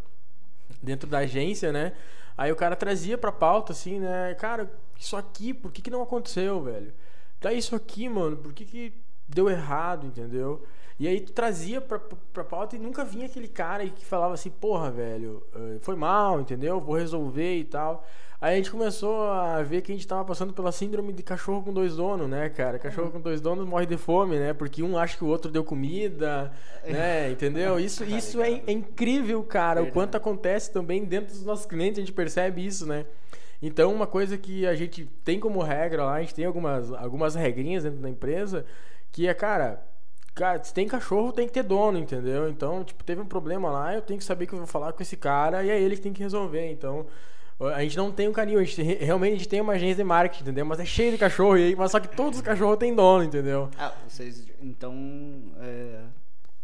[0.81, 1.93] dentro da agência, né?
[2.37, 4.33] Aí o cara trazia pra pauta, assim, né?
[4.35, 6.93] Cara, isso aqui, por que, que não aconteceu, velho?
[7.39, 8.93] Tá isso aqui, mano, por que, que
[9.33, 10.63] deu errado, entendeu?
[10.99, 11.99] E aí tu trazia pra,
[12.31, 16.39] pra, pauta e nunca vinha aquele cara que falava assim, porra, velho, eh, foi mal,
[16.39, 16.79] entendeu?
[16.79, 18.05] Vou resolver e tal.
[18.39, 21.61] Aí a gente começou a ver que a gente tava passando pela síndrome de cachorro
[21.63, 22.79] com dois donos, né, cara?
[22.79, 24.51] Cachorro com dois donos morre de fome, né?
[24.51, 26.51] Porque um acha que o outro deu comida,
[26.83, 27.31] né?
[27.31, 27.77] Entendeu?
[27.81, 29.83] Isso, isso é, é incrível, cara.
[29.83, 33.05] O quanto acontece também dentro dos nossos clientes, a gente percebe isso, né?
[33.61, 37.35] Então, uma coisa que a gente tem como regra lá, a gente tem algumas, algumas
[37.35, 38.65] regrinhas dentro da empresa,
[39.11, 39.83] que é, cara,
[40.33, 42.49] Cara, se tem cachorro, tem que ter dono, entendeu?
[42.49, 45.03] Então, tipo, teve um problema lá, eu tenho que saber que eu vou falar com
[45.03, 46.71] esse cara e é ele que tem que resolver.
[46.71, 47.05] Então,
[47.75, 50.03] a gente não tem um canil, a gente realmente a gente tem uma agência de
[50.05, 50.65] marketing, entendeu?
[50.65, 53.69] Mas é cheio de cachorro aí, mas só que todos os cachorros têm dono, entendeu?
[53.77, 54.95] Ah, vocês então
[55.59, 56.01] é,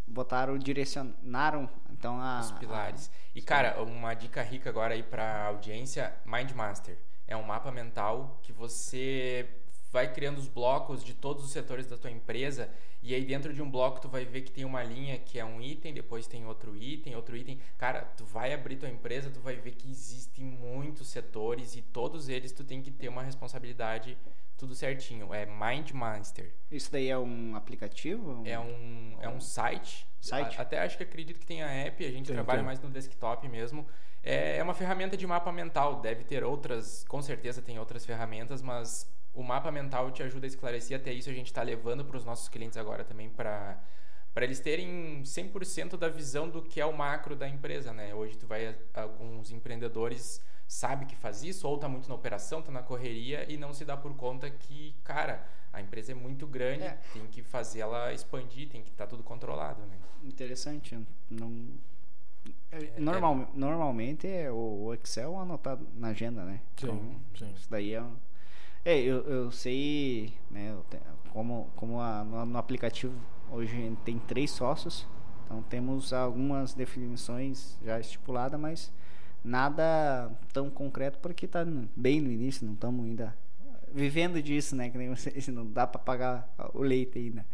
[0.07, 3.11] botaram, direcionaram então a, Os pilares.
[3.35, 6.97] E cara, uma dica rica agora aí pra audiência, Mindmaster.
[7.27, 9.45] É um mapa mental que você
[9.91, 12.69] vai criando os blocos de todos os setores da tua empresa
[13.01, 15.45] e aí dentro de um bloco tu vai ver que tem uma linha que é
[15.45, 17.59] um item, depois tem outro item, outro item.
[17.77, 22.27] Cara, tu vai abrir tua empresa, tu vai ver que existem muitos setores e todos
[22.27, 24.17] eles tu tem que ter uma responsabilidade
[24.57, 25.31] tudo certinho.
[25.33, 26.51] É MindMaster.
[26.71, 28.41] Isso daí é um aplicativo?
[28.45, 30.07] É um, é um site.
[30.19, 30.57] Site?
[30.57, 32.65] A- até acho que acredito que tenha app, a gente Tem, trabalha tem.
[32.65, 33.85] mais no desktop mesmo.
[34.23, 36.01] É, é uma ferramenta de mapa mental.
[36.01, 39.07] Deve ter outras, com certeza tem outras ferramentas, mas
[39.39, 40.97] o mapa mental te ajuda a esclarecer.
[40.99, 43.79] Até isso a gente está levando para os nossos clientes agora também para
[44.33, 48.13] para eles terem 100% da visão do que é o macro da empresa, né?
[48.13, 52.71] Hoje tu vai alguns empreendedores sabe que faz isso ou tá muito na operação, tá
[52.71, 56.83] na correria e não se dá por conta que, cara, a empresa é muito grande,
[56.83, 56.99] É.
[57.13, 59.97] tem que fazer ela expandir, tem que estar tudo controlado, né?
[60.23, 60.99] Interessante.
[61.31, 61.69] Não.
[62.71, 66.61] é, normal, Normalmente é o o Excel anotado na agenda, né?
[66.79, 67.51] Sim, sim.
[67.55, 68.01] Isso daí é.
[68.03, 68.15] um-
[68.87, 70.71] É, eu, eu sei, né?
[70.71, 70.99] eu te-
[71.33, 73.13] como como a- no, no aplicativo
[73.51, 75.05] hoje tem três sócios,
[75.45, 78.93] então temos algumas definições já estipuladas, mas
[79.43, 81.65] nada tão concreto porque está
[81.95, 83.35] bem no início, não estamos ainda
[83.93, 84.89] vivendo disso, né?
[84.89, 87.45] Que nem vocês, não dá para pagar o leite ainda.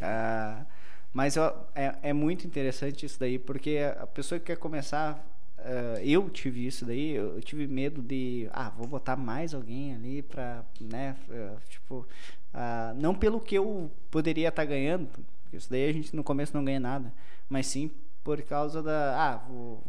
[0.00, 0.64] Ah,
[1.12, 5.24] mas ó, é, é muito interessante isso daí, porque a pessoa que quer começar,
[5.66, 10.22] ah, eu tive isso daí, eu tive medo de, ah, vou botar mais alguém ali
[10.22, 12.06] pra, né, ah, tipo,
[12.54, 15.08] ah, não pelo que eu poderia estar ganhando,
[15.42, 17.12] porque isso daí a gente no começo não ganha nada,
[17.48, 17.90] mas sim
[18.24, 19.82] por causa da, ah, vou,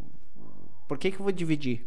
[0.86, 1.86] por que que eu vou dividir?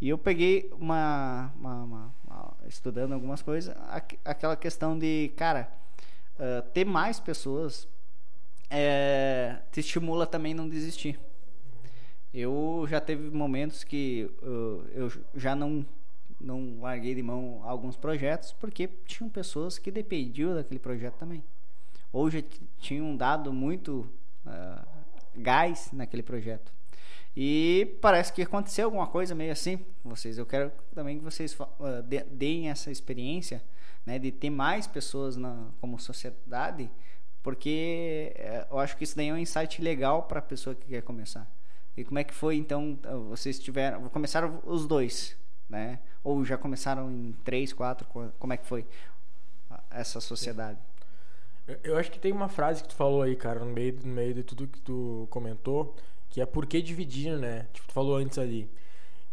[0.00, 5.70] E eu peguei uma, uma- uma- uma- estudando algumas coisas, aqu- aquela questão de, cara,
[6.74, 7.86] ter mais pessoas
[8.70, 11.20] é, te estimula também não desistir.
[12.32, 15.84] Eu já teve momentos que uh, eu já não
[16.40, 21.42] não larguei de mão alguns projetos porque tinham pessoas que dependiam daquele projeto também.
[22.12, 22.42] Ou já
[22.78, 24.10] tinham dado muito
[24.44, 24.84] ah,
[25.34, 26.72] gás naquele projeto.
[27.34, 30.36] E parece que aconteceu alguma coisa meio assim com vocês.
[30.36, 31.56] Eu quero também que vocês
[32.06, 33.62] de- deem essa experiência
[34.04, 36.90] né, de ter mais pessoas na, como sociedade,
[37.42, 40.88] porque eh, eu acho que isso daí é um insight legal para a pessoa que
[40.88, 41.48] quer começar.
[41.96, 42.98] E como é que foi então?
[43.28, 45.36] Vocês tiveram, começaram os dois,
[45.68, 45.98] né?
[46.24, 48.06] Ou já começaram em três, quatro?
[48.08, 48.86] co- Como é que foi
[49.90, 50.78] essa sociedade?
[51.84, 54.34] Eu- acho que tem uma frase que tu falou aí, cara, no meio, no meio
[54.34, 55.94] de tudo que tu comentou,
[56.28, 57.66] que é por que dividir, né?
[57.72, 58.68] Tipo, tu falou antes ali.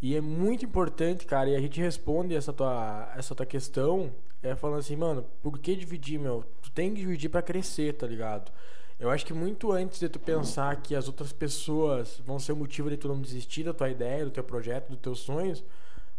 [0.02, 4.56] E é muito importante, cara, e a gente responde essa tua, essa tua questão é
[4.56, 6.44] falando assim, mano, por que dividir, meu?
[6.62, 8.52] Tu tem que dividir pra crescer, tá ligado?
[9.00, 12.56] Eu acho que muito antes de tu pensar que as outras pessoas vão ser o
[12.58, 15.64] motivo de tu não desistir da tua ideia, do teu projeto, dos teus sonhos,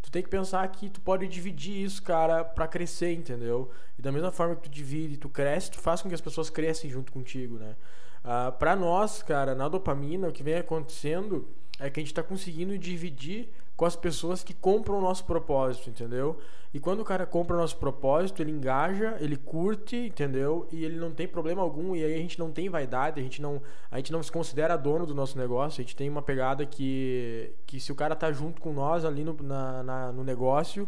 [0.00, 3.70] tu tem que pensar que tu pode dividir isso, cara, pra crescer, entendeu?
[3.98, 6.48] E da mesma forma que tu divide, tu cresce, tu faz com que as pessoas
[6.48, 7.76] cresçam junto contigo, né?
[8.24, 11.46] Ah, pra nós, cara, na dopamina, o que vem acontecendo
[11.78, 13.50] é que a gente tá conseguindo dividir
[13.80, 16.36] com as pessoas que compram o nosso propósito, entendeu?
[16.72, 20.68] E quando o cara compra o nosso propósito, ele engaja, ele curte, entendeu?
[20.70, 23.40] E ele não tem problema algum, e aí a gente não tem vaidade, a gente
[23.40, 26.66] não, a gente não se considera dono do nosso negócio, a gente tem uma pegada
[26.66, 30.86] que, que se o cara tá junto com nós ali no, na, na- no negócio,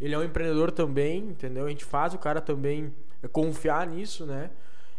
[0.00, 1.64] ele é um empreendedor também, entendeu?
[1.64, 2.92] A gente faz o cara também
[3.32, 4.50] confiar nisso, né?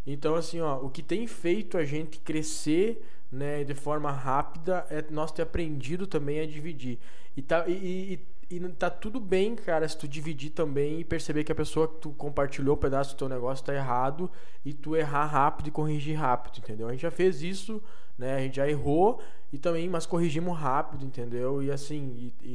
[0.08, 3.04] Então, assim, ó, o que tem feito a gente crescer,
[3.36, 7.00] né, de forma rápida é nós ter aprendido também a dividir.
[7.36, 8.20] E tá, e,
[8.50, 11.88] e, e tá tudo bem, cara, se tu dividir também e perceber que a pessoa
[11.88, 14.32] que tu compartilhou um pedaço do teu negócio tá errado
[14.64, 16.88] e tu errar rápido e corrigir rápido, entendeu?
[16.88, 17.82] A gente já fez isso,
[18.18, 18.36] né?
[18.38, 19.22] A gente já errou
[19.52, 21.62] e também, mas corrigimos rápido, entendeu?
[21.62, 22.48] E assim, e,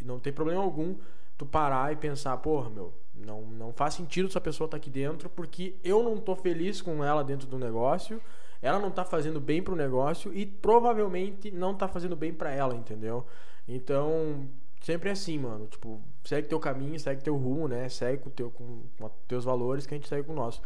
[0.00, 0.94] e- não tem problema algum
[1.36, 5.28] tu parar e pensar, porra, meu, não, não faz sentido essa pessoa estar aqui dentro
[5.30, 8.20] porque eu não tô feliz com ela dentro do negócio.
[8.64, 12.74] Ela não tá fazendo bem pro negócio e provavelmente não tá fazendo bem para ela,
[12.74, 13.26] entendeu?
[13.68, 14.48] Então,
[14.80, 15.66] sempre é assim, mano.
[15.66, 17.90] Tipo, segue teu caminho, segue teu rumo, né?
[17.90, 20.62] Segue com, teu, com, com teus valores que a gente segue com o nosso.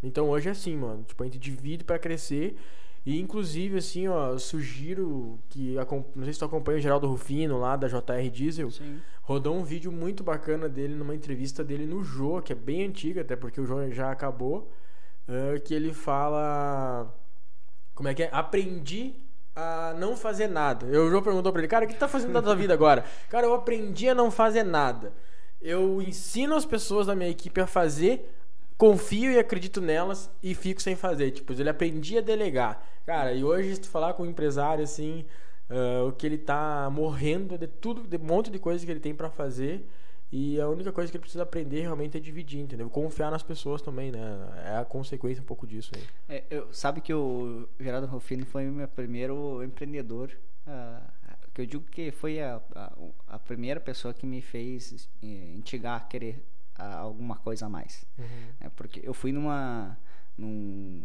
[0.00, 1.02] Então hoje é assim, mano.
[1.02, 2.56] Tipo, a gente divide para crescer.
[3.04, 5.74] E inclusive, assim, ó, sugiro que.
[6.14, 8.70] Não sei se tu acompanha o Geraldo Rufino lá da JR Diesel.
[8.70, 9.00] Sim.
[9.22, 13.22] Rodou um vídeo muito bacana dele numa entrevista dele no Jô, que é bem antiga,
[13.22, 14.70] até porque o Jô já acabou.
[15.26, 17.12] Uh, que ele fala.
[18.00, 18.30] Como é que é?
[18.32, 19.14] Aprendi
[19.54, 20.86] a não fazer nada.
[20.86, 23.04] Eu, o Jô perguntou pra ele, cara, o que tá fazendo da tua vida agora?
[23.28, 25.12] Cara, eu aprendi a não fazer nada.
[25.60, 28.34] Eu ensino as pessoas da minha equipe a fazer
[28.78, 31.32] confio e acredito nelas e fico sem fazer.
[31.32, 32.82] Tipo, ele aprendia a delegar.
[33.04, 35.26] Cara, e hoje, se tu falar com um empresário assim,
[35.68, 38.98] uh, o que ele tá morrendo de tudo, de um monte de coisas que ele
[38.98, 39.86] tem para fazer.
[40.32, 42.88] E a única coisa que ele precisa aprender realmente é dividir, entendeu?
[42.88, 44.20] Confiar nas pessoas também, né?
[44.64, 46.04] É a consequência um pouco disso aí.
[46.28, 50.30] É, eu, sabe que o Geraldo Rufino foi o meu primeiro empreendedor.
[50.66, 51.20] Uh,
[51.52, 52.92] que eu digo que foi a, a,
[53.26, 56.44] a, primeira pessoa que me fez eh, instigar a querer
[56.76, 58.06] alguma coisa a mais.
[58.18, 58.24] Uhum.
[58.60, 59.98] É, porque eu fui numa.
[60.38, 61.02] Num,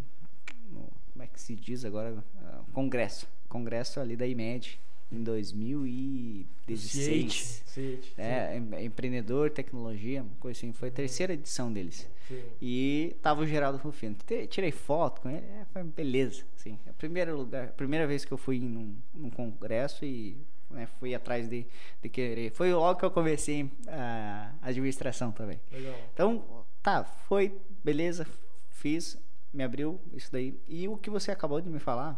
[0.69, 2.23] no, como é que se diz agora?
[2.35, 3.27] Uh, congresso.
[3.49, 4.79] Congresso ali da IMED
[5.11, 7.63] em 2016.
[7.65, 10.73] Ciente, é, empreendedor, tecnologia, coisa assim.
[10.73, 12.09] Foi a terceira edição deles.
[12.27, 12.43] Sim.
[12.61, 14.15] E tava o Geraldo Rufino.
[14.49, 16.43] Tirei foto com ele, é, foi beleza.
[16.55, 16.79] Assim.
[16.85, 20.37] É a primeira lugar, a primeira vez que eu fui num, num congresso e
[20.69, 21.65] né, fui atrás de,
[22.01, 22.51] de querer.
[22.51, 25.59] Foi logo que eu comecei a administração também.
[25.71, 25.95] Legal.
[26.13, 28.25] Então, tá, foi, beleza,
[28.69, 29.17] fiz,
[29.53, 30.59] me abriu isso daí.
[30.67, 32.13] E o que você acabou de me falar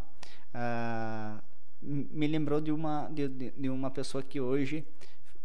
[0.54, 1.42] uh,
[1.80, 4.84] me lembrou de uma, de, de, uma pessoa que hoje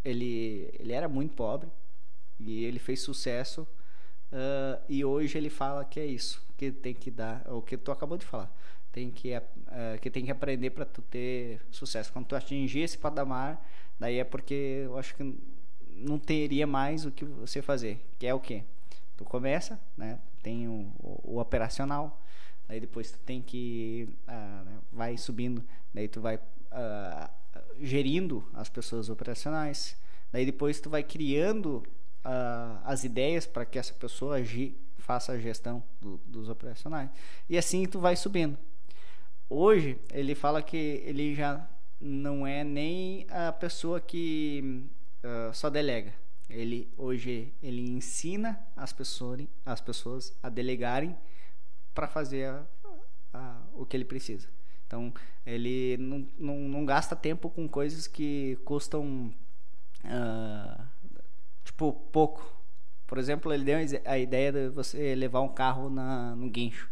[0.03, 1.69] ele, ele era muito pobre
[2.39, 3.67] e ele fez sucesso.
[4.31, 7.91] Uh, e hoje ele fala que é isso que tem que dar, o que tu
[7.91, 8.51] acabou de falar
[8.93, 12.13] tem que, uh, que tem que aprender para tu ter sucesso.
[12.13, 13.67] Quando tu atingir esse patamar,
[13.99, 15.35] daí é porque eu acho que
[15.89, 18.63] não teria mais o que você fazer, que é o que?
[19.17, 20.19] Tu começa, né?
[20.43, 22.21] Tem o, o, o operacional,
[22.73, 24.79] daí depois tu tem que uh, né?
[24.91, 25.63] vai subindo,
[25.93, 27.29] daí tu vai uh,
[27.79, 29.95] gerindo as pessoas operacionais,
[30.31, 31.83] daí depois tu vai criando
[32.25, 37.11] uh, as ideias para que essa pessoa agir, faça a gestão do, dos operacionais
[37.47, 38.57] e assim tu vai subindo
[39.49, 41.69] hoje ele fala que ele já
[41.99, 44.83] não é nem a pessoa que
[45.23, 46.13] uh, só delega.
[46.49, 51.15] Ele hoje ele ensina as pessoas, as pessoas a delegarem
[51.93, 52.65] para fazer a,
[53.33, 54.47] a, o que ele precisa.
[54.87, 55.13] Então
[55.45, 59.33] ele não, não, não, gasta tempo com coisas que custam
[60.05, 60.83] uh,
[61.63, 62.51] tipo pouco.
[63.07, 66.89] Por exemplo, ele deu a ideia de você levar um carro na, no guincho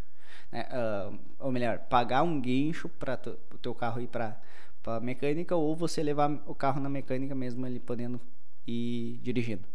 [0.52, 3.18] né, uh, ou melhor, pagar um guincho para
[3.52, 4.38] o teu carro ir para
[4.84, 8.20] a mecânica ou você levar o carro na mecânica mesmo ele podendo
[8.66, 9.66] ir dirigindo.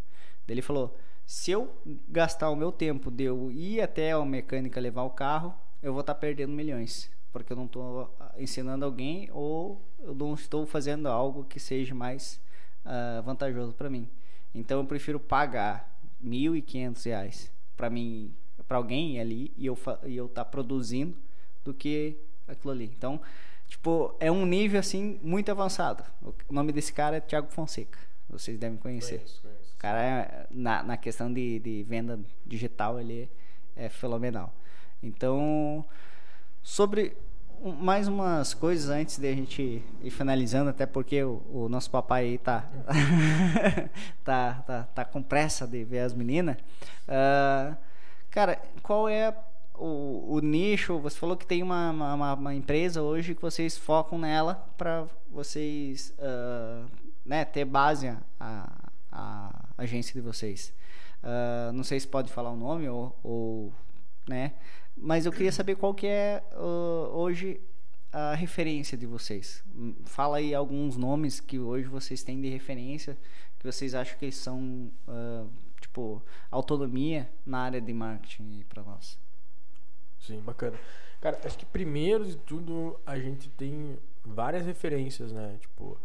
[0.47, 0.95] Ele falou:
[1.27, 1.75] se eu
[2.07, 5.99] gastar o meu tempo de eu ir até a mecânica levar o carro, eu vou
[5.99, 11.09] estar tá perdendo milhões, porque eu não estou ensinando alguém ou eu não estou fazendo
[11.09, 12.39] algo que seja mais
[12.85, 14.09] uh, vantajoso para mim.
[14.55, 18.33] Então eu prefiro pagar R$ 1.500 para mim
[18.65, 21.13] para alguém ali e eu e eu tá produzindo
[21.61, 22.17] do que
[22.47, 22.85] aquilo ali.
[22.97, 23.19] Então,
[23.67, 26.05] tipo, é um nível assim muito avançado.
[26.21, 27.99] O nome desse cara é Thiago Fonseca.
[28.29, 29.17] Vocês devem conhecer.
[29.17, 29.73] Conheço, conheço.
[29.73, 33.29] O cara é, na, na questão de, de venda digital ele
[33.75, 34.53] é, é fenomenal.
[35.01, 35.85] Então,
[36.61, 37.15] sobre
[37.79, 42.25] mais umas coisas antes de a gente ir finalizando, até porque o, o nosso papai
[42.25, 42.69] aí tá,
[44.23, 46.57] tá, tá, tá com pressa de ver as meninas.
[47.07, 47.75] Uh,
[48.37, 49.35] Cara, qual é
[49.73, 50.99] o, o nicho?
[50.99, 56.13] Você falou que tem uma, uma, uma, empresa hoje que vocês focam nela para vocês
[56.19, 56.85] uh,
[57.27, 58.07] né, ter base
[58.39, 60.73] a, a agência de vocês.
[61.21, 63.73] Uh, não sei se pode falar o nome ou, ou,
[64.27, 64.53] né?
[64.95, 67.59] Mas eu queria saber qual que é uh, hoje
[68.11, 69.63] a referência de vocês.
[70.05, 73.17] Fala aí alguns nomes que hoje vocês têm de referência
[73.59, 75.49] que vocês acham que são uh,
[75.81, 79.19] tipo, autonomia na área de marketing para nós.
[80.19, 80.77] Sim, bacana.
[81.19, 85.57] Cara, acho que primeiro de tudo a gente tem várias referências, né?
[85.59, 85.99] Tipo,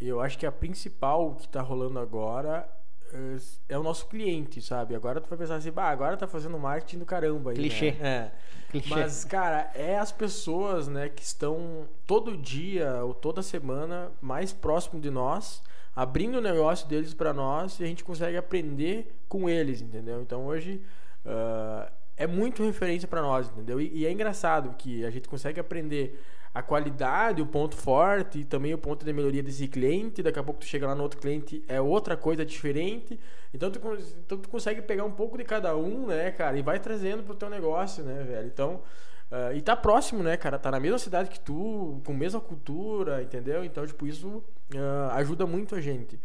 [0.00, 2.68] eu acho que a principal que tá rolando agora
[3.12, 4.94] é, é o nosso cliente, sabe?
[4.94, 7.92] Agora tu vai pensar assim, bah, agora tá fazendo marketing do caramba aí, Clichê.
[7.92, 7.98] Né?
[8.00, 8.32] É.
[8.70, 8.90] Clichê.
[8.90, 15.00] Mas, cara, é as pessoas, né, que estão todo dia ou toda semana mais próximo
[15.00, 15.62] de nós
[15.94, 20.22] abrindo o negócio deles para nós e a gente consegue aprender com eles, entendeu?
[20.22, 20.80] Então hoje
[21.24, 23.80] uh, é muito referência para nós, entendeu?
[23.80, 26.22] E, e, é engraçado que a gente consegue aprender
[26.54, 30.22] a qualidade, o ponto forte e também o ponto de melhoria desse cliente.
[30.22, 33.18] Daqui a pouco tu chega lá no outro cliente, é outra coisa diferente.
[33.54, 33.80] Então tu,
[34.24, 37.34] então tu consegue pegar um pouco de cada um, né, cara, e vai trazendo pro
[37.34, 38.46] teu negócio, né, velho?
[38.46, 38.82] Então,
[39.30, 40.58] uh, e tá próximo, né, cara?
[40.58, 43.64] Tá na mesma cidade que tu, com a mesma cultura, entendeu?
[43.64, 46.20] Então, tipo, isso uh, ajuda muito a gente.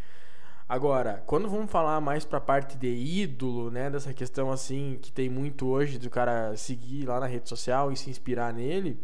[0.69, 5.29] Agora, quando vamos falar mais pra parte de ídolo, né, dessa questão assim, que tem
[5.29, 8.99] muito hoje do cara seguir lá na rede social e se inspirar nele,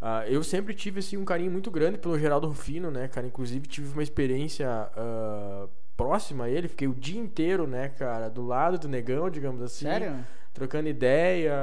[0.00, 3.26] Uh, eu sempre tive assim, um carinho muito grande pelo Geraldo Rufino, né, cara?
[3.26, 8.44] Inclusive tive uma experiência uh, próxima a ele, fiquei o dia inteiro, né, cara, do
[8.44, 9.86] lado do negão, digamos assim.
[9.86, 10.16] Sério?
[10.52, 11.54] Trocando ideia,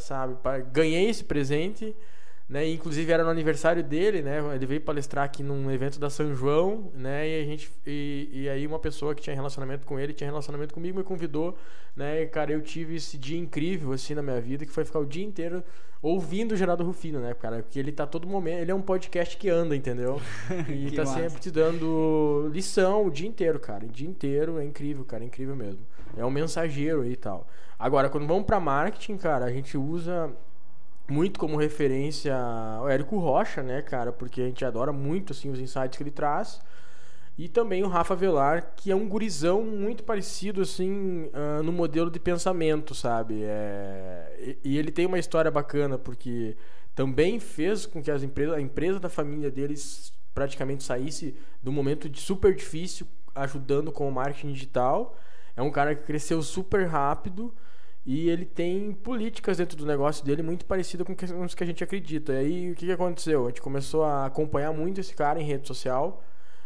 [0.00, 0.36] sabe?
[0.72, 1.94] Ganhei esse presente
[2.52, 2.68] né?
[2.68, 4.40] inclusive era no aniversário dele, né?
[4.54, 7.26] Ele veio palestrar aqui num evento da São João, né?
[7.26, 10.74] E a gente e, e aí uma pessoa que tinha relacionamento com ele, tinha relacionamento
[10.74, 11.56] comigo, me convidou,
[11.96, 12.20] né?
[12.20, 15.06] E, cara, eu tive esse dia incrível assim na minha vida, que foi ficar o
[15.06, 15.64] dia inteiro
[16.02, 17.62] ouvindo o Geraldo Rufino, né, cara?
[17.62, 20.20] Porque ele tá todo momento, ele é um podcast que anda, entendeu?
[20.68, 21.20] E tá massa.
[21.20, 23.86] sempre te dando lição o dia inteiro, cara.
[23.86, 25.80] O dia inteiro é incrível, cara, é incrível mesmo.
[26.18, 27.48] É um mensageiro aí e tal.
[27.78, 30.30] Agora, quando vamos para marketing, cara, a gente usa
[31.08, 32.34] muito como referência
[32.82, 34.12] o Érico Rocha, né, cara?
[34.12, 36.60] Porque a gente adora muito, assim, os insights que ele traz.
[37.36, 42.10] E também o Rafa Velar, que é um gurizão muito parecido, assim, uh, no modelo
[42.10, 43.40] de pensamento, sabe?
[43.42, 44.56] É...
[44.62, 46.56] E, ele tem uma história bacana, porque
[46.94, 52.08] também fez com que as empresas, a empresa da família deles praticamente saísse do momento
[52.08, 55.16] de super difícil, ajudando com o marketing digital.
[55.56, 57.54] É um cara que cresceu super rápido,
[58.04, 61.84] e ele tem políticas dentro do negócio dele muito parecidas com os que a gente
[61.84, 62.32] acredita.
[62.32, 63.44] E aí o que, que aconteceu?
[63.44, 66.22] A gente começou a acompanhar muito esse cara em rede social.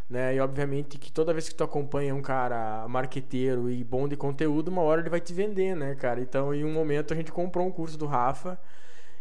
[0.09, 0.37] Né?
[0.37, 4.69] E obviamente que toda vez que tu acompanha um cara marqueteiro e bom de conteúdo,
[4.69, 6.21] uma hora ele vai te vender, né, cara?
[6.21, 8.59] Então, em um momento a gente comprou um curso do Rafa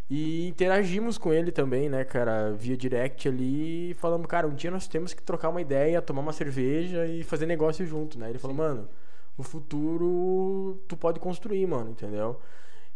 [0.08, 4.86] e interagimos com ele também, né, cara, via direct ali, falando, cara, um dia nós
[4.86, 8.30] temos que trocar uma ideia, tomar uma cerveja e fazer negócio junto, né?
[8.30, 8.88] Ele falou, mano,
[9.36, 12.40] o futuro tu pode construir, mano, entendeu?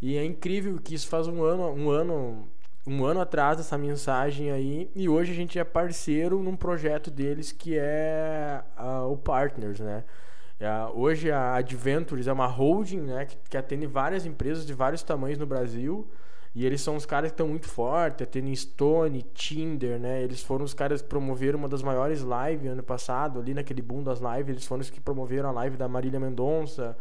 [0.00, 2.48] E é incrível que isso faz um ano, um ano,
[2.86, 7.52] um ano atrás dessa mensagem aí, e hoje a gente é parceiro num projeto deles
[7.52, 8.62] que é
[9.08, 10.04] o Partners, né?
[10.58, 15.02] É, hoje a Adventures é uma holding, né, que, que atende várias empresas de vários
[15.02, 16.06] tamanhos no Brasil.
[16.54, 20.22] E eles são os caras que estão muito fortes, tendo Stone, Tinder, né?
[20.22, 24.02] Eles foram os caras que promoveram uma das maiores lives ano passado, ali naquele boom
[24.02, 26.96] das lives, eles foram os que promoveram a live da Marília Mendonça.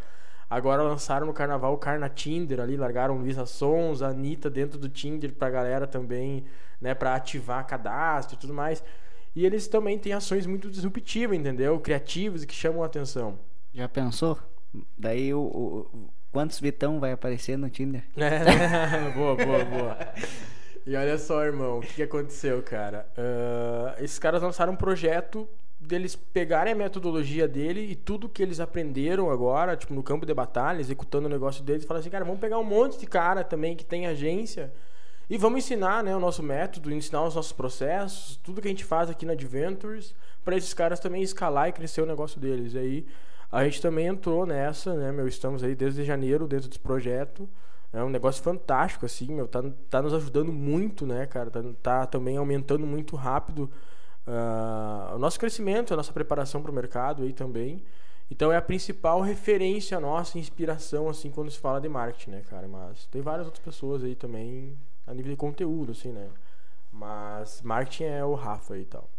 [0.47, 4.89] Agora lançaram no carnaval o Carna Tinder ali, largaram Luísa Sons, a Anitta dentro do
[4.89, 6.43] Tinder pra galera também,
[6.79, 8.83] né, pra ativar cadastro e tudo mais.
[9.35, 11.79] E eles também têm ações muito disruptivas, entendeu?
[11.79, 13.37] Criativas que chamam a atenção.
[13.73, 14.37] Já pensou?
[14.97, 18.03] Daí o, o Quantos Vitão vai aparecer no Tinder?
[18.15, 19.97] É, boa, boa, boa.
[20.85, 23.07] E olha só, irmão, o que, aconteceu, cara?
[23.17, 25.47] Uh, esses caras lançaram um projeto
[25.79, 30.33] deles pegarem a metodologia dele e tudo que eles aprenderam agora, tipo, no campo de
[30.33, 33.43] batalha, executando o negócio deles, e falar assim, cara, vamos pegar um monte de cara
[33.43, 34.71] também que tem agência
[35.29, 38.83] e vamos ensinar né, o nosso método, ensinar os nossos processos, tudo que a gente
[38.83, 42.73] faz aqui na Adventures, para esses caras também escalar e crescer o negócio deles.
[42.73, 43.07] E aí
[43.51, 45.27] a gente também entrou nessa, né, meu?
[45.27, 47.49] Estamos aí desde janeiro dentro desse projeto.
[47.91, 49.47] É um negócio fantástico, assim, meu.
[49.47, 51.49] Tá, tá nos ajudando muito, né, cara?
[51.49, 53.71] Tá, tá também aumentando muito rápido
[54.27, 57.83] uh, o nosso crescimento, a nossa preparação para o mercado aí também.
[58.29, 62.67] Então é a principal referência nossa, inspiração, assim, quando se fala de marketing, né, cara?
[62.67, 64.77] Mas tem várias outras pessoas aí também
[65.07, 66.29] a nível de conteúdo, assim, né?
[66.91, 69.09] Mas marketing é o Rafa e tal.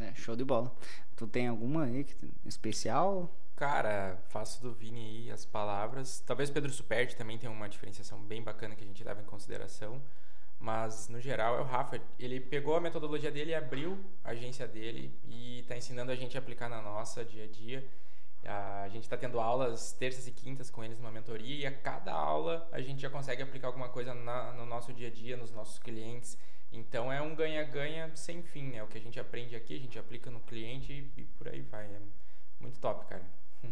[0.00, 0.72] É, show de bola.
[1.16, 2.06] Tu tem alguma aí
[2.44, 3.34] especial?
[3.56, 6.20] Cara, faço do Vini aí as palavras.
[6.20, 10.02] Talvez Pedro Superti também tenha uma diferenciação bem bacana que a gente leva em consideração.
[10.58, 11.98] Mas, no geral, é o Rafa.
[12.18, 16.40] Ele pegou a metodologia dele, abriu a agência dele e está ensinando a gente a
[16.40, 17.88] aplicar na nossa dia a dia.
[18.44, 22.12] A gente está tendo aulas terças e quintas com eles numa mentoria e a cada
[22.12, 25.50] aula a gente já consegue aplicar alguma coisa na, no nosso dia a dia, nos
[25.50, 26.38] nossos clientes.
[26.72, 28.82] Então é um ganha-ganha sem fim, né?
[28.82, 31.62] O que a gente aprende aqui, a gente aplica no cliente e, e por aí
[31.62, 31.86] vai.
[31.86, 32.00] É
[32.60, 33.24] muito top, cara.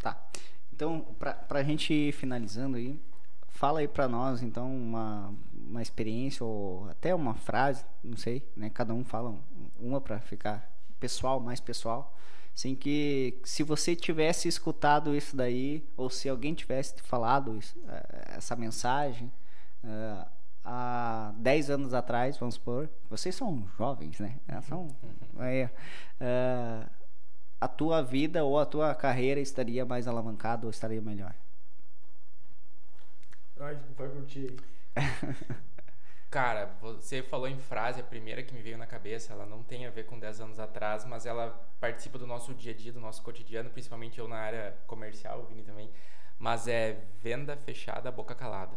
[0.00, 0.30] tá.
[0.72, 3.00] Então, pra, pra gente finalizando aí,
[3.48, 8.70] fala aí pra nós, então, uma, uma experiência ou até uma frase, não sei, né?
[8.70, 9.38] Cada um fala
[9.78, 12.16] uma pra ficar pessoal, mais pessoal.
[12.54, 18.34] Assim que se você tivesse escutado isso daí, ou se alguém tivesse falado isso, eh,
[18.36, 19.30] essa mensagem,
[19.82, 20.28] uh,
[20.64, 24.38] há 10 anos atrás, vamos supor, vocês são jovens, né?
[24.48, 24.88] É, são,
[25.40, 25.70] é,
[26.20, 26.90] uh,
[27.60, 31.34] a tua vida ou a tua carreira estaria mais alavancada ou estaria melhor?
[33.60, 34.56] Ai, vai curtir
[34.96, 35.04] aí.
[36.30, 39.86] Cara, você falou em frase, a primeira que me veio na cabeça, ela não tem
[39.86, 43.00] a ver com 10 anos atrás, mas ela participa do nosso dia a dia, do
[43.00, 45.88] nosso cotidiano, principalmente eu na área comercial, o Vini também.
[46.36, 48.76] Mas é venda fechada, boca calada.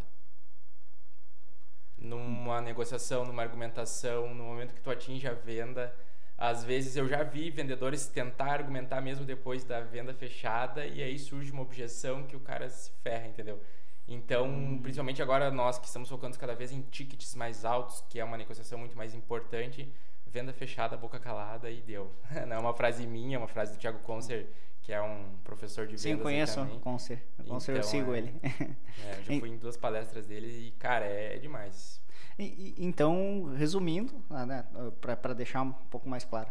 [1.97, 5.93] Numa negociação, numa argumentação, no momento que tu atinge a venda,
[6.37, 11.17] às vezes eu já vi vendedores tentar argumentar mesmo depois da venda fechada e aí
[11.17, 13.59] surge uma objeção que o cara se ferra, entendeu?
[14.07, 14.79] Então, hum.
[14.81, 18.37] principalmente agora nós que estamos focando cada vez em tickets mais altos, que é uma
[18.37, 19.91] negociação muito mais importante,
[20.27, 22.13] venda fechada, boca calada e deu.
[22.47, 24.47] Não é uma frase minha, é uma frase do Thiago Concer,
[24.87, 26.01] que é um professor de vendas.
[26.01, 27.21] Sim, conheço o Concer.
[27.45, 28.33] Concer então, eu sigo é, ele.
[29.05, 32.01] É, já fui em duas palestras dele e, cara, é, é demais.
[32.39, 34.13] E, então, resumindo,
[34.47, 34.65] né,
[35.01, 36.49] para deixar um pouco mais claro,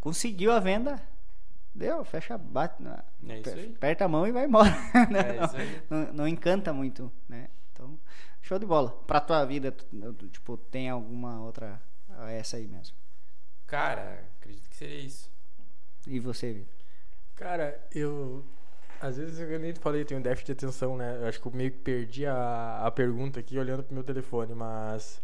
[0.00, 1.02] conseguiu a venda,
[1.74, 3.02] Deu, fecha, bate, né?
[3.26, 4.68] é aperta a mão e vai embora.
[4.92, 7.48] É não, não, não, encanta muito, né?
[7.72, 7.98] Então,
[8.42, 8.90] show de bola.
[9.06, 9.74] Pra tua vida,
[10.30, 11.80] tipo, tem alguma outra
[12.10, 12.94] ah, essa aí mesmo?
[13.66, 15.32] Cara, acredito que seria isso.
[16.06, 16.81] E você, Vitor?
[17.42, 18.44] Cara, eu
[19.02, 21.18] às vezes eu nem falei, tenho déficit de atenção, né?
[21.20, 24.54] Eu acho que eu meio que perdi a, a pergunta aqui olhando pro meu telefone,
[24.54, 25.20] mas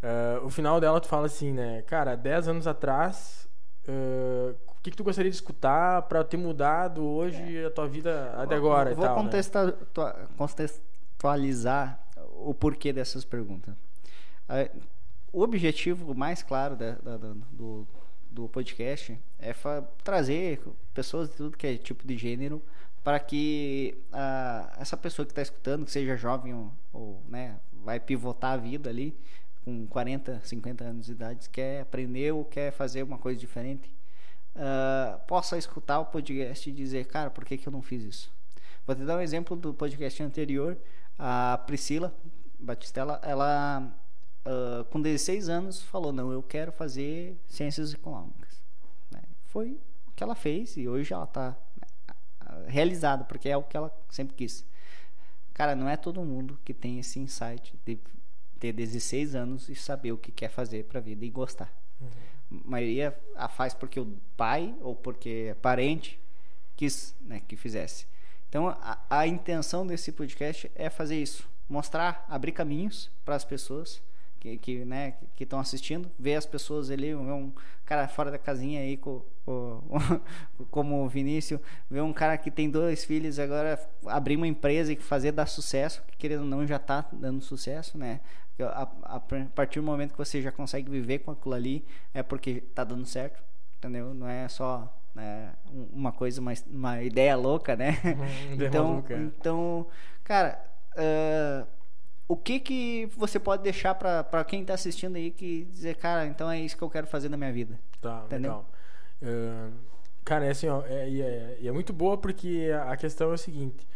[0.00, 1.82] uh, o final dela tu fala assim, né?
[1.82, 3.48] Cara, 10 anos atrás,
[3.88, 7.66] uh, o que, que tu gostaria de escutar para ter mudado hoje é.
[7.66, 8.94] a tua vida até agora?
[8.94, 10.28] Vou tal, né?
[10.36, 12.00] contextualizar
[12.36, 13.74] o porquê dessas perguntas.
[15.32, 16.92] O objetivo mais claro da,
[17.50, 17.86] do,
[18.30, 19.54] do podcast é
[20.04, 20.60] trazer
[20.94, 22.62] pessoas de tudo que é tipo de gênero
[23.02, 23.96] para que
[24.78, 28.90] essa pessoa que está escutando, que seja jovem ou, ou né, vai pivotar a vida
[28.90, 29.16] ali
[29.64, 33.90] com 40, 50 anos de idade, quer aprender ou quer fazer uma coisa diferente,
[34.56, 38.32] uh, possa escutar o podcast e dizer, cara, por que, que eu não fiz isso?
[38.86, 40.76] Vou te dar um exemplo do podcast anterior.
[41.18, 42.14] A Priscila
[42.58, 43.92] Batistella, ela
[44.46, 48.62] uh, com 16 anos falou, não, eu quero fazer ciências econômicas.
[49.10, 49.22] Né?
[49.46, 53.76] Foi o que ela fez e hoje ela está né, realizada, porque é o que
[53.76, 54.64] ela sempre quis.
[55.52, 57.98] Cara, não é todo mundo que tem esse insight de
[58.58, 61.72] ter 16 anos e saber o que quer fazer para a vida e gostar.
[62.00, 62.08] Uhum
[62.50, 66.20] maioria a faz porque o pai ou porque é parente
[66.76, 68.06] quis né, que fizesse.
[68.48, 74.02] Então a, a intenção desse podcast é fazer isso, mostrar, abrir caminhos para as pessoas
[74.40, 77.52] que que né, que estão assistindo, ver as pessoas ali, ver um
[77.84, 79.82] cara fora da casinha aí com, com,
[80.70, 84.96] como o Vinícius, ver um cara que tem dois filhos agora abrir uma empresa e
[84.96, 88.20] fazer dar sucesso, que querendo ou não já está dando sucesso, né?
[88.60, 89.20] A, a, a,
[89.54, 93.06] partir do momento que você já consegue viver com aquilo ali, é porque tá dando
[93.06, 93.42] certo,
[93.78, 94.12] entendeu?
[94.12, 95.52] Não é só né,
[95.92, 97.98] uma coisa, uma, uma ideia louca, né?
[98.04, 99.16] Uhum, então, maluca.
[99.16, 99.86] então,
[100.22, 100.62] cara,
[100.96, 101.66] uh,
[102.32, 106.50] o que que você pode deixar para quem tá assistindo aí que dizer, cara, então
[106.50, 107.80] é isso que eu quero fazer na minha vida?
[108.00, 108.50] Tá, entendeu?
[108.50, 108.70] legal.
[109.22, 109.72] Uh,
[110.24, 113.86] cara, é assim, ó, é, é, é muito boa porque a questão é o seguinte: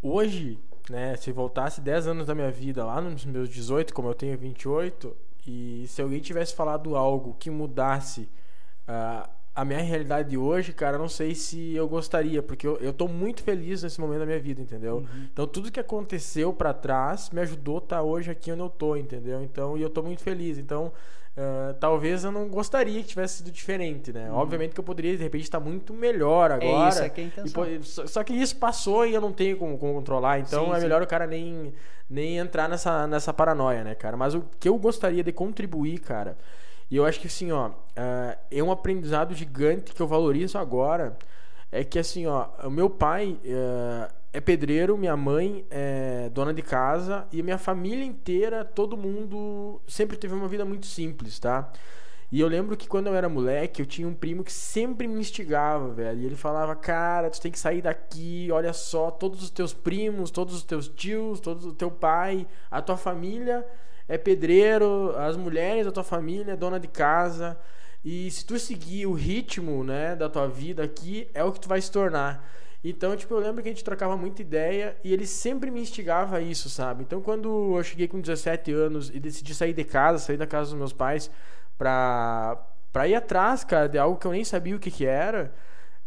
[0.00, 0.58] hoje
[0.90, 1.16] né?
[1.16, 5.16] Se voltasse 10 anos da minha vida lá nos meus 18, como eu tenho 28,
[5.46, 8.28] e se alguém tivesse falado algo que mudasse
[8.88, 9.28] uh,
[9.58, 13.08] a minha realidade de hoje, cara, não sei se eu gostaria, porque eu, eu tô
[13.08, 14.98] muito feliz nesse momento da minha vida, entendeu?
[14.98, 15.28] Uhum.
[15.32, 18.70] Então tudo que aconteceu para trás me ajudou a estar tá hoje aqui onde eu
[18.70, 19.42] tô, entendeu?
[19.42, 20.58] Então, e eu tô muito feliz.
[20.58, 20.92] Então,
[21.38, 24.28] Uh, talvez eu não gostaria que tivesse sido diferente, né?
[24.28, 24.38] Uhum.
[24.38, 26.86] Obviamente que eu poderia, de repente, estar muito melhor agora.
[26.86, 27.64] É isso é que é a intenção.
[27.64, 30.72] E, só, só, que isso passou e eu não tenho como, como controlar, então sim,
[30.72, 30.80] é sim.
[30.80, 31.72] melhor o cara nem,
[32.10, 34.16] nem entrar nessa, nessa paranoia, né, cara?
[34.16, 36.36] Mas o que eu gostaria de contribuir, cara,
[36.90, 41.16] e eu acho que assim, ó, uh, é um aprendizado gigante que eu valorizo agora,
[41.70, 46.62] é que assim, ó, o meu pai, uh, é pedreiro, minha mãe é dona de
[46.62, 51.70] casa e minha família inteira, todo mundo sempre teve uma vida muito simples, tá?
[52.30, 55.18] E eu lembro que quando eu era moleque, eu tinha um primo que sempre me
[55.18, 56.20] instigava, velho.
[56.20, 60.30] E ele falava: Cara, tu tem que sair daqui, olha só, todos os teus primos,
[60.30, 63.64] todos os teus tios, todo o teu pai, a tua família
[64.08, 67.58] é pedreiro, as mulheres da tua família é dona de casa.
[68.04, 71.68] E se tu seguir o ritmo, né, da tua vida aqui, é o que tu
[71.68, 72.48] vai se tornar.
[72.82, 76.36] Então, tipo, eu lembro que a gente trocava muita ideia e ele sempre me instigava
[76.36, 77.02] a isso, sabe?
[77.02, 80.70] Então, quando eu cheguei com 17 anos e decidi sair de casa, sair da casa
[80.70, 81.28] dos meus pais
[81.76, 82.56] pra,
[82.92, 85.52] pra ir atrás, cara, de algo que eu nem sabia o que que era,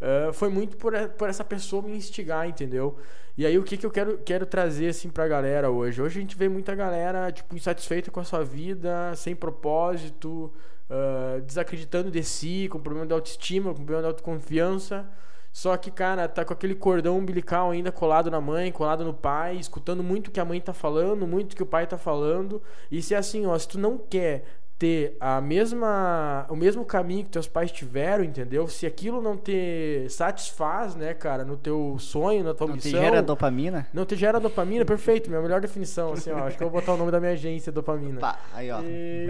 [0.02, 2.98] uh, foi muito por, por essa pessoa me instigar, entendeu?
[3.38, 6.02] E aí, o que que eu quero, quero trazer, assim, pra galera hoje?
[6.02, 10.52] Hoje a gente vê muita galera, tipo, insatisfeita com a sua vida, sem propósito,
[10.90, 15.10] uh, desacreditando de si, com problema de autoestima, com problema de autoconfiança
[15.52, 19.58] Só que, cara, tá com aquele cordão umbilical ainda colado na mãe, colado no pai,
[19.58, 22.62] escutando muito o que a mãe tá falando, muito o que o pai tá falando.
[22.90, 24.46] E se é assim, ó, se tu não quer
[24.82, 28.68] ter a mesma o mesmo caminho que teus pais tiveram, entendeu?
[28.68, 32.98] Se aquilo não te satisfaz, né, cara, no teu sonho, na tua Não missão, te
[32.98, 33.86] gera dopamina?
[33.94, 36.94] não te gera dopamina, perfeito, minha melhor definição, assim, ó, acho que eu vou botar
[36.94, 38.20] o nome da minha agência, dopamina.
[38.20, 38.82] Pá, aí ó.
[38.82, 39.28] E-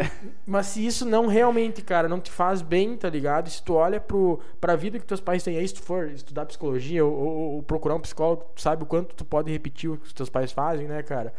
[0.48, 3.50] mas se isso não realmente, cara, não te faz bem, tá ligado?
[3.50, 6.46] Se tu olha pro, pra vida que teus pais têm aí, se tu for estudar
[6.46, 9.98] psicologia ou, ou- ou procurar um psicólogo, tu sabe o quanto tu pode repetir o
[9.98, 11.34] que os teus pais fazem, né, cara?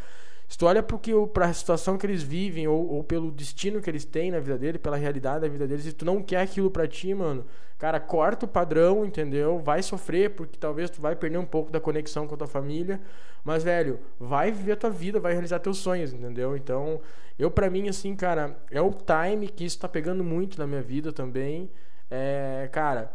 [0.52, 0.84] Se tu olha
[1.14, 4.58] o- pra situação que eles vivem ou, ou pelo destino que eles têm na vida
[4.58, 7.46] dele, pela realidade da vida deles, e tu não quer aquilo pra ti, mano,
[7.78, 9.58] cara, corta o padrão, entendeu?
[9.60, 13.00] Vai sofrer, porque talvez tu vai perder um pouco da conexão com a tua família,
[13.42, 16.54] mas, velho, vai viver a tua vida, vai realizar teus sonhos, entendeu?
[16.54, 17.00] Então,
[17.38, 20.82] eu, pra mim, assim, cara, é o time que isso tá pegando muito na minha
[20.82, 21.70] vida também.
[22.10, 23.10] É, cara,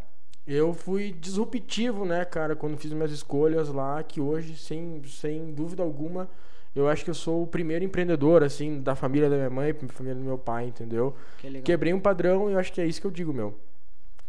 [0.48, 5.84] eu fui disruptivo, né, cara, quando fiz minhas escolhas lá, que hoje, sem, sem dúvida
[5.84, 6.28] alguma,
[6.80, 9.88] eu acho que eu sou o primeiro empreendedor, assim, da família da minha mãe, da
[9.88, 11.16] família do meu pai, entendeu?
[11.40, 11.64] Que legal.
[11.64, 13.56] Quebrei um padrão e eu acho que é isso que eu digo, meu.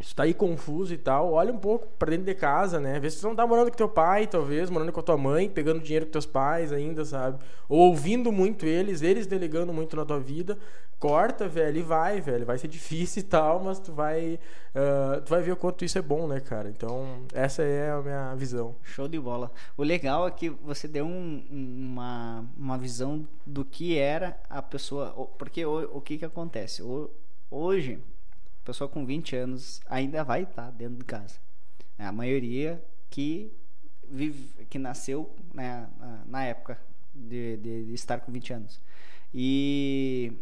[0.00, 1.32] Isso tá aí confuso e tal.
[1.32, 3.00] Olha um pouco pra dentro de casa, né?
[3.00, 5.48] Vê se você não tá morando com teu pai, talvez, morando com a tua mãe,
[5.48, 7.38] pegando dinheiro com teus pais ainda, sabe?
[7.68, 10.56] Ou ouvindo muito eles, eles delegando muito na tua vida.
[10.98, 12.44] Corta, velho, e vai, velho.
[12.44, 14.38] Vai ser difícil e tal, mas tu vai.
[14.74, 16.68] ah, tu vai ver o quanto isso é bom, né, cara?
[16.68, 18.74] Então, essa é a minha visão.
[18.82, 19.52] Show de bola.
[19.76, 24.60] O legal é que você deu um- um- uma, uma visão do que era a
[24.60, 25.12] pessoa.
[25.38, 26.82] Porque o, o que que acontece?
[26.82, 27.08] O-
[27.48, 28.00] hoje,
[28.62, 31.36] a pessoa com 20 anos ainda vai estar dentro de casa.
[31.96, 33.52] É a maioria que,
[34.08, 35.88] vive, que nasceu né,
[36.26, 36.76] na época
[37.14, 38.80] de, de- de estar com 20 anos.
[39.32, 40.32] E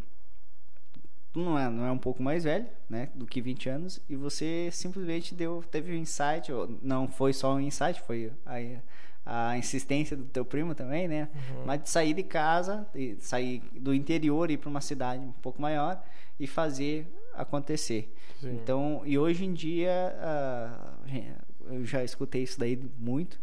[1.37, 4.17] tu não é, não é um pouco mais velho, né, do que 20 anos, e
[4.17, 9.59] você simplesmente deu, teve um insight, ou não foi só um insight, foi a, a
[9.59, 11.29] insistência do teu primo também, né,
[11.67, 15.33] mas de sair de casa, de sair do interior e ir para uma cidade um
[15.43, 16.03] pouco maior
[16.41, 18.11] e fazer acontecer.
[18.41, 18.55] Sim.
[18.55, 20.95] Então, e hoje em dia, ah,
[21.67, 23.39] eu já escutei isso daí muito.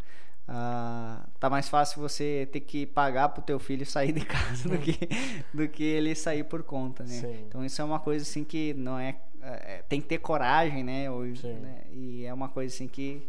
[0.47, 4.77] Ah, tá mais fácil você ter que pagar pro teu filho sair de casa do
[4.77, 4.97] que,
[5.53, 7.09] do que ele sair por conta, né?
[7.09, 7.45] Sim.
[7.47, 11.09] Então isso é uma coisa assim que não é, é, tem que ter coragem, né?
[11.09, 11.83] Ou, né?
[11.91, 13.25] E é uma coisa assim que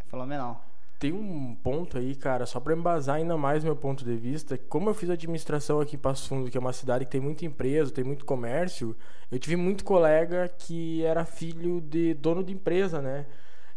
[0.00, 0.66] é fenomenal.
[0.98, 4.90] Tem um ponto aí, cara, só pra embasar ainda mais meu ponto de vista, como
[4.90, 7.90] eu fiz administração aqui em Passo Fundo, que é uma cidade que tem muita empresa,
[7.90, 8.94] tem muito comércio,
[9.30, 13.24] eu tive muito colega que era filho de dono de empresa, né?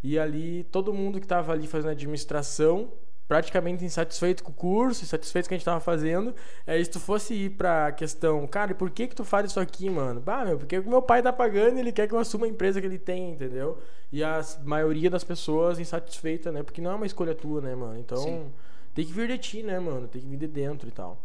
[0.03, 2.91] E ali, todo mundo que tava ali fazendo administração,
[3.27, 6.35] praticamente insatisfeito com o curso, insatisfeito com o que a gente tava fazendo,
[6.67, 9.59] é, se tu fosse ir pra questão, cara, e por que que tu faz isso
[9.59, 10.19] aqui, mano?
[10.19, 12.49] Bah, meu, porque o meu pai tá pagando e ele quer que eu assuma a
[12.49, 13.79] empresa que ele tem, entendeu?
[14.11, 16.63] E a maioria das pessoas insatisfeita, né?
[16.63, 17.97] Porque não é uma escolha tua, né, mano?
[17.97, 18.51] Então, Sim.
[18.93, 20.07] tem que vir de ti, né, mano?
[20.07, 21.17] Tem que vir de dentro e tal.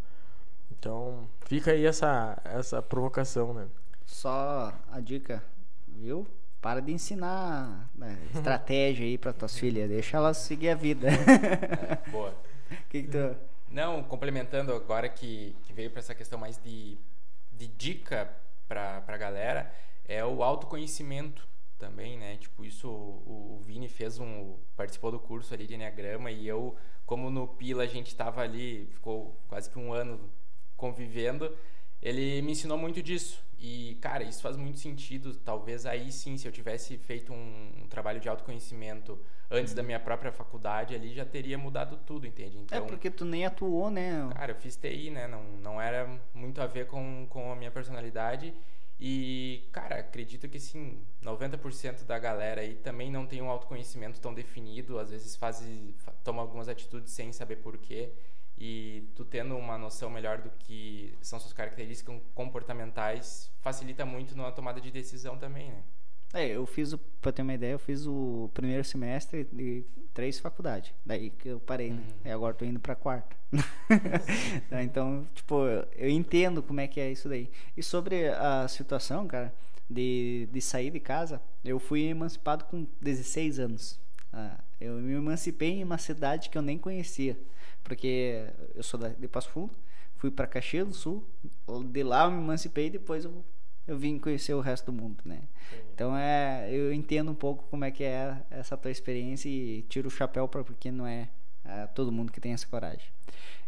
[0.70, 3.66] Então, fica aí essa, essa provocação, né?
[4.06, 5.42] Só a dica,
[5.88, 6.26] viu?
[6.60, 11.08] Para de ensinar né, estratégia aí para tuas filhas, deixa elas seguir a vida.
[11.08, 12.34] É, boa.
[12.90, 13.36] que que tu...
[13.70, 16.98] Não, complementando agora que, que veio para essa questão mais de,
[17.52, 18.30] de dica
[18.66, 19.72] para a galera,
[20.06, 21.46] é o autoconhecimento
[21.78, 22.36] também, né?
[22.36, 24.56] Tipo, isso o, o Vini fez um.
[24.76, 26.76] participou do curso ali de Enneagrama e eu,
[27.06, 30.20] como no Pila a gente estava ali, ficou quase que um ano
[30.76, 31.56] convivendo,
[32.02, 33.42] ele me ensinou muito disso.
[33.58, 35.34] E, cara, isso faz muito sentido.
[35.34, 39.18] Talvez aí sim, se eu tivesse feito um, um trabalho de autoconhecimento
[39.50, 42.58] antes da minha própria faculdade ali, já teria mudado tudo, entende?
[42.70, 44.28] É porque tu nem atuou, né?
[44.34, 45.26] Cara, eu fiz TI, né?
[45.26, 48.54] Não, não era muito a ver com, com a minha personalidade.
[49.00, 54.34] E, cara, acredito que sim, 90% da galera aí também não tem um autoconhecimento tão
[54.34, 55.62] definido, às vezes faz,
[55.98, 58.12] fa- toma algumas atitudes sem saber porquê.
[58.60, 64.50] E tu tendo uma noção melhor do que são suas características comportamentais, facilita muito na
[64.50, 65.82] tomada de decisão também, né?
[66.34, 70.38] É, eu fiz, o, pra ter uma ideia, eu fiz o primeiro semestre de três
[70.38, 70.92] faculdades.
[71.04, 71.96] Daí que eu parei, né?
[71.96, 72.26] Uhum.
[72.26, 73.36] E agora tô indo pra quarta.
[74.68, 75.64] Tá, então, tipo,
[75.96, 77.50] eu entendo como é que é isso daí.
[77.76, 79.54] E sobre a situação, cara,
[79.88, 83.98] de, de sair de casa, eu fui emancipado com 16 anos.
[84.32, 87.38] Ah, eu me emancipei em uma cidade que eu nem conhecia.
[87.82, 89.72] Porque eu sou da- de Passo Fundo,
[90.16, 91.24] fui pra Caxias do Sul,
[91.90, 93.44] de lá eu me emancipei e depois eu,
[93.86, 95.42] eu vim conhecer o resto do mundo, né?
[95.94, 100.08] Então é, eu entendo um pouco como é que é essa tua experiência e tiro
[100.08, 101.28] o chapéu para porque não é,
[101.64, 103.06] é todo mundo que tem essa coragem.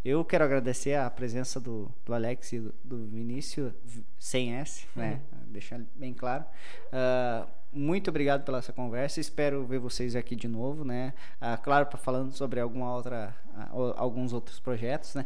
[0.04, 4.86] Eu quero agradecer a presença do, do Alex e do, do Vinícius, vi- sem S,
[4.96, 5.20] né?
[5.46, 6.44] Deixar bem claro.
[6.92, 9.20] Ah, muito obrigado pela essa conversa.
[9.20, 11.14] Espero ver vocês aqui de novo, né?
[11.40, 15.24] Ah, claro, para falando sobre alguma outra, ah, alguns outros projetos, né?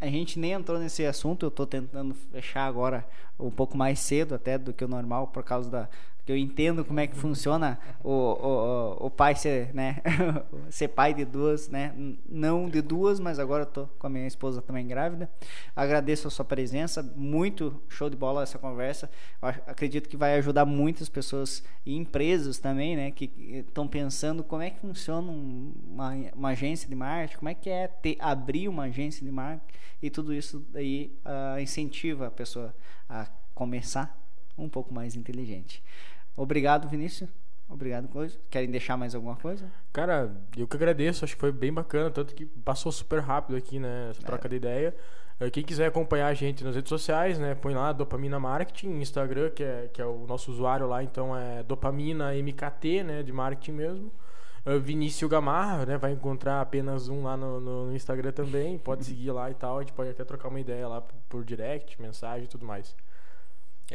[0.00, 1.46] A gente nem entrou nesse assunto.
[1.46, 3.06] Eu estou tentando fechar agora
[3.38, 5.88] um pouco mais cedo até do que o normal por causa da
[6.24, 9.98] que eu entendo como é que funciona o, o, o- pai ser, né?
[10.70, 11.94] ser pai de duas, né?
[12.28, 15.30] Não de duas, mas agora eu tô com a minha esposa também grávida.
[15.76, 19.10] Agradeço a sua presença, muito show de bola essa conversa.
[19.42, 23.10] Eu ac- acredito que vai ajudar muitas pessoas e empresas também, né?
[23.10, 23.30] Que
[23.66, 27.68] estão pensando como é que funciona um- uma, uma agência de marketing, como é que
[27.70, 32.74] é ter, abrir uma agência de marketing e tudo isso aí ah, incentiva a pessoa
[33.08, 34.23] a começar
[34.56, 35.82] um pouco mais inteligente.
[36.36, 37.30] Obrigado, Vinícius.
[37.68, 38.38] Obrigado, coisa.
[38.50, 39.70] Querem deixar mais alguma coisa?
[39.92, 43.78] Cara, eu que agradeço, acho que foi bem bacana, tanto que passou super rápido aqui,
[43.78, 44.94] né, essa troca de ideia.
[45.40, 49.50] Eh, Quem quiser acompanhar a gente nas redes sociais, né, põe lá Dopamina Marketing, Instagram,
[49.50, 53.72] que é, que é o nosso usuário lá, então é Dopamina MKT, né, de marketing
[53.72, 54.12] mesmo.
[54.66, 59.30] Eh, Vinícius Gamarra, né, vai encontrar apenas um lá no, no Instagram também, pode seguir
[59.32, 62.44] lá e tal, a gente pode até trocar uma ideia lá por, por direct, mensagem
[62.44, 62.94] e tudo mais.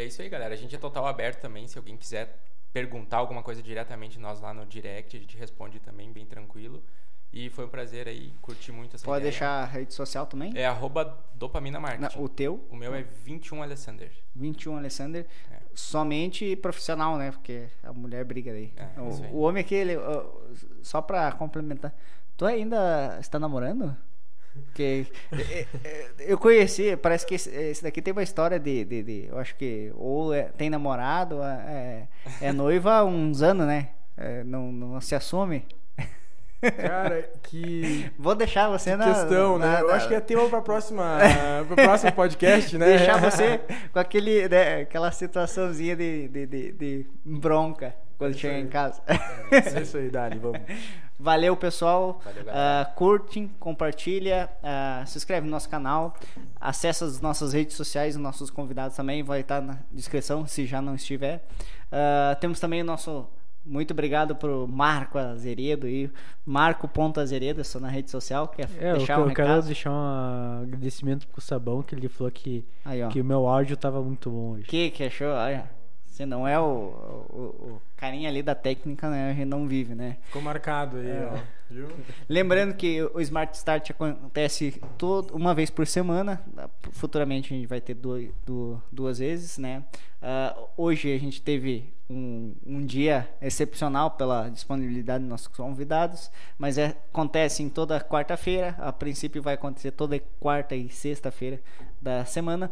[0.01, 0.53] É isso aí, galera.
[0.53, 1.67] A gente é total aberto também.
[1.67, 2.37] Se alguém quiser
[2.71, 6.83] perguntar alguma coisa diretamente, nós lá no direct, a gente responde também, bem tranquilo.
[7.31, 9.31] E foi um prazer aí, curti muito essa Pode ideia.
[9.31, 10.51] deixar a rede social também?
[10.55, 12.17] É arroba dopamina marketing.
[12.17, 14.11] Na- o teu, O meu é 21 Alessander.
[14.35, 15.57] 21 Alessander, É.
[15.75, 17.31] somente profissional, né?
[17.31, 18.73] Porque a mulher briga daí.
[18.75, 19.93] É, o, o homem aqui, ele,
[20.81, 21.93] só pra complementar,
[22.35, 23.95] tu ainda está namorando?
[24.65, 29.03] Porque é, é, eu conheci, parece que esse, esse daqui tem uma história de, de,
[29.03, 32.07] de- eu acho que ou é- tem namorado, é,
[32.41, 33.89] é noiva há uns anos, né?
[34.17, 35.65] É, não, não se assume.
[36.61, 39.65] Cara, que Vou deixar você na questão, né?
[39.65, 41.17] na- Eu na- acho que é tema para próxima,
[41.67, 42.97] pro próximo podcast, né?
[42.97, 43.61] deixar você
[43.93, 48.61] com aquele, né, aquela situaçãozinha de, de, de, de bronca quando chegar aí.
[48.61, 49.01] em casa.
[49.07, 50.59] É isso aí, Dali, vamos.
[51.17, 52.21] Valeu, pessoal.
[52.23, 52.81] Valeu, galera.
[52.81, 56.15] Ah, curte, compartilha, ah, se inscreve no nosso canal,
[56.61, 60.81] acessa as nossas redes sociais, os nossos convidados também, vai estar na descrição se já
[60.81, 61.45] não estiver.
[61.91, 63.27] Ah, temos também o nosso.
[63.65, 66.09] Muito obrigado pro Marco Azeredo e
[66.45, 68.47] Marco Ponto Azeredo, só na rede social.
[68.47, 72.31] Quer É, eu, deixar um eu quero deixar um agradecimento pro Sabão, que ele falou
[72.31, 74.63] que, Aí, que o meu áudio tava muito bom hoje.
[74.63, 75.27] Que que achou?
[75.27, 75.69] Olha,
[76.19, 76.65] se não é o,
[77.29, 77.41] o,
[77.75, 79.29] o carinha ali da técnica, né?
[79.31, 80.17] A gente não vive, né?
[80.25, 81.31] Ficou marcado aí, É.
[81.33, 81.39] ó.
[81.73, 81.87] Viu?
[82.27, 86.41] Lembrando que o Smart Start acontece todo, uma vez por semana.
[86.91, 89.81] Futuramente a gente vai ter du- du- duas vezes, né?
[90.21, 96.77] Ah, hoje a gente teve um, um dia excepcional pela disponibilidade dos nossos convidados, mas
[96.77, 98.75] é- acontece em toda quarta-feira.
[98.79, 101.61] A princípio vai acontecer toda quarta e sexta-feira
[102.01, 102.69] da semana.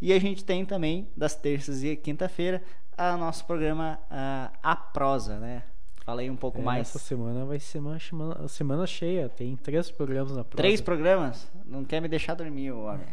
[0.00, 2.62] E a gente tem também das terças e quinta-feira
[2.96, 5.62] a nosso programa ah, A Prosa, né?
[6.04, 6.88] Falei um pouco É, mais.
[6.88, 10.56] Essa semana vai ser uma semana, semana cheia, tem três programas na próxima.
[10.56, 11.46] Três programas?
[11.66, 13.06] Não quer me deixar dormir, o homem.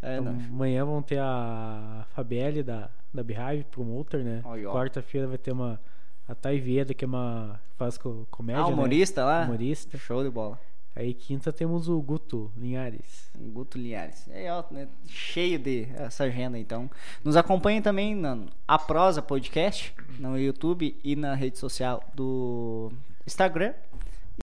[0.00, 0.30] É, não.
[0.32, 4.42] Amanhã vão ter a Fabielle da, da Beehive Promoter, né?
[4.44, 4.62] Aí.
[4.62, 5.80] Quarta-feira vai ter uma.
[6.28, 7.60] A Thay Vieda, que é uma.
[7.76, 8.62] faz co- comédia.
[8.62, 8.72] Ah, né?
[8.72, 9.42] humorista lá?
[9.44, 9.96] Humorista.
[9.98, 10.60] Show de bola.
[10.96, 13.30] Aí quinta temos o Guto Linhares.
[13.38, 14.26] Guto Liares.
[14.30, 16.90] É, ó, né, cheio de essa agenda, então.
[17.22, 22.90] Nos acompanhem também na A Prosa Podcast, no YouTube e na rede social do
[23.26, 23.74] Instagram.